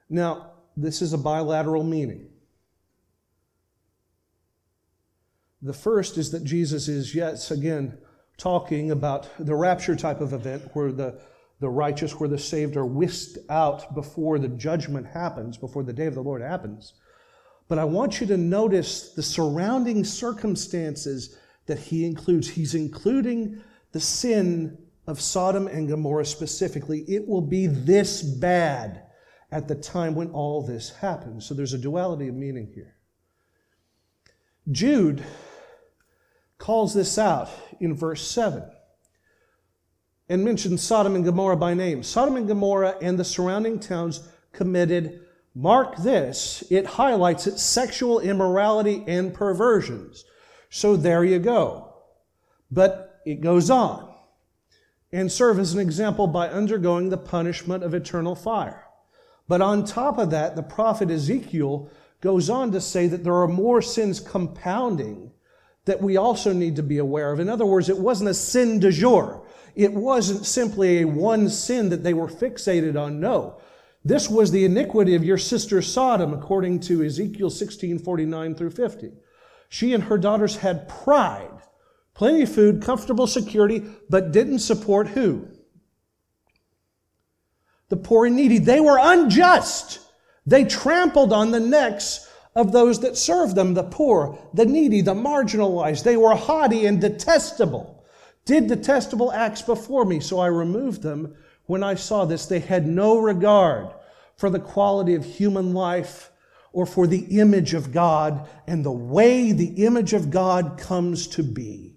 Now, 0.09 0.51
this 0.75 1.01
is 1.01 1.13
a 1.13 1.17
bilateral 1.17 1.83
meaning. 1.83 2.29
The 5.61 5.73
first 5.73 6.17
is 6.17 6.31
that 6.31 6.43
Jesus 6.43 6.87
is, 6.87 7.15
yet 7.15 7.49
again, 7.49 7.97
talking 8.37 8.91
about 8.91 9.27
the 9.39 9.55
rapture 9.55 9.95
type 9.95 10.21
of 10.21 10.33
event 10.33 10.69
where 10.73 10.91
the, 10.91 11.19
the 11.59 11.69
righteous, 11.69 12.19
where 12.19 12.29
the 12.29 12.37
saved 12.37 12.77
are 12.77 12.85
whisked 12.85 13.39
out 13.49 13.95
before 13.95 14.37
the 14.37 14.47
judgment 14.47 15.07
happens, 15.07 15.57
before 15.57 15.83
the 15.83 15.93
day 15.93 16.05
of 16.05 16.13
the 16.13 16.21
Lord 16.21 16.41
happens. 16.41 16.93
But 17.67 17.79
I 17.79 17.85
want 17.85 18.21
you 18.21 18.27
to 18.27 18.37
notice 18.37 19.13
the 19.13 19.23
surrounding 19.23 20.03
circumstances 20.03 21.37
that 21.65 21.79
he 21.79 22.05
includes. 22.05 22.47
He's 22.47 22.75
including 22.75 23.61
the 23.91 23.99
sin 23.99 24.77
of 25.07 25.19
Sodom 25.19 25.67
and 25.67 25.87
Gomorrah 25.87 26.25
specifically. 26.25 26.99
It 27.07 27.27
will 27.27 27.41
be 27.41 27.65
this 27.65 28.21
bad 28.21 29.06
at 29.51 29.67
the 29.67 29.75
time 29.75 30.15
when 30.15 30.29
all 30.31 30.61
this 30.61 30.89
happened. 30.97 31.43
So 31.43 31.53
there's 31.53 31.73
a 31.73 31.77
duality 31.77 32.27
of 32.27 32.35
meaning 32.35 32.71
here. 32.73 32.95
Jude 34.69 35.23
calls 36.57 36.93
this 36.93 37.17
out 37.17 37.49
in 37.79 37.95
verse 37.95 38.27
7 38.27 38.63
and 40.29 40.43
mentions 40.43 40.81
Sodom 40.81 41.15
and 41.15 41.23
Gomorrah 41.23 41.55
by 41.55 41.73
name. 41.73 42.03
Sodom 42.03 42.35
and 42.35 42.47
Gomorrah 42.47 42.97
and 43.01 43.17
the 43.17 43.23
surrounding 43.23 43.79
towns 43.79 44.27
committed, 44.51 45.21
mark 45.55 45.97
this, 45.97 46.63
it 46.69 46.85
highlights 46.85 47.47
its 47.47 47.63
sexual 47.63 48.19
immorality 48.19 49.03
and 49.07 49.33
perversions. 49.33 50.25
So 50.69 50.97
there 50.97 51.23
you 51.23 51.39
go. 51.39 51.93
But 52.69 53.21
it 53.25 53.39
goes 53.39 53.69
on 53.69 54.13
and 55.13 55.31
serve 55.31 55.59
as 55.59 55.73
an 55.73 55.79
example 55.79 56.27
by 56.27 56.49
undergoing 56.49 57.09
the 57.09 57.17
punishment 57.17 57.83
of 57.83 57.93
eternal 57.93 58.35
fire. 58.35 58.86
But 59.47 59.61
on 59.61 59.85
top 59.85 60.17
of 60.17 60.31
that, 60.31 60.55
the 60.55 60.63
prophet 60.63 61.09
Ezekiel 61.09 61.89
goes 62.21 62.49
on 62.49 62.71
to 62.71 62.81
say 62.81 63.07
that 63.07 63.23
there 63.23 63.35
are 63.35 63.47
more 63.47 63.81
sins 63.81 64.19
compounding 64.19 65.31
that 65.85 66.01
we 66.01 66.17
also 66.17 66.51
need 66.51 66.75
to 66.75 66.83
be 66.83 66.97
aware 66.97 67.31
of. 67.31 67.39
In 67.39 67.47
other 67.47 67.65
words, 67.65 67.87
it 67.87 67.97
wasn't 67.97 68.29
a 68.29 68.33
sin 68.33 68.79
de 68.79 68.91
jour. 68.91 69.45
It 69.75 69.93
wasn't 69.93 70.45
simply 70.45 70.99
a 70.99 71.05
one 71.05 71.49
sin 71.49 71.89
that 71.89 72.03
they 72.03 72.13
were 72.13 72.27
fixated 72.27 73.01
on. 73.01 73.19
No. 73.19 73.57
This 74.03 74.29
was 74.29 74.51
the 74.51 74.65
iniquity 74.65 75.15
of 75.15 75.23
your 75.23 75.37
sister 75.37 75.81
Sodom, 75.81 76.33
according 76.33 76.81
to 76.81 77.03
Ezekiel 77.03 77.49
16 77.49 77.99
49 77.99 78.55
through 78.55 78.71
50. 78.71 79.11
She 79.69 79.93
and 79.93 80.03
her 80.03 80.17
daughters 80.17 80.57
had 80.57 80.89
pride, 80.89 81.61
plenty 82.13 82.43
of 82.43 82.53
food, 82.53 82.81
comfortable 82.81 83.27
security, 83.27 83.83
but 84.09 84.31
didn't 84.31 84.59
support 84.59 85.09
who? 85.09 85.47
The 87.89 87.97
poor 87.97 88.25
and 88.25 88.35
needy. 88.35 88.57
They 88.57 88.79
were 88.79 88.99
unjust. 88.99 89.99
They 90.45 90.63
trampled 90.63 91.33
on 91.33 91.51
the 91.51 91.59
necks 91.59 92.29
of 92.55 92.71
those 92.71 93.01
that 93.01 93.17
served 93.17 93.55
them, 93.55 93.75
the 93.75 93.83
poor, 93.83 94.39
the 94.53 94.65
needy, 94.65 95.01
the 95.01 95.13
marginalized. 95.13 96.03
They 96.03 96.17
were 96.17 96.35
haughty 96.35 96.85
and 96.85 96.99
detestable, 96.99 98.03
did 98.45 98.67
detestable 98.67 99.31
acts 99.31 99.61
before 99.61 100.05
me, 100.05 100.19
so 100.19 100.39
I 100.39 100.47
removed 100.47 101.03
them. 101.03 101.35
When 101.65 101.83
I 101.83 101.95
saw 101.95 102.25
this, 102.25 102.45
they 102.45 102.59
had 102.59 102.87
no 102.87 103.19
regard 103.19 103.89
for 104.37 104.49
the 104.49 104.59
quality 104.59 105.13
of 105.15 105.25
human 105.25 105.73
life 105.73 106.31
or 106.71 106.85
for 106.85 107.07
the 107.07 107.39
image 107.39 107.73
of 107.73 107.91
God 107.91 108.47
and 108.65 108.83
the 108.83 108.91
way 108.91 109.51
the 109.51 109.85
image 109.85 110.13
of 110.13 110.31
God 110.31 110.77
comes 110.77 111.27
to 111.27 111.43
be. 111.43 111.96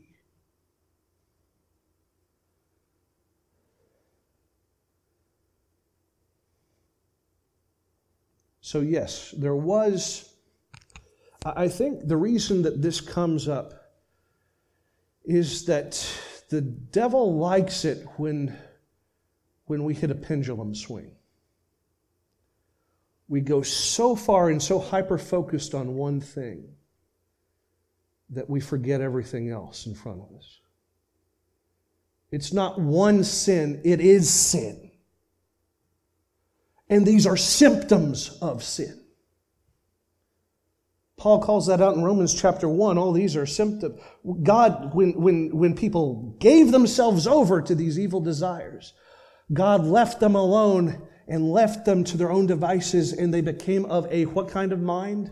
So, 8.71 8.83
yes, 8.83 9.35
there 9.37 9.57
was, 9.57 10.33
I 11.45 11.67
think 11.67 12.07
the 12.07 12.17
reason 12.17 12.63
that 12.63 12.81
this 12.81 13.01
comes 13.01 13.49
up 13.49 13.75
is 15.25 15.65
that 15.65 16.07
the 16.51 16.61
devil 16.61 17.37
likes 17.37 17.85
it 17.85 18.07
when, 18.17 18.57
when 19.65 19.83
we 19.83 19.93
hit 19.93 20.13
a 20.13 20.15
pendulum 20.15 20.77
swing 20.77 21.11
we 23.27 23.41
go 23.41 23.61
so 23.63 24.15
far 24.15 24.51
and 24.51 24.63
so 24.63 24.79
hyper 24.79 25.19
focused 25.19 25.75
on 25.75 25.95
one 25.95 26.21
thing 26.21 26.65
that 28.29 28.49
we 28.49 28.61
forget 28.61 29.01
everything 29.01 29.51
else 29.51 29.87
in 29.87 29.95
front 29.95 30.21
of 30.21 30.37
us. 30.37 30.61
It's 32.31 32.53
not 32.53 32.81
one 32.81 33.25
sin, 33.25 33.81
it 33.85 34.01
is 34.01 34.31
sin. 34.31 34.90
And 36.91 37.07
these 37.07 37.27
are 37.27 37.37
symptoms 37.37 38.37
of 38.43 38.63
sin. 38.65 39.01
Paul 41.17 41.41
calls 41.41 41.69
that 41.69 41.81
out 41.81 41.95
in 41.95 42.03
Romans 42.03 42.35
chapter 42.35 42.69
1. 42.69 42.99
All 42.99 43.13
these 43.13 43.37
are 43.37 43.47
symptoms. 43.47 44.01
God, 44.43 44.95
when, 44.95 45.13
when, 45.21 45.57
when 45.57 45.77
people 45.77 46.35
gave 46.41 46.73
themselves 46.73 47.27
over 47.27 47.63
to 47.63 47.75
these 47.75 47.99
evil 47.99 48.21
desires, 48.21 48.95
God 49.53 49.85
left 49.85 50.19
them 50.19 50.35
alone 50.35 51.07
and 51.29 51.53
left 51.53 51.85
them 51.85 52.03
to 52.05 52.17
their 52.17 52.33
own 52.33 52.47
devices, 52.47 53.13
and 53.13 53.33
they 53.33 53.41
became 53.41 53.85
of 53.85 54.11
a 54.11 54.25
what 54.25 54.49
kind 54.49 54.73
of 54.73 54.81
mind? 54.81 55.31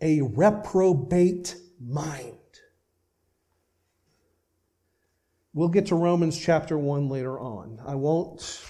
A 0.00 0.20
reprobate 0.20 1.56
mind. 1.80 2.37
We'll 5.58 5.68
get 5.68 5.86
to 5.86 5.96
Romans 5.96 6.38
chapter 6.38 6.78
1 6.78 7.08
later 7.08 7.40
on. 7.40 7.80
I 7.84 7.96
won't 7.96 8.62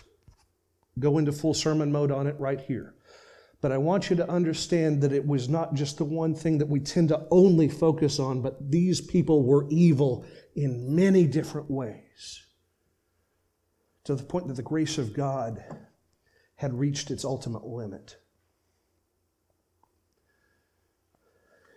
go 0.99 1.19
into 1.19 1.33
full 1.33 1.53
sermon 1.53 1.93
mode 1.93 2.11
on 2.11 2.27
it 2.27 2.35
right 2.41 2.59
here. 2.63 2.95
But 3.61 3.73
I 3.73 3.77
want 3.77 4.09
you 4.09 4.17
to 4.17 4.31
understand 4.31 5.03
that 5.03 5.13
it 5.13 5.27
was 5.27 5.51
not 5.51 5.75
just 5.75 5.99
the 5.99 6.07
one 6.07 6.35
thing 6.35 6.57
that 6.57 6.69
we 6.71 6.81
tend 6.81 7.11
to 7.11 7.27
only 7.31 7.69
focus 7.69 8.19
on, 8.19 8.41
but 8.41 8.71
these 8.71 9.03
people 9.03 9.45
were 9.45 9.67
evil 9.69 10.25
in 10.57 10.97
many 10.97 11.27
different 11.27 11.71
ways 11.71 12.47
to 14.05 14.15
the 14.15 14.23
point 14.23 14.49
that 14.49 14.57
the 14.57 14.63
grace 14.63 14.97
of 14.97 15.13
God 15.13 15.63
had 16.55 16.73
reached 16.73 17.11
its 17.11 17.23
ultimate 17.23 17.67
limit. 17.67 18.17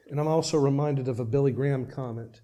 And 0.10 0.22
I'm 0.22 0.28
also 0.30 0.58
reminded 0.58 1.10
of 1.10 1.20
a 1.20 1.26
Billy 1.26 1.52
Graham 1.52 1.86
comment. 1.86 2.40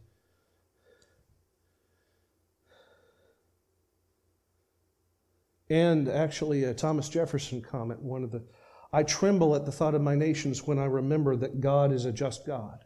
And 5.69 6.07
actually, 6.07 6.63
a 6.63 6.73
Thomas 6.73 7.09
Jefferson 7.09 7.61
comment, 7.61 8.01
one 8.01 8.23
of 8.23 8.31
the 8.31 8.43
I 8.91 9.03
tremble 9.03 9.55
at 9.55 9.65
the 9.65 9.71
thought 9.71 9.95
of 9.95 10.01
my 10.01 10.15
nations 10.15 10.65
when 10.65 10.79
I 10.79 10.85
remember 10.85 11.35
that 11.35 11.59
God 11.59 11.91
is 11.91 12.05
a 12.05 12.13
just 12.13 12.45
God. 12.45 12.85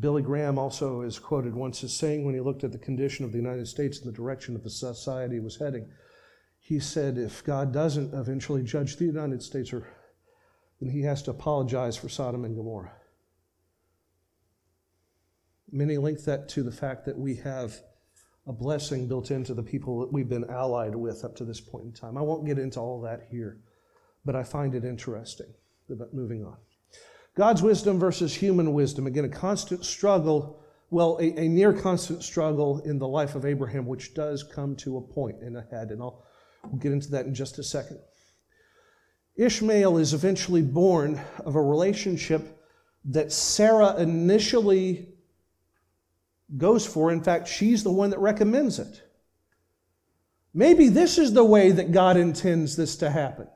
Billy 0.00 0.22
Graham 0.22 0.58
also 0.58 1.02
is 1.02 1.18
quoted 1.18 1.54
once 1.54 1.84
as 1.84 1.94
saying, 1.94 2.24
when 2.24 2.34
he 2.34 2.40
looked 2.40 2.64
at 2.64 2.72
the 2.72 2.78
condition 2.78 3.24
of 3.26 3.32
the 3.32 3.38
United 3.38 3.68
States 3.68 3.98
and 3.98 4.08
the 4.08 4.16
direction 4.16 4.54
that 4.54 4.64
the 4.64 4.70
society 4.70 5.38
was 5.38 5.58
heading, 5.58 5.90
he 6.58 6.80
said, 6.80 7.18
if 7.18 7.44
God 7.44 7.72
doesn't 7.72 8.14
eventually 8.14 8.62
judge 8.62 8.96
the 8.96 9.04
United 9.04 9.42
States, 9.42 9.72
or, 9.72 9.86
then 10.80 10.88
he 10.88 11.02
has 11.02 11.22
to 11.24 11.32
apologize 11.32 11.96
for 11.96 12.08
Sodom 12.08 12.44
and 12.44 12.56
Gomorrah. 12.56 12.92
Many 15.70 15.98
link 15.98 16.24
that 16.24 16.48
to 16.50 16.62
the 16.62 16.72
fact 16.72 17.04
that 17.04 17.18
we 17.18 17.36
have 17.36 17.82
a 18.46 18.52
blessing 18.52 19.06
built 19.06 19.30
into 19.30 19.54
the 19.54 19.62
people 19.62 20.00
that 20.00 20.12
we've 20.12 20.28
been 20.28 20.48
allied 20.50 20.94
with 20.94 21.24
up 21.24 21.36
to 21.36 21.44
this 21.44 21.60
point 21.60 21.84
in 21.84 21.92
time. 21.92 22.18
I 22.18 22.22
won't 22.22 22.46
get 22.46 22.58
into 22.58 22.80
all 22.80 23.00
that 23.02 23.28
here, 23.30 23.60
but 24.24 24.34
I 24.34 24.42
find 24.42 24.74
it 24.74 24.84
interesting. 24.84 25.46
But 25.88 26.14
moving 26.14 26.44
on. 26.44 26.56
God's 27.36 27.62
wisdom 27.62 27.98
versus 27.98 28.34
human 28.34 28.72
wisdom. 28.72 29.06
Again, 29.06 29.24
a 29.24 29.28
constant 29.28 29.84
struggle, 29.84 30.62
well, 30.90 31.18
a, 31.20 31.40
a, 31.40 31.48
near 31.48 31.72
constant 31.72 32.22
struggle 32.22 32.80
in 32.80 32.98
the 32.98 33.08
life 33.08 33.34
of 33.34 33.46
Abraham, 33.46 33.86
which 33.86 34.14
does 34.14 34.42
come 34.42 34.76
to 34.76 34.98
a 34.98 35.00
point 35.00 35.42
in 35.42 35.56
a 35.56 35.66
head, 35.70 35.90
and 35.90 36.02
I'll 36.02 36.24
we'll 36.64 36.78
get 36.78 36.92
into 36.92 37.10
that 37.10 37.26
in 37.26 37.34
just 37.34 37.58
a 37.58 37.62
second. 37.62 37.98
Ishmael 39.36 39.96
is 39.96 40.14
eventually 40.14 40.62
born 40.62 41.20
of 41.44 41.56
a 41.56 41.62
relationship 41.62 42.58
that 43.06 43.32
Sarah 43.32 43.96
initially 43.96 45.11
goes 46.56 46.86
for. 46.86 47.10
In 47.10 47.22
fact, 47.22 47.48
she's 47.48 47.82
the 47.82 47.92
one 47.92 48.10
that 48.10 48.18
recommends 48.18 48.78
it. 48.78 49.02
Maybe 50.54 50.88
this 50.88 51.18
is 51.18 51.32
the 51.32 51.44
way 51.44 51.70
that 51.70 51.92
God 51.92 52.16
intends 52.16 52.76
this 52.76 52.96
to 52.96 53.10
happen. 53.10 53.48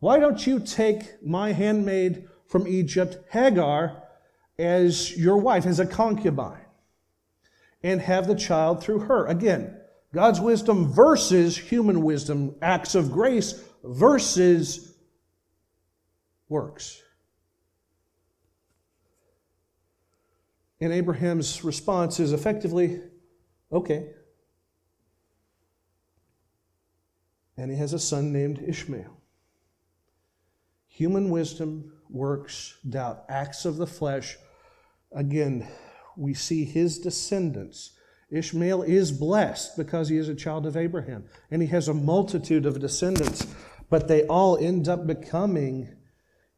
Why 0.00 0.18
don't 0.18 0.44
you 0.46 0.58
take 0.58 1.24
my 1.24 1.52
handmaid 1.52 2.28
from 2.48 2.66
Egypt 2.66 3.18
Hagar 3.30 4.02
as 4.58 5.16
your 5.16 5.38
wife, 5.38 5.66
as 5.66 5.80
a 5.80 5.86
concubine, 5.86 6.64
and 7.82 8.00
have 8.00 8.26
the 8.26 8.34
child 8.34 8.82
through 8.82 9.00
her. 9.00 9.26
Again, 9.26 9.76
God's 10.14 10.40
wisdom 10.40 10.92
versus 10.92 11.56
human 11.56 12.02
wisdom, 12.02 12.54
acts 12.60 12.94
of 12.94 13.10
grace 13.10 13.62
versus 13.82 14.94
works. 16.48 17.01
And 20.82 20.92
Abraham's 20.92 21.62
response 21.64 22.20
is 22.20 22.34
effectively, 22.34 23.00
okay. 23.72 24.10
and 27.56 27.70
he 27.70 27.76
has 27.76 27.92
a 27.92 27.98
son 27.98 28.32
named 28.32 28.60
Ishmael. 28.66 29.16
Human 30.88 31.30
wisdom 31.30 31.92
works 32.10 32.76
doubt, 32.88 33.24
acts 33.28 33.64
of 33.64 33.76
the 33.76 33.86
flesh. 33.86 34.36
Again, 35.12 35.68
we 36.16 36.34
see 36.34 36.64
his 36.64 36.98
descendants. 36.98 37.92
Ishmael 38.30 38.82
is 38.82 39.12
blessed 39.12 39.76
because 39.76 40.08
he 40.08 40.16
is 40.16 40.28
a 40.28 40.34
child 40.34 40.66
of 40.66 40.76
Abraham, 40.76 41.24
and 41.52 41.62
he 41.62 41.68
has 41.68 41.86
a 41.88 41.94
multitude 41.94 42.66
of 42.66 42.80
descendants, 42.80 43.46
but 43.88 44.08
they 44.08 44.26
all 44.26 44.56
end 44.58 44.88
up 44.88 45.06
becoming 45.06 45.94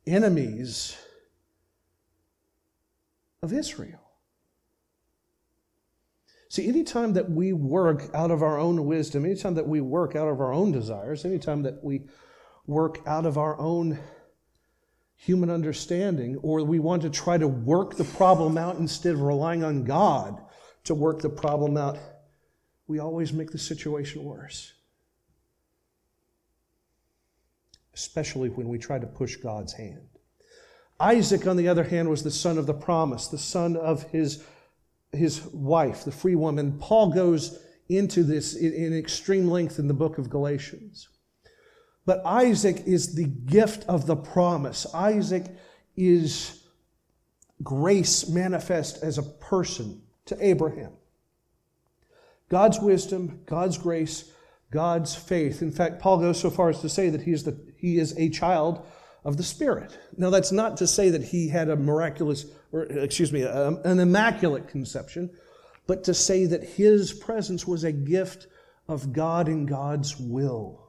enemies 0.06 0.96
of 3.42 3.52
Israel. 3.52 4.03
See, 6.54 6.68
anytime 6.68 7.14
that 7.14 7.28
we 7.28 7.52
work 7.52 8.04
out 8.14 8.30
of 8.30 8.40
our 8.44 8.60
own 8.60 8.86
wisdom, 8.86 9.24
anytime 9.24 9.54
that 9.54 9.66
we 9.66 9.80
work 9.80 10.14
out 10.14 10.28
of 10.28 10.40
our 10.40 10.52
own 10.52 10.70
desires, 10.70 11.24
anytime 11.24 11.64
that 11.64 11.82
we 11.82 12.02
work 12.64 13.00
out 13.08 13.26
of 13.26 13.36
our 13.36 13.58
own 13.58 13.98
human 15.16 15.50
understanding, 15.50 16.36
or 16.42 16.62
we 16.62 16.78
want 16.78 17.02
to 17.02 17.10
try 17.10 17.36
to 17.36 17.48
work 17.48 17.96
the 17.96 18.04
problem 18.04 18.56
out 18.56 18.76
instead 18.76 19.14
of 19.14 19.22
relying 19.22 19.64
on 19.64 19.82
God 19.82 20.40
to 20.84 20.94
work 20.94 21.22
the 21.22 21.28
problem 21.28 21.76
out, 21.76 21.98
we 22.86 23.00
always 23.00 23.32
make 23.32 23.50
the 23.50 23.58
situation 23.58 24.22
worse. 24.22 24.74
Especially 27.94 28.48
when 28.48 28.68
we 28.68 28.78
try 28.78 29.00
to 29.00 29.08
push 29.08 29.34
God's 29.34 29.72
hand. 29.72 30.06
Isaac, 31.00 31.48
on 31.48 31.56
the 31.56 31.66
other 31.66 31.82
hand, 31.82 32.08
was 32.08 32.22
the 32.22 32.30
son 32.30 32.58
of 32.58 32.66
the 32.66 32.74
promise, 32.74 33.26
the 33.26 33.38
son 33.38 33.76
of 33.76 34.04
his 34.10 34.44
his 35.16 35.44
wife, 35.46 36.04
the 36.04 36.12
free 36.12 36.34
woman. 36.34 36.78
Paul 36.78 37.10
goes 37.10 37.58
into 37.88 38.22
this 38.22 38.54
in, 38.54 38.96
extreme 38.96 39.48
length 39.48 39.78
in 39.78 39.88
the 39.88 39.94
book 39.94 40.18
of 40.18 40.30
Galatians. 40.30 41.08
But 42.06 42.24
Isaac 42.24 42.82
is 42.86 43.14
the 43.14 43.24
gift 43.24 43.84
of 43.88 44.06
the 44.06 44.16
promise. 44.16 44.86
Isaac 44.94 45.46
is 45.96 46.62
grace 47.62 48.28
manifest 48.28 49.02
as 49.02 49.18
a 49.18 49.22
person 49.22 50.02
to 50.26 50.36
Abraham. 50.44 50.92
God's 52.48 52.78
wisdom, 52.78 53.40
God's 53.46 53.78
grace, 53.78 54.30
God's 54.70 55.14
faith. 55.14 55.62
In 55.62 55.72
fact, 55.72 56.00
Paul 56.00 56.18
goes 56.18 56.40
so 56.40 56.50
far 56.50 56.68
as 56.68 56.80
to 56.80 56.88
say 56.88 57.08
that 57.08 57.22
he 57.22 57.32
is, 57.32 57.44
the, 57.44 57.58
he 57.76 57.98
is 57.98 58.16
a 58.18 58.28
child 58.28 58.86
of 59.24 59.36
the 59.38 59.42
Spirit. 59.42 59.98
Now, 60.16 60.30
that's 60.30 60.52
not 60.52 60.76
to 60.78 60.86
say 60.86 61.08
that 61.10 61.24
he 61.24 61.48
had 61.48 61.70
a 61.70 61.76
miraculous, 61.76 62.46
or 62.72 62.82
excuse 62.82 63.32
me, 63.32 63.42
an 63.42 63.98
immaculate 63.98 64.68
conception, 64.68 65.30
but 65.86 66.04
to 66.04 66.14
say 66.14 66.46
that 66.46 66.62
his 66.62 67.12
presence 67.12 67.66
was 67.66 67.84
a 67.84 67.92
gift 67.92 68.46
of 68.86 69.12
God 69.12 69.48
and 69.48 69.66
God's 69.66 70.18
will. 70.18 70.80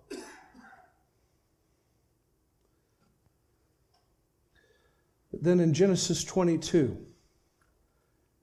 Then 5.31 5.59
in 5.59 5.73
Genesis 5.73 6.23
22, 6.23 6.97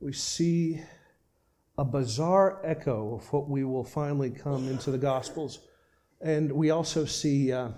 we 0.00 0.12
see 0.12 0.80
a 1.78 1.84
bizarre 1.84 2.60
echo 2.64 3.14
of 3.14 3.32
what 3.32 3.48
we 3.48 3.64
will 3.64 3.84
finally 3.84 4.30
come 4.30 4.68
into 4.68 4.90
the 4.90 4.98
Gospels. 4.98 5.60
And 6.20 6.52
we 6.52 6.70
also 6.70 7.04
see. 7.04 7.52
Uh, 7.52 7.70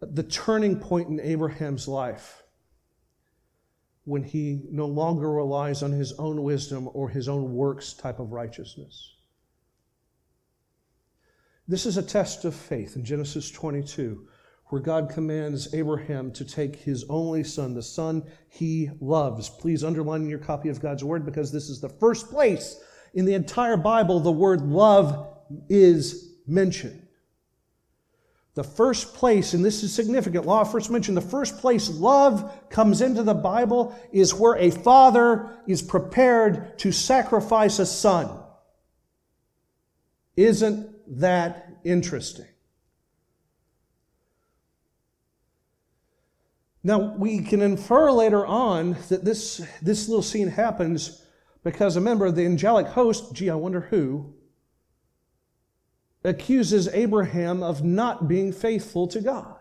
the 0.00 0.22
turning 0.22 0.78
point 0.78 1.08
in 1.08 1.20
Abraham's 1.20 1.86
life 1.86 2.42
when 4.04 4.22
he 4.22 4.62
no 4.70 4.86
longer 4.86 5.30
relies 5.30 5.82
on 5.82 5.92
his 5.92 6.12
own 6.14 6.42
wisdom 6.42 6.88
or 6.94 7.08
his 7.08 7.28
own 7.28 7.52
works 7.52 7.92
type 7.92 8.18
of 8.18 8.32
righteousness. 8.32 9.14
This 11.68 11.86
is 11.86 11.96
a 11.96 12.02
test 12.02 12.44
of 12.44 12.54
faith 12.54 12.96
in 12.96 13.04
Genesis 13.04 13.50
22, 13.50 14.26
where 14.66 14.80
God 14.80 15.10
commands 15.10 15.72
Abraham 15.74 16.32
to 16.32 16.44
take 16.44 16.76
his 16.76 17.04
only 17.08 17.44
son, 17.44 17.74
the 17.74 17.82
son 17.82 18.24
he 18.48 18.90
loves. 19.00 19.48
Please 19.48 19.84
underline 19.84 20.22
in 20.22 20.28
your 20.28 20.38
copy 20.38 20.68
of 20.68 20.80
God's 20.80 21.04
word 21.04 21.24
because 21.24 21.52
this 21.52 21.68
is 21.68 21.80
the 21.80 21.88
first 21.88 22.30
place 22.30 22.82
in 23.14 23.24
the 23.24 23.34
entire 23.34 23.76
Bible 23.76 24.18
the 24.18 24.32
word 24.32 24.62
love 24.62 25.28
is 25.68 26.34
mentioned. 26.46 27.06
The 28.54 28.64
first 28.64 29.14
place, 29.14 29.54
and 29.54 29.64
this 29.64 29.82
is 29.84 29.94
significant, 29.94 30.44
law 30.44 30.64
first 30.64 30.90
mentioned, 30.90 31.16
the 31.16 31.22
first 31.22 31.58
place 31.58 31.88
love 31.88 32.68
comes 32.68 33.00
into 33.00 33.22
the 33.22 33.34
Bible 33.34 33.96
is 34.12 34.34
where 34.34 34.56
a 34.56 34.70
father 34.70 35.62
is 35.68 35.82
prepared 35.82 36.76
to 36.78 36.90
sacrifice 36.90 37.78
a 37.78 37.86
son. 37.86 38.28
Isn't 40.36 41.20
that 41.20 41.68
interesting? 41.84 42.46
Now, 46.82 47.14
we 47.16 47.40
can 47.40 47.60
infer 47.60 48.10
later 48.10 48.44
on 48.44 48.96
that 49.10 49.24
this, 49.24 49.64
this 49.82 50.08
little 50.08 50.22
scene 50.22 50.48
happens 50.48 51.24
because 51.62 51.96
a 51.96 52.00
member 52.00 52.26
of 52.26 52.36
the 52.36 52.46
angelic 52.46 52.86
host, 52.86 53.34
gee, 53.34 53.50
I 53.50 53.54
wonder 53.54 53.82
who, 53.82 54.34
accuses 56.24 56.88
Abraham 56.88 57.62
of 57.62 57.82
not 57.82 58.28
being 58.28 58.52
faithful 58.52 59.06
to 59.08 59.20
God. 59.20 59.56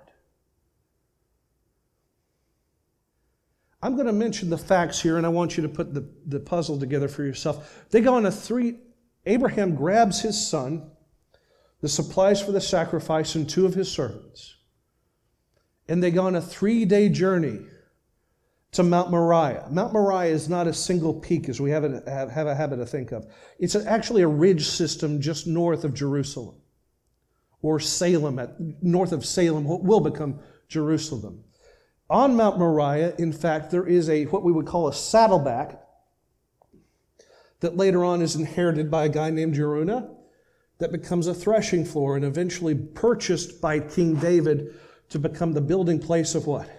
I'm 3.81 3.95
going 3.95 4.07
to 4.07 4.13
mention 4.13 4.49
the 4.49 4.57
facts 4.57 5.01
here, 5.01 5.17
and 5.17 5.25
I 5.25 5.29
want 5.29 5.55
you 5.55 5.63
to 5.63 5.69
put 5.69 5.93
the, 5.93 6.09
the 6.25 6.39
puzzle 6.39 6.77
together 6.79 7.07
for 7.07 7.23
yourself. 7.23 7.85
They 7.91 8.01
go 8.01 8.15
on 8.15 8.25
a 8.25 8.31
three, 8.31 8.75
Abraham 9.25 9.75
grabs 9.75 10.21
his 10.21 10.49
son, 10.49 10.91
the 11.81 11.87
supplies 11.87 12.41
for 12.41 12.51
the 12.51 12.59
sacrifice, 12.59 13.35
and 13.35 13.49
two 13.49 13.65
of 13.65 13.73
his 13.73 13.89
servants. 13.89 14.57
And 15.87 16.03
they 16.03 16.11
go 16.11 16.25
on 16.25 16.35
a 16.35 16.41
three 16.41 16.83
day 16.83 17.07
journey 17.07 17.61
to 18.71 18.83
Mount 18.83 19.09
Moriah. 19.09 19.67
Mount 19.69 19.93
Moriah 19.93 20.31
is 20.31 20.47
not 20.47 20.67
a 20.67 20.73
single 20.73 21.13
peak 21.13 21.49
as 21.49 21.59
we 21.59 21.71
have 21.71 21.83
a, 21.83 22.03
have, 22.09 22.29
have 22.29 22.47
a 22.47 22.55
habit 22.55 22.77
to 22.77 22.85
think 22.85 23.11
of. 23.11 23.25
It's 23.57 23.75
actually 23.75 24.21
a 24.21 24.27
ridge 24.27 24.67
system 24.67 25.21
just 25.21 25.47
north 25.47 25.83
of 25.83 25.93
Jerusalem, 25.93 26.55
or 27.61 27.79
Salem, 27.79 28.37
at, 28.37 28.55
north 28.81 29.11
of 29.11 29.25
Salem, 29.25 29.65
what 29.65 29.83
will 29.83 29.99
become 29.99 30.39
Jerusalem. 30.67 31.43
On 32.09 32.35
Mount 32.35 32.59
Moriah, 32.59 33.15
in 33.17 33.31
fact, 33.31 33.71
there 33.71 33.87
is 33.87 34.09
a 34.09 34.25
what 34.25 34.43
we 34.43 34.51
would 34.51 34.65
call 34.65 34.87
a 34.87 34.93
saddleback 34.93 35.81
that 37.59 37.75
later 37.75 38.03
on 38.03 38.21
is 38.21 38.35
inherited 38.35 38.89
by 38.89 39.05
a 39.05 39.09
guy 39.09 39.29
named 39.29 39.55
Araunah 39.55 40.09
that 40.77 40.91
becomes 40.91 41.27
a 41.27 41.33
threshing 41.33 41.83
floor 41.83 42.15
and 42.15 42.23
eventually 42.23 42.73
purchased 42.73 43.59
by 43.59 43.79
King 43.79 44.15
David 44.15 44.73
to 45.09 45.19
become 45.19 45.53
the 45.53 45.61
building 45.61 45.99
place 45.99 46.35
of 46.35 46.47
what? 46.47 46.69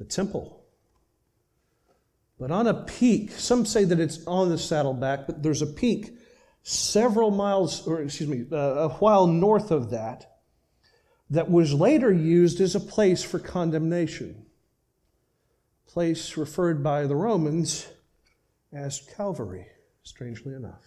The 0.00 0.06
temple. 0.06 0.64
But 2.38 2.50
on 2.50 2.66
a 2.66 2.72
peak, 2.72 3.32
some 3.32 3.66
say 3.66 3.84
that 3.84 4.00
it's 4.00 4.26
on 4.26 4.48
the 4.48 4.56
saddleback, 4.56 5.26
but 5.26 5.42
there's 5.42 5.60
a 5.60 5.66
peak 5.66 6.16
several 6.62 7.30
miles, 7.30 7.86
or 7.86 8.00
excuse 8.00 8.28
me, 8.28 8.46
uh, 8.50 8.56
a 8.56 8.88
while 8.88 9.26
north 9.26 9.70
of 9.70 9.90
that, 9.90 10.38
that 11.28 11.50
was 11.50 11.74
later 11.74 12.10
used 12.10 12.62
as 12.62 12.74
a 12.74 12.80
place 12.80 13.22
for 13.22 13.38
condemnation. 13.38 14.46
Place 15.86 16.38
referred 16.38 16.82
by 16.82 17.06
the 17.06 17.14
Romans 17.14 17.86
as 18.72 19.06
Calvary, 19.16 19.66
strangely 20.02 20.54
enough, 20.54 20.84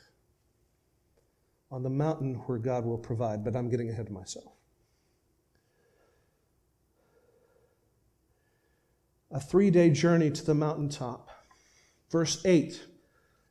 on 1.69 1.83
the 1.83 1.89
mountain 1.89 2.35
where 2.47 2.57
God 2.57 2.83
will 2.83 2.97
provide, 2.97 3.43
but 3.43 3.55
I'm 3.55 3.69
getting 3.69 3.91
ahead 3.91 4.07
of 4.07 4.11
myself. 4.11 4.53
A 9.33 9.39
three 9.39 9.71
day 9.71 9.89
journey 9.89 10.31
to 10.31 10.45
the 10.45 10.53
mountaintop. 10.53 11.29
Verse 12.11 12.41
8, 12.45 12.81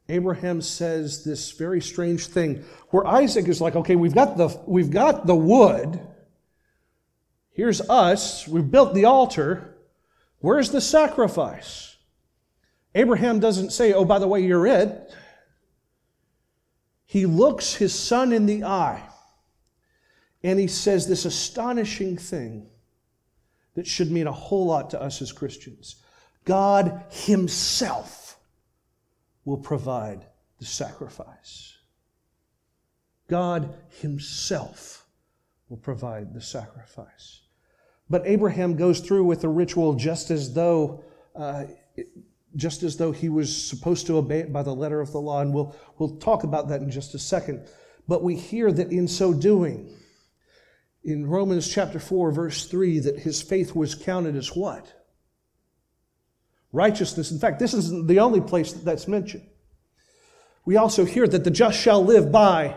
Abraham 0.08 0.62
says 0.62 1.24
this 1.24 1.50
very 1.52 1.80
strange 1.80 2.28
thing 2.28 2.64
where 2.90 3.06
Isaac 3.06 3.48
is 3.48 3.60
like, 3.60 3.74
okay, 3.74 3.96
we've 3.96 4.14
got 4.14 4.36
the, 4.36 4.56
we've 4.66 4.90
got 4.90 5.26
the 5.26 5.34
wood. 5.34 6.00
Here's 7.50 7.80
us. 7.82 8.46
We've 8.46 8.70
built 8.70 8.94
the 8.94 9.04
altar. 9.04 9.76
Where's 10.38 10.70
the 10.70 10.80
sacrifice? 10.80 11.96
Abraham 12.94 13.40
doesn't 13.40 13.70
say, 13.70 13.92
oh, 13.92 14.04
by 14.04 14.18
the 14.18 14.28
way, 14.28 14.42
you're 14.42 14.66
it. 14.66 15.12
He 17.04 17.26
looks 17.26 17.74
his 17.74 17.94
son 17.94 18.32
in 18.32 18.46
the 18.46 18.64
eye 18.64 19.02
and 20.42 20.58
he 20.58 20.66
says 20.66 21.06
this 21.06 21.24
astonishing 21.24 22.16
thing 22.16 22.68
that 23.74 23.86
should 23.86 24.10
mean 24.10 24.26
a 24.26 24.32
whole 24.32 24.66
lot 24.66 24.90
to 24.90 25.00
us 25.00 25.22
as 25.22 25.32
Christians. 25.32 25.96
God 26.44 27.04
Himself 27.10 28.38
will 29.44 29.58
provide 29.58 30.26
the 30.58 30.64
sacrifice. 30.64 31.76
God 33.28 33.74
Himself 34.00 35.06
will 35.68 35.78
provide 35.78 36.34
the 36.34 36.40
sacrifice. 36.40 37.42
But 38.10 38.26
Abraham 38.26 38.76
goes 38.76 39.00
through 39.00 39.24
with 39.24 39.40
the 39.40 39.48
ritual 39.48 39.94
just 39.94 40.30
as 40.30 40.52
though, 40.52 41.02
uh, 41.34 41.64
just 42.54 42.82
as 42.82 42.98
though 42.98 43.10
he 43.10 43.30
was 43.30 43.56
supposed 43.56 44.06
to 44.08 44.18
obey 44.18 44.40
it 44.40 44.52
by 44.52 44.62
the 44.62 44.74
letter 44.74 45.00
of 45.00 45.12
the 45.12 45.20
law, 45.20 45.40
and 45.40 45.54
we'll 45.54 45.74
we'll 45.98 46.16
talk 46.16 46.44
about 46.44 46.68
that 46.68 46.82
in 46.82 46.90
just 46.90 47.14
a 47.14 47.18
second. 47.18 47.66
But 48.06 48.22
we 48.22 48.36
hear 48.36 48.70
that 48.70 48.92
in 48.92 49.08
so 49.08 49.32
doing, 49.32 49.96
in 51.04 51.26
Romans 51.26 51.68
chapter 51.68 51.98
4, 51.98 52.30
verse 52.32 52.66
3, 52.66 53.00
that 53.00 53.18
his 53.18 53.42
faith 53.42 53.74
was 53.74 53.94
counted 53.94 54.36
as 54.36 54.54
what? 54.54 54.92
Righteousness. 56.72 57.30
In 57.30 57.38
fact, 57.38 57.58
this 57.58 57.74
isn't 57.74 58.06
the 58.06 58.20
only 58.20 58.40
place 58.40 58.72
that 58.72 58.84
that's 58.84 59.08
mentioned. 59.08 59.46
We 60.64 60.76
also 60.76 61.04
hear 61.04 61.26
that 61.26 61.44
the 61.44 61.50
just 61.50 61.78
shall 61.80 62.04
live 62.04 62.30
by 62.30 62.76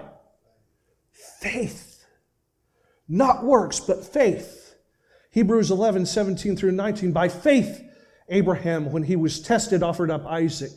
faith. 1.40 2.06
Not 3.08 3.44
works, 3.44 3.80
but 3.80 4.04
faith. 4.04 4.76
Hebrews 5.30 5.70
11, 5.70 6.08
17 6.08 6.56
through 6.56 6.72
19. 6.72 7.12
By 7.12 7.30
faith, 7.30 7.84
Abraham, 8.30 8.92
when 8.92 9.04
he 9.04 9.16
was 9.16 9.40
tested, 9.40 9.84
offered 9.84 10.10
up 10.10 10.26
Isaac. 10.26 10.72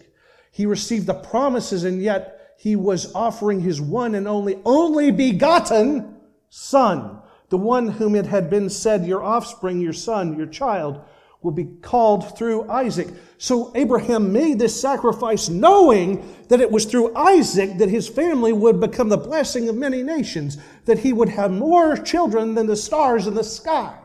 He 0.51 0.67
received 0.67 1.07
the 1.07 1.15
promises, 1.15 1.85
and 1.85 2.03
yet 2.03 2.55
he 2.59 2.77
was 2.77 3.15
offering 3.15 3.61
his 3.61 3.81
one 3.81 4.15
and 4.15 4.29
only, 4.29 4.61
only 4.65 5.11
begotten 5.11 6.17
son, 6.51 7.18
the 7.51 7.59
one 7.59 7.89
whom 7.89 8.15
it 8.15 8.27
had 8.27 8.51
been 8.51 8.69
said, 8.69 9.07
Your 9.07 9.23
offspring, 9.23 9.81
your 9.81 9.93
son, 9.93 10.37
your 10.37 10.47
child, 10.47 11.01
will 11.43 11.53
be 11.53 11.65
called 11.83 12.37
through 12.37 12.69
Isaac. 12.69 13.09
So 13.39 13.71
Abraham 13.75 14.33
made 14.33 14.59
this 14.59 14.79
sacrifice 14.79 15.49
knowing 15.49 16.35
that 16.49 16.61
it 16.61 16.71
was 16.71 16.85
through 16.85 17.15
Isaac 17.15 17.79
that 17.79 17.89
his 17.89 18.09
family 18.09 18.53
would 18.53 18.81
become 18.81 19.09
the 19.09 19.17
blessing 19.17 19.69
of 19.69 19.77
many 19.77 20.03
nations, 20.03 20.59
that 20.87 20.99
he 20.99 21.13
would 21.13 21.29
have 21.29 21.53
more 21.53 21.97
children 21.97 22.55
than 22.55 22.67
the 22.67 22.77
stars 22.77 23.27
in 23.27 23.35
the 23.35 23.45
sky. 23.45 23.97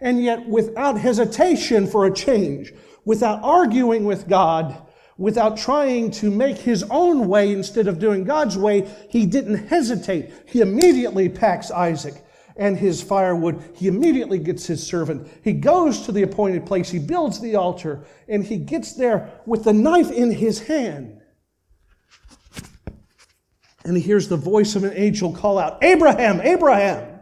And 0.00 0.22
yet, 0.22 0.48
without 0.48 0.98
hesitation 0.98 1.86
for 1.86 2.06
a 2.06 2.12
change, 2.12 2.74
without 3.04 3.40
arguing 3.42 4.04
with 4.04 4.28
God, 4.28 4.76
without 5.16 5.56
trying 5.56 6.10
to 6.10 6.28
make 6.28 6.58
his 6.58 6.82
own 6.90 7.28
way 7.28 7.52
instead 7.52 7.86
of 7.86 8.00
doing 8.00 8.24
God's 8.24 8.58
way, 8.58 8.90
he 9.08 9.26
didn't 9.26 9.68
hesitate. 9.68 10.32
He 10.46 10.60
immediately 10.60 11.28
packs 11.28 11.70
Isaac 11.70 12.23
and 12.56 12.76
his 12.76 13.02
firewood. 13.02 13.62
He 13.74 13.88
immediately 13.88 14.38
gets 14.38 14.66
his 14.66 14.84
servant. 14.84 15.28
He 15.42 15.52
goes 15.52 16.02
to 16.02 16.12
the 16.12 16.22
appointed 16.22 16.66
place. 16.66 16.90
He 16.90 16.98
builds 16.98 17.40
the 17.40 17.56
altar 17.56 18.04
and 18.28 18.44
he 18.44 18.58
gets 18.58 18.94
there 18.94 19.40
with 19.46 19.64
the 19.64 19.72
knife 19.72 20.10
in 20.10 20.30
his 20.30 20.60
hand. 20.60 21.20
And 23.84 23.96
he 23.96 24.02
hears 24.02 24.28
the 24.28 24.36
voice 24.36 24.76
of 24.76 24.84
an 24.84 24.92
angel 24.94 25.32
call 25.32 25.58
out, 25.58 25.82
Abraham, 25.82 26.40
Abraham. 26.40 27.20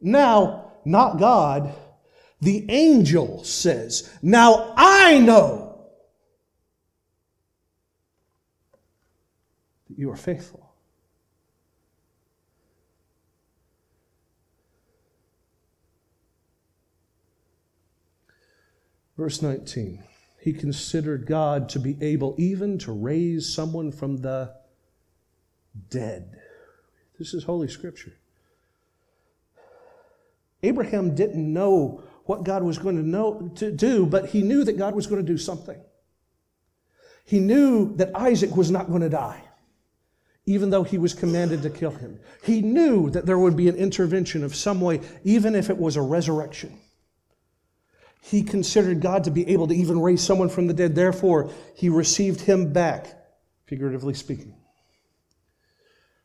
Now, 0.00 0.72
not 0.84 1.18
God, 1.18 1.72
the 2.40 2.68
angel 2.68 3.44
says, 3.44 4.10
Now 4.20 4.74
I 4.76 5.20
know 5.20 5.86
that 9.88 9.96
you 9.96 10.10
are 10.10 10.16
faithful. 10.16 10.61
Verse 19.22 19.40
19 19.40 20.02
He 20.40 20.52
considered 20.52 21.26
God 21.26 21.68
to 21.68 21.78
be 21.78 21.96
able 22.00 22.34
even 22.38 22.76
to 22.78 22.90
raise 22.90 23.54
someone 23.54 23.92
from 23.92 24.16
the 24.16 24.52
dead. 25.90 26.40
This 27.20 27.32
is 27.32 27.44
Holy 27.44 27.68
Scripture. 27.68 28.14
Abraham 30.64 31.14
didn't 31.14 31.52
know 31.52 32.02
what 32.24 32.42
God 32.42 32.64
was 32.64 32.78
going 32.78 32.96
to 32.96 33.08
know 33.08 33.52
to 33.54 33.70
do, 33.70 34.06
but 34.06 34.30
he 34.30 34.42
knew 34.42 34.64
that 34.64 34.76
God 34.76 34.96
was 34.96 35.06
going 35.06 35.24
to 35.24 35.32
do 35.32 35.38
something. 35.38 35.80
He 37.24 37.38
knew 37.38 37.94
that 37.98 38.10
Isaac 38.16 38.56
was 38.56 38.72
not 38.72 38.88
going 38.88 39.02
to 39.02 39.08
die, 39.08 39.40
even 40.46 40.70
though 40.70 40.82
he 40.82 40.98
was 40.98 41.14
commanded 41.14 41.62
to 41.62 41.70
kill 41.70 41.92
him. 41.92 42.18
He 42.42 42.60
knew 42.60 43.08
that 43.10 43.24
there 43.24 43.38
would 43.38 43.56
be 43.56 43.68
an 43.68 43.76
intervention 43.76 44.42
of 44.42 44.56
some 44.56 44.80
way, 44.80 45.00
even 45.22 45.54
if 45.54 45.70
it 45.70 45.78
was 45.78 45.94
a 45.94 46.02
resurrection. 46.02 46.76
He 48.24 48.44
considered 48.44 49.00
God 49.00 49.24
to 49.24 49.32
be 49.32 49.48
able 49.48 49.66
to 49.66 49.74
even 49.74 50.00
raise 50.00 50.22
someone 50.22 50.48
from 50.48 50.68
the 50.68 50.72
dead. 50.72 50.94
Therefore, 50.94 51.50
he 51.74 51.88
received 51.88 52.42
him 52.42 52.72
back, 52.72 53.08
figuratively 53.66 54.14
speaking. 54.14 54.54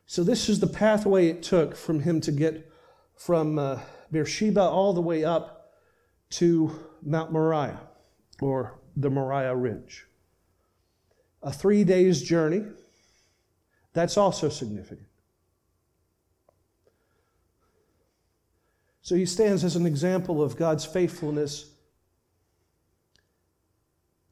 So, 0.06 0.22
this 0.22 0.48
is 0.48 0.60
the 0.60 0.68
pathway 0.68 1.26
it 1.26 1.42
took 1.42 1.74
from 1.74 1.98
him 2.00 2.20
to 2.20 2.30
get 2.30 2.70
from 3.16 3.58
uh, 3.58 3.80
Beersheba 4.12 4.60
all 4.60 4.92
the 4.92 5.00
way 5.00 5.24
up 5.24 5.72
to 6.30 6.70
Mount 7.02 7.32
Moriah 7.32 7.80
or 8.40 8.78
the 8.96 9.10
Moriah 9.10 9.56
Ridge. 9.56 10.06
A 11.42 11.52
three 11.52 11.82
days 11.82 12.22
journey. 12.22 12.64
That's 13.92 14.16
also 14.16 14.48
significant. 14.48 15.08
So 19.02 19.16
he 19.16 19.26
stands 19.26 19.64
as 19.64 19.74
an 19.74 19.84
example 19.84 20.40
of 20.40 20.56
God's 20.56 20.84
faithfulness 20.84 21.72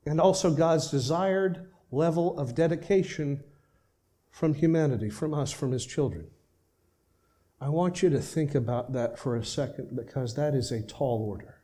and 0.07 0.21
also 0.21 0.51
God's 0.51 0.91
desired 0.91 1.67
level 1.91 2.39
of 2.39 2.55
dedication 2.55 3.43
from 4.31 4.55
humanity, 4.55 5.11
from 5.11 5.35
us, 5.35 5.51
from 5.51 5.73
His 5.73 5.85
children. 5.85 6.29
I 7.61 7.71
want 7.71 8.03
you 8.03 8.11
to 8.11 8.21
think 8.21 8.55
about 8.55 8.93
that 8.93 9.19
for 9.19 9.35
a 9.35 9.45
second 9.45 9.97
because 9.97 10.35
that 10.35 10.55
is 10.55 10.71
a 10.71 10.83
tall 10.83 11.27
order. 11.29 11.57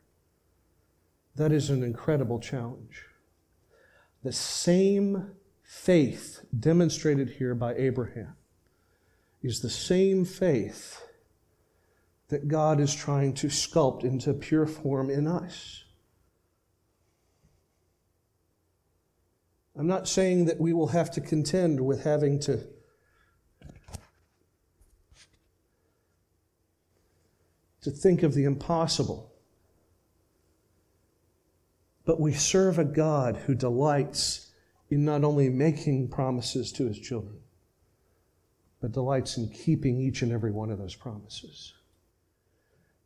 That 1.35 1.51
is 1.51 1.69
an 1.69 1.83
incredible 1.83 2.39
challenge. 2.39 3.05
The 4.23 4.33
same 4.33 5.31
faith 5.63 6.45
demonstrated 6.57 7.31
here 7.31 7.55
by 7.55 7.75
Abraham 7.75 8.35
is 9.41 9.61
the 9.61 9.69
same 9.69 10.25
faith 10.25 11.05
that 12.29 12.47
God 12.47 12.79
is 12.79 12.95
trying 12.95 13.33
to 13.35 13.47
sculpt 13.47 14.03
into 14.03 14.33
pure 14.33 14.65
form 14.65 15.09
in 15.09 15.27
us. 15.27 15.82
I'm 19.75 19.87
not 19.87 20.07
saying 20.07 20.45
that 20.45 20.59
we 20.59 20.73
will 20.73 20.87
have 20.87 21.11
to 21.11 21.21
contend 21.21 21.83
with 21.83 22.03
having 22.03 22.39
to 22.41 22.67
to 27.81 27.91
think 27.91 28.23
of 28.23 28.33
the 28.33 28.45
impossible. 28.45 29.33
But 32.05 32.19
we 32.19 32.33
serve 32.33 32.79
a 32.79 32.85
God 32.85 33.37
who 33.45 33.55
delights 33.55 34.51
in 34.89 35.05
not 35.05 35.23
only 35.23 35.49
making 35.49 36.09
promises 36.09 36.71
to 36.73 36.87
his 36.87 36.99
children, 36.99 37.39
but 38.81 38.91
delights 38.91 39.37
in 39.37 39.49
keeping 39.49 39.99
each 39.99 40.21
and 40.21 40.31
every 40.31 40.51
one 40.51 40.69
of 40.69 40.77
those 40.77 40.95
promises. 40.95 41.73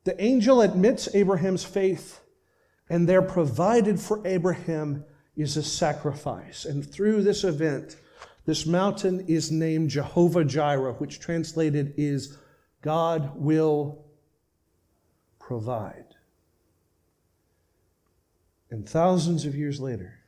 The 0.04 0.20
angel 0.24 0.62
admits 0.62 1.14
Abraham's 1.14 1.64
faith, 1.64 2.22
and 2.90 3.08
there 3.08 3.22
provided 3.22 4.00
for 4.00 4.26
Abraham 4.26 5.06
is 5.38 5.56
a 5.56 5.64
sacrifice. 5.64 6.66
And 6.66 6.86
through 6.86 7.22
this 7.22 7.44
event, 7.44 7.96
this 8.46 8.66
mountain 8.66 9.26
is 9.28 9.52
named 9.52 9.92
Jehovah 9.92 10.44
Jireh, 10.44 10.94
which 10.94 11.20
translated 11.20 11.94
is 11.96 12.38
God 12.82 13.32
will 13.36 14.04
provide. 15.40 16.16
And 18.70 18.88
thousands 18.88 19.46
of 19.46 19.56
years 19.56 19.80
later, 19.80 20.20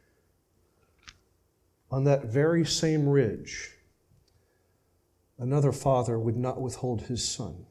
on 1.92 2.04
that 2.04 2.26
very 2.26 2.66
same 2.66 3.10
ridge, 3.10 3.72
another 5.38 5.72
father 5.72 6.20
would 6.20 6.38
not 6.38 6.62
withhold 6.62 7.04
his 7.04 7.28
son, 7.28 7.66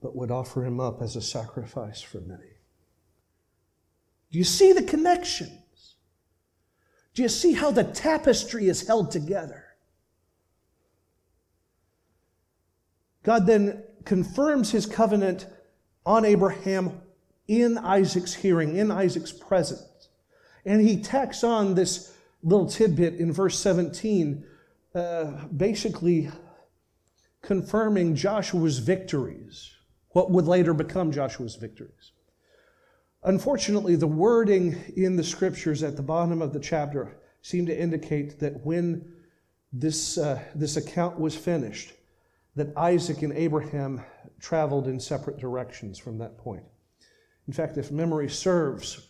but 0.00 0.16
would 0.16 0.30
offer 0.30 0.64
him 0.64 0.80
up 0.80 1.02
as 1.02 1.16
a 1.16 1.22
sacrifice 1.22 2.00
for 2.00 2.20
many. 2.20 2.49
Do 4.30 4.38
you 4.38 4.44
see 4.44 4.72
the 4.72 4.82
connections? 4.82 5.96
Do 7.14 7.22
you 7.22 7.28
see 7.28 7.52
how 7.52 7.70
the 7.70 7.84
tapestry 7.84 8.68
is 8.68 8.86
held 8.86 9.10
together? 9.10 9.64
God 13.22 13.46
then 13.46 13.82
confirms 14.04 14.70
his 14.70 14.86
covenant 14.86 15.46
on 16.06 16.24
Abraham 16.24 17.00
in 17.48 17.76
Isaac's 17.78 18.32
hearing, 18.32 18.76
in 18.76 18.90
Isaac's 18.90 19.32
presence. 19.32 20.08
And 20.64 20.80
he 20.80 21.02
tacks 21.02 21.42
on 21.42 21.74
this 21.74 22.16
little 22.42 22.66
tidbit 22.66 23.14
in 23.14 23.32
verse 23.32 23.58
17, 23.58 24.44
uh, 24.94 25.24
basically 25.56 26.30
confirming 27.42 28.14
Joshua's 28.14 28.78
victories, 28.78 29.70
what 30.10 30.30
would 30.30 30.46
later 30.46 30.72
become 30.72 31.10
Joshua's 31.10 31.56
victories. 31.56 32.12
Unfortunately, 33.22 33.96
the 33.96 34.06
wording 34.06 34.78
in 34.96 35.16
the 35.16 35.24
scriptures 35.24 35.82
at 35.82 35.96
the 35.96 36.02
bottom 36.02 36.40
of 36.40 36.52
the 36.52 36.60
chapter 36.60 37.18
seem 37.42 37.66
to 37.66 37.78
indicate 37.78 38.40
that 38.40 38.64
when 38.64 39.12
this, 39.72 40.16
uh, 40.16 40.42
this 40.54 40.76
account 40.76 41.18
was 41.18 41.36
finished, 41.36 41.92
that 42.56 42.76
Isaac 42.76 43.22
and 43.22 43.32
Abraham 43.34 44.02
traveled 44.40 44.88
in 44.88 44.98
separate 44.98 45.38
directions 45.38 45.98
from 45.98 46.18
that 46.18 46.38
point. 46.38 46.64
In 47.46 47.52
fact, 47.52 47.76
if 47.76 47.90
memory 47.90 48.28
serves, 48.28 49.08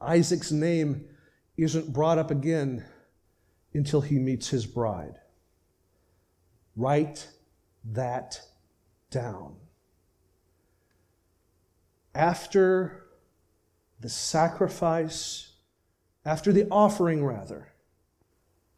Isaac's 0.00 0.50
name 0.50 1.06
isn't 1.56 1.92
brought 1.92 2.18
up 2.18 2.30
again 2.30 2.84
until 3.74 4.00
he 4.00 4.18
meets 4.18 4.48
his 4.48 4.66
bride. 4.66 5.16
Write 6.74 7.28
that 7.84 8.40
down. 9.10 9.56
After 12.14 13.09
the 14.00 14.08
sacrifice, 14.08 15.52
after 16.24 16.52
the 16.52 16.66
offering, 16.70 17.24
rather, 17.24 17.68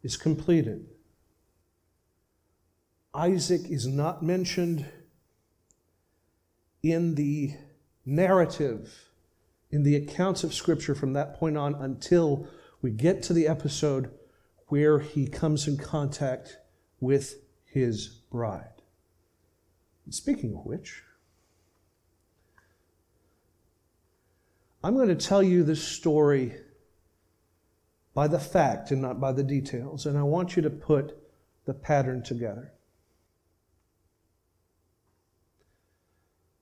is 0.03 0.16
completed, 0.16 0.87
Isaac 3.14 3.62
is 3.70 3.87
not 3.87 4.23
mentioned 4.23 4.87
in 6.83 7.14
the 7.14 7.55
narrative, 8.05 9.11
in 9.70 9.85
the 9.85 9.97
accounts 9.97 10.43
of 10.43 10.53
Scripture 10.53 10.95
from 10.95 11.12
that 11.12 11.39
point 11.39 11.57
on 11.57 11.75
until 11.77 12.49
we 12.81 12.91
get 12.91 13.23
to 13.25 13.33
the 13.33 13.47
episode 13.47 14.11
where 14.66 14.99
he 14.99 15.27
comes 15.27 15.68
in 15.68 15.77
contact 15.77 16.57
with 16.99 17.37
his 17.64 18.09
bride. 18.31 18.83
Speaking 20.11 20.55
of 20.57 20.66
which, 20.66 21.03
I'm 24.85 24.95
going 24.95 25.09
to 25.09 25.14
tell 25.14 25.43
you 25.43 25.62
this 25.62 25.83
story 25.83 26.55
by 28.14 28.26
the 28.26 28.41
fact 28.41 28.91
and 28.91 29.01
not 29.01 29.20
by 29.20 29.33
the 29.33 29.45
details, 29.45 30.07
and 30.07 30.18
I 30.18 30.22
want 30.22 30.57
you 30.57 30.62
to 30.62 30.70
put 30.70 31.16
the 31.64 31.74
pattern 31.74 32.22
together. 32.22 32.72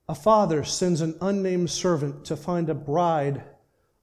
A 0.09 0.15
father 0.15 0.65
sends 0.65 1.01
an 1.01 1.17
unnamed 1.21 1.71
servant 1.71 2.25
to 2.27 2.37
find 2.37 2.69
a 2.69 2.75
bride 2.75 3.43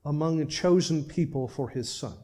among 0.05 0.41
a 0.41 0.45
chosen 0.45 1.03
people 1.03 1.47
for 1.47 1.70
his 1.70 1.93
son. 1.93 2.18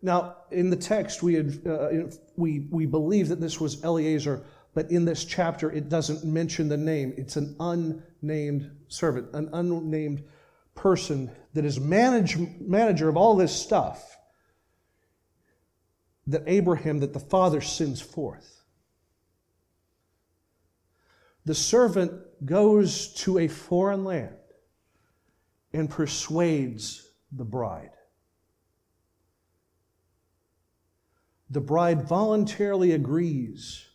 Now, 0.00 0.36
in 0.50 0.70
the 0.70 0.76
text, 0.76 1.22
we, 1.22 1.34
had, 1.34 1.66
uh, 1.66 1.88
we, 2.36 2.68
we 2.70 2.86
believe 2.86 3.28
that 3.28 3.40
this 3.40 3.60
was 3.60 3.82
Eliezer, 3.82 4.44
but 4.74 4.90
in 4.90 5.04
this 5.04 5.24
chapter, 5.24 5.70
it 5.72 5.88
doesn't 5.88 6.24
mention 6.24 6.68
the 6.68 6.76
name. 6.76 7.12
It's 7.16 7.36
an 7.36 7.56
unnamed 7.58 8.70
servant, 8.88 9.34
an 9.34 9.50
unnamed 9.52 10.22
person 10.76 11.30
that 11.54 11.64
is 11.64 11.80
manage, 11.80 12.36
manager 12.60 13.08
of 13.08 13.16
all 13.16 13.34
this 13.34 13.54
stuff 13.54 14.16
that 16.26 16.42
Abraham, 16.46 17.00
that 17.00 17.12
the 17.12 17.20
father 17.20 17.60
sends 17.60 18.00
forth. 18.00 18.62
The 21.44 21.54
servant 21.54 22.12
goes 22.44 23.14
to 23.14 23.38
a 23.38 23.48
foreign 23.48 24.04
land 24.04 24.36
and 25.72 25.88
persuades 25.88 27.08
the 27.30 27.44
bride. 27.44 27.90
The 31.50 31.60
bride 31.60 32.08
voluntarily 32.08 32.90
agrees 32.92 33.86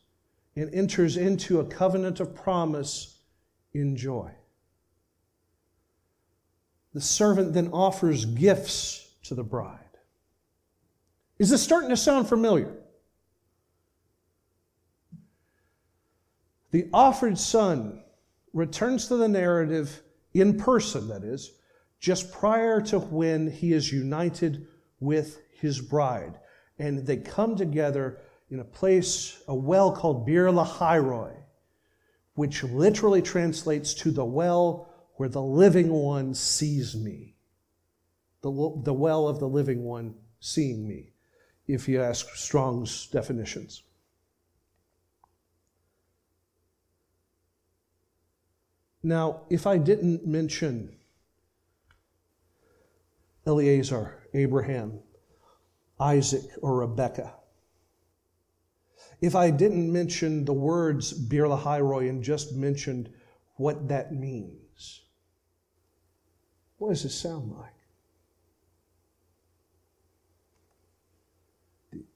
and 0.55 0.73
enters 0.73 1.17
into 1.17 1.59
a 1.59 1.65
covenant 1.65 2.21
of 2.21 2.33
promise 2.33 3.19
in 3.73 3.97
joy. 3.97 4.31
The 6.93 7.01
servant 7.01 7.53
then 7.53 7.69
offers 7.71 8.25
gifts 8.25 9.07
to 9.23 9.35
the 9.35 9.43
bride. 9.43 9.79
Is 11.39 11.49
this 11.49 11.63
starting 11.63 11.89
to 11.89 11.97
sound 11.97 12.27
familiar? 12.27 12.75
The 16.71 16.89
offered 16.93 17.37
son 17.37 18.03
returns 18.53 19.07
to 19.07 19.17
the 19.17 19.27
narrative 19.27 20.01
in 20.33 20.57
person, 20.57 21.07
that 21.09 21.23
is, 21.23 21.51
just 21.99 22.31
prior 22.31 22.81
to 22.81 22.99
when 22.99 23.49
he 23.49 23.73
is 23.73 23.91
united 23.91 24.67
with 24.99 25.41
his 25.59 25.79
bride. 25.81 26.39
And 26.79 27.05
they 27.05 27.17
come 27.17 27.55
together 27.55 28.19
in 28.49 28.59
a 28.59 28.65
place, 28.65 29.41
a 29.47 29.55
well 29.55 29.91
called 29.91 30.25
Beer 30.25 30.47
Lahairoi, 30.47 31.35
which 32.35 32.63
literally 32.63 33.21
translates 33.21 33.93
to 33.95 34.11
the 34.11 34.25
well 34.25 34.90
where 35.21 35.29
the 35.29 35.39
living 35.39 35.89
one 35.89 36.33
sees 36.33 36.95
me. 36.95 37.35
The, 38.41 38.49
the 38.83 38.91
well 38.91 39.27
of 39.27 39.39
the 39.39 39.47
living 39.47 39.83
one 39.83 40.15
seeing 40.39 40.87
me, 40.87 41.13
if 41.67 41.87
you 41.87 42.01
ask 42.01 42.33
Strong's 42.33 43.05
definitions. 43.05 43.83
Now, 49.03 49.41
if 49.51 49.67
I 49.67 49.77
didn't 49.77 50.25
mention 50.25 50.95
Eliezer, 53.45 54.27
Abraham, 54.33 55.01
Isaac, 55.99 56.49
or 56.63 56.77
Rebecca, 56.77 57.31
if 59.21 59.35
I 59.35 59.51
didn't 59.51 59.93
mention 59.93 60.45
the 60.45 60.53
words 60.53 61.13
Beer 61.13 61.45
Lahairoi 61.45 62.09
and 62.09 62.23
just 62.23 62.55
mentioned 62.55 63.13
what 63.57 63.87
that 63.87 64.15
means, 64.15 64.60
what 66.81 66.89
does 66.89 67.03
this 67.03 67.13
sound 67.13 67.51
like? 67.51 67.75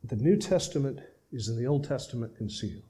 The 0.04 0.16
New 0.16 0.38
Testament 0.38 1.02
is 1.32 1.50
in 1.50 1.56
the 1.56 1.68
Old 1.68 1.84
Testament 1.84 2.36
concealed. 2.36 2.82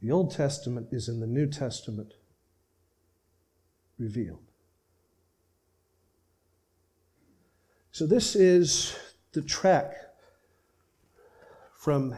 The 0.00 0.10
Old 0.10 0.32
Testament 0.32 0.88
is 0.90 1.08
in 1.08 1.20
the 1.20 1.28
New 1.28 1.46
Testament 1.46 2.14
revealed. 4.00 4.42
So, 7.92 8.04
this 8.04 8.34
is 8.34 8.96
the 9.30 9.42
track 9.42 9.94
from 11.76 12.16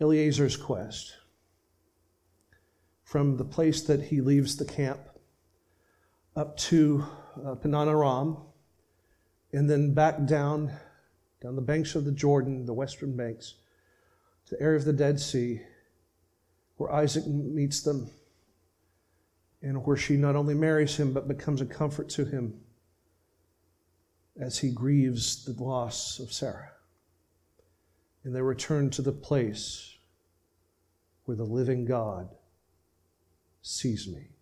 Eliezer's 0.00 0.58
quest, 0.58 1.14
from 3.04 3.38
the 3.38 3.44
place 3.46 3.80
that 3.84 4.02
he 4.02 4.20
leaves 4.20 4.56
the 4.56 4.66
camp 4.66 5.00
up 6.36 6.56
to 6.58 7.04
uh, 7.44 7.54
Paddan-aram, 7.54 8.36
and 9.52 9.68
then 9.70 9.94
back 9.94 10.26
down, 10.26 10.70
down 11.42 11.56
the 11.56 11.62
banks 11.62 11.94
of 11.94 12.04
the 12.04 12.12
Jordan, 12.12 12.66
the 12.66 12.74
western 12.74 13.16
banks, 13.16 13.54
to 14.46 14.54
the 14.54 14.62
area 14.62 14.78
of 14.78 14.84
the 14.84 14.92
Dead 14.92 15.18
Sea, 15.18 15.62
where 16.76 16.92
Isaac 16.92 17.26
meets 17.26 17.80
them 17.80 18.10
and 19.62 19.84
where 19.86 19.96
she 19.96 20.16
not 20.16 20.36
only 20.36 20.54
marries 20.54 20.96
him 20.96 21.12
but 21.12 21.26
becomes 21.26 21.62
a 21.62 21.66
comfort 21.66 22.08
to 22.10 22.24
him 22.24 22.60
as 24.38 24.58
he 24.58 24.70
grieves 24.70 25.44
the 25.44 25.62
loss 25.62 26.18
of 26.18 26.30
Sarah. 26.32 26.70
And 28.22 28.34
they 28.34 28.42
return 28.42 28.90
to 28.90 29.02
the 29.02 29.12
place 29.12 29.96
where 31.24 31.36
the 31.36 31.44
living 31.44 31.86
God 31.86 32.28
sees 33.62 34.06
me. 34.06 34.35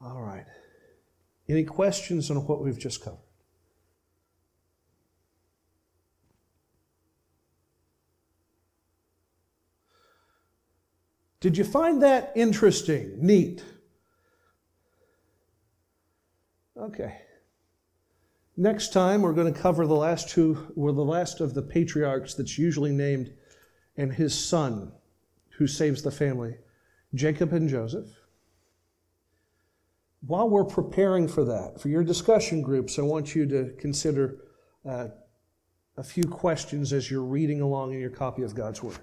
All 0.00 0.20
right. 0.20 0.46
Any 1.48 1.64
questions 1.64 2.30
on 2.30 2.36
what 2.46 2.62
we've 2.62 2.78
just 2.78 3.02
covered? 3.02 3.20
Did 11.40 11.56
you 11.56 11.64
find 11.64 12.02
that 12.02 12.32
interesting, 12.34 13.18
neat? 13.20 13.62
Okay. 16.76 17.20
Next 18.56 18.92
time, 18.92 19.22
we're 19.22 19.32
going 19.32 19.52
to 19.52 19.60
cover 19.60 19.86
the 19.86 19.94
last 19.94 20.30
two, 20.30 20.72
or 20.76 20.92
the 20.92 21.04
last 21.04 21.40
of 21.40 21.54
the 21.54 21.62
patriarchs 21.62 22.34
that's 22.34 22.58
usually 22.58 22.90
named, 22.90 23.32
and 23.96 24.12
his 24.12 24.36
son 24.36 24.92
who 25.58 25.66
saves 25.66 26.02
the 26.02 26.10
family, 26.10 26.56
Jacob 27.14 27.52
and 27.52 27.68
Joseph. 27.68 28.08
While 30.20 30.48
we're 30.48 30.64
preparing 30.64 31.28
for 31.28 31.44
that, 31.44 31.80
for 31.80 31.88
your 31.88 32.02
discussion 32.02 32.62
groups, 32.62 32.98
I 32.98 33.02
want 33.02 33.34
you 33.34 33.46
to 33.46 33.72
consider 33.78 34.38
uh, 34.88 35.08
a 35.96 36.02
few 36.02 36.24
questions 36.24 36.92
as 36.92 37.10
you're 37.10 37.22
reading 37.22 37.60
along 37.60 37.92
in 37.92 38.00
your 38.00 38.10
copy 38.10 38.42
of 38.42 38.54
God's 38.54 38.82
Word. 38.82 38.98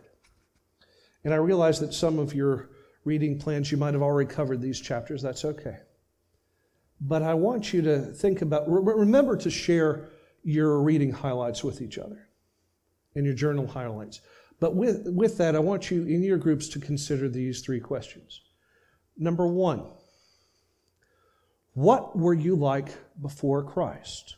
And 1.24 1.34
I 1.34 1.38
realize 1.38 1.80
that 1.80 1.94
some 1.94 2.20
of 2.20 2.34
your 2.34 2.70
reading 3.06 3.40
plans, 3.40 3.72
you 3.72 3.78
might 3.78 3.94
have 3.94 4.04
already 4.04 4.30
covered 4.30 4.62
these 4.62 4.80
chapters. 4.80 5.22
That's 5.22 5.46
okay. 5.46 5.78
But 7.02 7.22
I 7.22 7.34
want 7.34 7.74
you 7.74 7.82
to 7.82 8.00
think 8.00 8.42
about, 8.42 8.64
remember 8.68 9.36
to 9.38 9.50
share 9.50 10.10
your 10.44 10.82
reading 10.82 11.12
highlights 11.12 11.64
with 11.64 11.82
each 11.82 11.98
other 11.98 12.30
and 13.16 13.26
your 13.26 13.36
journal 13.36 13.68
highlights. 13.68 14.22
But 14.60 14.76
with, 14.76 15.08
with 15.08 15.38
that, 15.38 15.56
I 15.56 15.60
want 15.60 15.92
you 15.92 16.04
in 16.04 16.24
your 16.24 16.38
groups 16.38 16.70
to 16.70 16.80
consider 16.80 17.28
these 17.28 17.62
three 17.62 17.80
questions. 17.80 18.42
Number 19.18 19.48
one, 19.48 19.86
what 21.74 22.18
were 22.18 22.34
you 22.34 22.56
like 22.56 22.90
before 23.22 23.64
Christ? 23.64 24.36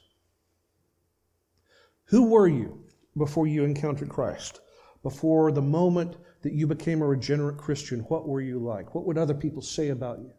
Who 2.05 2.29
were 2.29 2.47
you 2.47 2.85
before 3.17 3.47
you 3.47 3.63
encountered 3.63 4.09
Christ? 4.09 4.61
Before 5.03 5.51
the 5.51 5.61
moment 5.61 6.17
that 6.43 6.53
you 6.53 6.67
became 6.67 7.01
a 7.01 7.07
regenerate 7.07 7.57
Christian, 7.57 8.01
what 8.01 8.27
were 8.27 8.41
you 8.41 8.59
like? 8.59 8.95
What 8.95 9.05
would 9.05 9.17
other 9.17 9.33
people 9.33 9.61
say 9.61 9.89
about 9.89 10.19
you? 10.19 10.31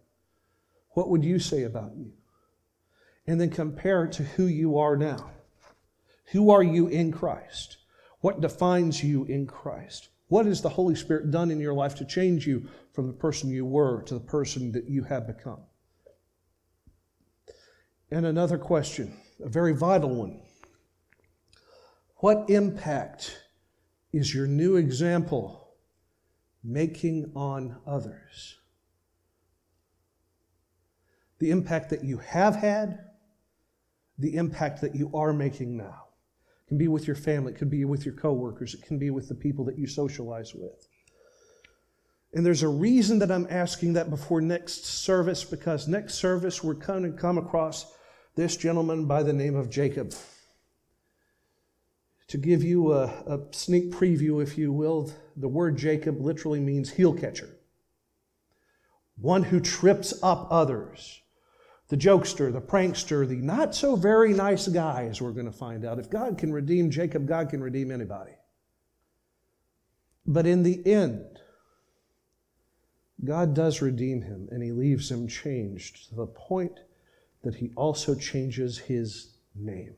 What 0.91 1.11
would 1.11 1.25
you 1.25 1.39
say 1.39 1.65
about 1.65 1.95
you? 1.97 2.13
And 3.27 3.41
then 3.41 3.51
compare 3.51 4.05
it 4.05 4.13
to 4.13 4.23
who 4.23 4.47
you 4.47 4.79
are 4.79 4.97
now. 4.97 5.31
Who 6.33 6.51
are 6.51 6.63
you 6.63 6.89
in 6.89 7.13
Christ? 7.13 7.77
What 8.21 8.41
defines 8.41 9.05
you 9.05 9.25
in 9.25 9.47
Christ? 9.47 10.09
What 10.29 10.47
has 10.47 10.63
the 10.63 10.69
Holy 10.71 10.95
Spirit 10.95 11.31
done 11.31 11.51
in 11.51 11.61
your 11.61 11.75
life 11.75 11.95
to 11.97 12.05
change 12.05 12.47
you 12.47 12.69
from 12.93 13.07
the 13.07 13.13
person 13.13 13.51
you 13.51 13.67
were 13.67 14.03
to 14.03 14.15
the 14.15 14.21
person 14.21 14.73
that 14.73 14.89
you 14.89 15.05
have 15.05 15.27
become? 15.27 15.61
And 18.11 18.25
another 18.25 18.59
question, 18.59 19.17
a 19.45 19.49
very 19.49 19.75
vital 19.75 20.15
one. 20.15 20.41
What 22.17 22.49
impact 22.49 23.37
is 24.13 24.35
your 24.35 24.47
new 24.47 24.77
example 24.77 25.75
making 26.63 27.33
on 27.35 27.77
others? 27.87 28.59
The 31.39 31.51
impact 31.51 31.91
that 31.91 32.05
you 32.05 32.19
have 32.19 32.57
had, 32.57 33.01
the 34.19 34.37
impact 34.37 34.81
that 34.81 34.95
you 34.95 35.11
are 35.13 35.33
making 35.33 35.77
now. 35.77 36.05
It 36.65 36.69
can 36.69 36.79
be 36.79 36.89
with 36.89 37.07
your 37.07 37.17
family, 37.17 37.53
it 37.53 37.59
can 37.59 37.69
be 37.69 37.85
with 37.85 38.07
your 38.07 38.15
coworkers, 38.15 38.75
it 38.75 38.83
can 38.83 38.99
be 38.99 39.11
with 39.11 39.29
the 39.29 39.35
people 39.35 39.65
that 39.67 39.79
you 39.79 39.87
socialize 39.87 40.55
with. 40.55 40.89
And 42.33 42.45
there's 42.45 42.63
a 42.63 42.69
reason 42.69 43.19
that 43.19 43.31
I'm 43.31 43.47
asking 43.51 43.95
that 43.95 44.11
before 44.11 44.41
next 44.41 44.87
service, 44.87 45.45
because 45.45 45.87
next 45.89 46.15
service 46.15 46.63
we're 46.63 46.75
going 46.75 47.03
to 47.03 47.13
come 47.13 47.39
across 47.39 47.93
this 48.37 48.57
gentleman 48.57 49.07
by 49.07 49.23
the 49.23 49.33
name 49.33 49.57
of 49.57 49.69
Jacob. 49.69 50.15
To 52.29 52.39
give 52.39 52.63
you 52.63 52.93
a, 52.93 53.05
a 53.05 53.41
sneak 53.53 53.91
preview, 53.91 54.43
if 54.43 54.59
you 54.59 54.73
will, 54.73 55.11
the 55.37 55.49
word 55.49 55.77
Jacob 55.77 56.21
literally 56.21 56.61
means 56.61 56.93
heel 56.93 57.13
catcher, 57.13 57.57
one 59.17 59.45
who 59.45 59.61
trips 59.61 60.15
up 60.23 60.49
others 60.51 61.23
the 61.89 61.97
jokester, 61.97 62.53
the 62.53 62.61
prankster, 62.61 63.29
the 63.29 63.37
not 63.37 63.75
so 63.75 63.95
very 63.95 64.33
nice 64.33 64.67
guy, 64.67 65.07
as 65.09 65.23
we're 65.23 65.31
going 65.31 65.47
to 65.47 65.53
find 65.53 65.85
out. 65.85 65.99
If 65.99 66.11
God 66.11 66.37
can 66.37 66.53
redeem 66.53 66.91
Jacob, 66.91 67.29
God 67.29 67.49
can 67.49 67.63
redeem 67.63 67.93
anybody. 67.93 68.33
But 70.27 70.47
in 70.47 70.65
the 70.65 70.85
end, 70.85 71.39
God 73.25 73.55
does 73.55 73.81
redeem 73.81 74.23
him 74.23 74.49
and 74.51 74.63
he 74.63 74.73
leaves 74.73 75.11
him 75.11 75.29
changed 75.29 76.09
to 76.09 76.17
the 76.17 76.27
point 76.27 76.81
that 77.47 77.55
he 77.55 77.71
also 77.77 78.13
changes 78.13 78.77
his 78.77 79.37
name. 79.55 79.95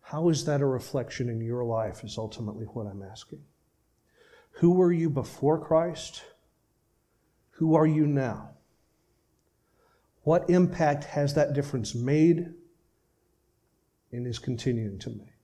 How 0.00 0.28
is 0.30 0.44
that 0.46 0.60
a 0.60 0.66
reflection 0.66 1.28
in 1.28 1.40
your 1.40 1.62
life, 1.62 2.02
is 2.02 2.18
ultimately 2.18 2.64
what 2.64 2.88
I'm 2.88 3.04
asking. 3.04 3.38
Who 4.54 4.72
were 4.72 4.90
you 4.90 5.08
before 5.08 5.64
Christ? 5.64 6.24
Who 7.52 7.76
are 7.76 7.86
you 7.86 8.04
now? 8.04 8.50
What 10.24 10.50
impact 10.50 11.04
has 11.04 11.34
that 11.34 11.52
difference 11.52 11.94
made 11.94 12.52
and 14.10 14.26
is 14.26 14.40
continuing 14.40 14.98
to 14.98 15.10
make? 15.10 15.36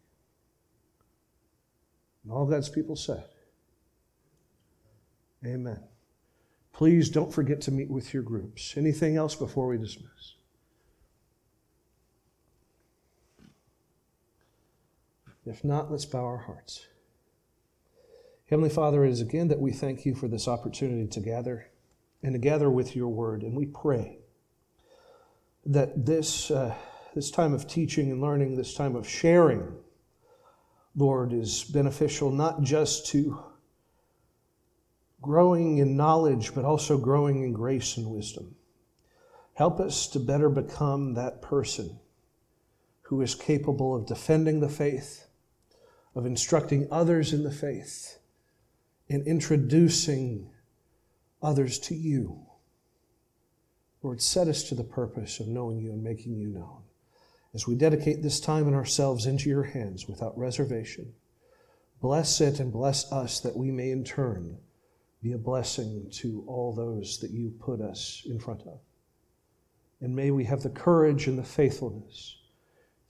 And 2.24 2.32
all 2.32 2.46
God's 2.46 2.68
people 2.68 2.96
said, 2.96 3.26
Amen. 5.46 5.84
Please 6.72 7.10
don't 7.10 7.32
forget 7.32 7.60
to 7.62 7.70
meet 7.70 7.90
with 7.90 8.14
your 8.14 8.22
groups. 8.22 8.74
Anything 8.76 9.16
else 9.16 9.34
before 9.34 9.66
we 9.66 9.76
dismiss? 9.76 10.34
If 15.44 15.64
not, 15.64 15.90
let's 15.90 16.04
bow 16.04 16.24
our 16.24 16.38
hearts. 16.38 16.86
Heavenly 18.48 18.70
Father, 18.70 19.04
it 19.04 19.10
is 19.10 19.20
again 19.20 19.48
that 19.48 19.60
we 19.60 19.72
thank 19.72 20.04
you 20.06 20.14
for 20.14 20.28
this 20.28 20.46
opportunity 20.46 21.06
to 21.08 21.20
gather 21.20 21.68
and 22.22 22.32
to 22.32 22.38
gather 22.38 22.70
with 22.70 22.94
your 22.94 23.08
word. 23.08 23.42
And 23.42 23.56
we 23.56 23.66
pray 23.66 24.18
that 25.66 26.06
this, 26.06 26.50
uh, 26.50 26.74
this 27.14 27.30
time 27.30 27.52
of 27.52 27.66
teaching 27.66 28.10
and 28.10 28.20
learning, 28.20 28.56
this 28.56 28.74
time 28.74 28.94
of 28.94 29.08
sharing, 29.08 29.72
Lord, 30.94 31.32
is 31.32 31.64
beneficial 31.64 32.30
not 32.30 32.62
just 32.62 33.06
to 33.06 33.42
growing 35.22 35.78
in 35.78 35.96
knowledge, 35.96 36.54
but 36.54 36.64
also 36.64 36.98
growing 36.98 37.44
in 37.44 37.52
grace 37.52 37.96
and 37.96 38.06
wisdom. 38.06 38.54
Help 39.54 39.80
us 39.80 40.08
to 40.08 40.18
better 40.18 40.50
become 40.50 41.14
that 41.14 41.40
person 41.40 42.00
who 43.02 43.20
is 43.22 43.34
capable 43.34 43.94
of 43.94 44.06
defending 44.06 44.60
the 44.60 44.68
faith, 44.68 45.26
of 46.14 46.26
instructing 46.26 46.88
others 46.90 47.32
in 47.32 47.44
the 47.44 47.52
faith, 47.52 48.18
and 49.08 49.26
introducing 49.26 50.50
others 51.40 51.78
to 51.78 51.94
you. 51.94 52.46
Lord, 54.02 54.20
set 54.20 54.48
us 54.48 54.64
to 54.64 54.74
the 54.74 54.84
purpose 54.84 55.38
of 55.38 55.46
knowing 55.46 55.78
you 55.78 55.92
and 55.92 56.02
making 56.02 56.36
you 56.36 56.48
known. 56.48 56.82
As 57.54 57.66
we 57.66 57.74
dedicate 57.74 58.22
this 58.22 58.40
time 58.40 58.66
and 58.66 58.74
ourselves 58.74 59.26
into 59.26 59.48
your 59.48 59.62
hands 59.62 60.08
without 60.08 60.36
reservation, 60.36 61.12
bless 62.00 62.40
it 62.40 62.58
and 62.58 62.72
bless 62.72 63.12
us 63.12 63.38
that 63.40 63.56
we 63.56 63.70
may 63.70 63.90
in 63.90 64.02
turn 64.02 64.58
be 65.22 65.32
a 65.32 65.38
blessing 65.38 66.08
to 66.10 66.44
all 66.46 66.74
those 66.74 67.18
that 67.20 67.30
you 67.30 67.54
put 67.60 67.80
us 67.80 68.22
in 68.26 68.38
front 68.38 68.62
of. 68.62 68.78
And 70.00 70.14
may 70.14 70.32
we 70.32 70.44
have 70.44 70.62
the 70.62 70.70
courage 70.70 71.28
and 71.28 71.38
the 71.38 71.44
faithfulness 71.44 72.38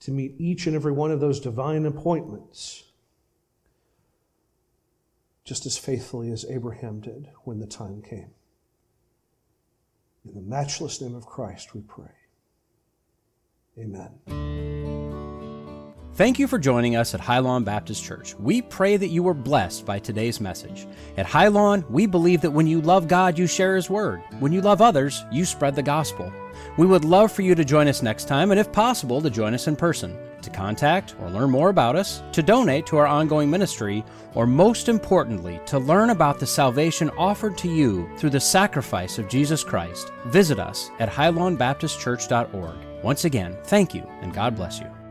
to 0.01 0.11
meet 0.11 0.35
each 0.37 0.67
and 0.67 0.75
every 0.75 0.91
one 0.91 1.11
of 1.11 1.19
those 1.19 1.39
divine 1.39 1.85
appointments 1.85 2.83
just 5.43 5.65
as 5.65 5.77
faithfully 5.77 6.31
as 6.31 6.45
Abraham 6.49 6.99
did 7.01 7.29
when 7.43 7.59
the 7.59 7.67
time 7.67 8.01
came. 8.01 8.31
In 10.25 10.35
the 10.35 10.41
matchless 10.41 11.01
name 11.01 11.15
of 11.15 11.25
Christ, 11.25 11.73
we 11.73 11.81
pray. 11.81 12.11
Amen. 13.77 15.52
Thank 16.15 16.37
you 16.37 16.47
for 16.47 16.59
joining 16.59 16.95
us 16.95 17.15
at 17.15 17.21
Highlawn 17.21 17.63
Baptist 17.63 18.03
Church. 18.03 18.35
We 18.35 18.61
pray 18.61 18.97
that 18.97 19.07
you 19.07 19.23
were 19.23 19.33
blessed 19.33 19.83
by 19.83 19.97
today's 19.97 20.39
message. 20.39 20.85
At 21.17 21.25
Highlawn, 21.25 21.83
we 21.89 22.05
believe 22.05 22.41
that 22.41 22.51
when 22.51 22.67
you 22.67 22.81
love 22.81 23.07
God, 23.07 23.39
you 23.39 23.47
share 23.47 23.75
His 23.75 23.89
Word. 23.89 24.21
When 24.37 24.51
you 24.51 24.61
love 24.61 24.79
others, 24.79 25.25
you 25.31 25.43
spread 25.43 25.75
the 25.75 25.81
gospel. 25.81 26.31
We 26.77 26.85
would 26.85 27.03
love 27.03 27.31
for 27.31 27.41
you 27.41 27.55
to 27.55 27.65
join 27.65 27.87
us 27.87 28.03
next 28.03 28.27
time, 28.27 28.51
and 28.51 28.59
if 28.59 28.71
possible, 28.71 29.23
to 29.23 29.29
join 29.31 29.55
us 29.55 29.67
in 29.67 29.75
person. 29.75 30.15
To 30.43 30.51
contact 30.51 31.15
or 31.19 31.31
learn 31.31 31.49
more 31.49 31.69
about 31.69 31.95
us, 31.95 32.21
to 32.33 32.43
donate 32.43 32.85
to 32.87 32.97
our 32.97 33.07
ongoing 33.07 33.49
ministry, 33.49 34.05
or 34.35 34.45
most 34.45 34.89
importantly, 34.89 35.59
to 35.65 35.79
learn 35.79 36.11
about 36.11 36.39
the 36.39 36.45
salvation 36.45 37.09
offered 37.17 37.57
to 37.57 37.67
you 37.67 38.07
through 38.17 38.29
the 38.29 38.39
sacrifice 38.39 39.17
of 39.17 39.29
Jesus 39.29 39.63
Christ, 39.63 40.11
visit 40.27 40.59
us 40.59 40.91
at 40.99 41.09
highlawnbaptistchurch.org. 41.09 43.03
Once 43.03 43.25
again, 43.25 43.57
thank 43.63 43.95
you, 43.95 44.07
and 44.21 44.31
God 44.31 44.55
bless 44.55 44.79
you. 44.79 45.02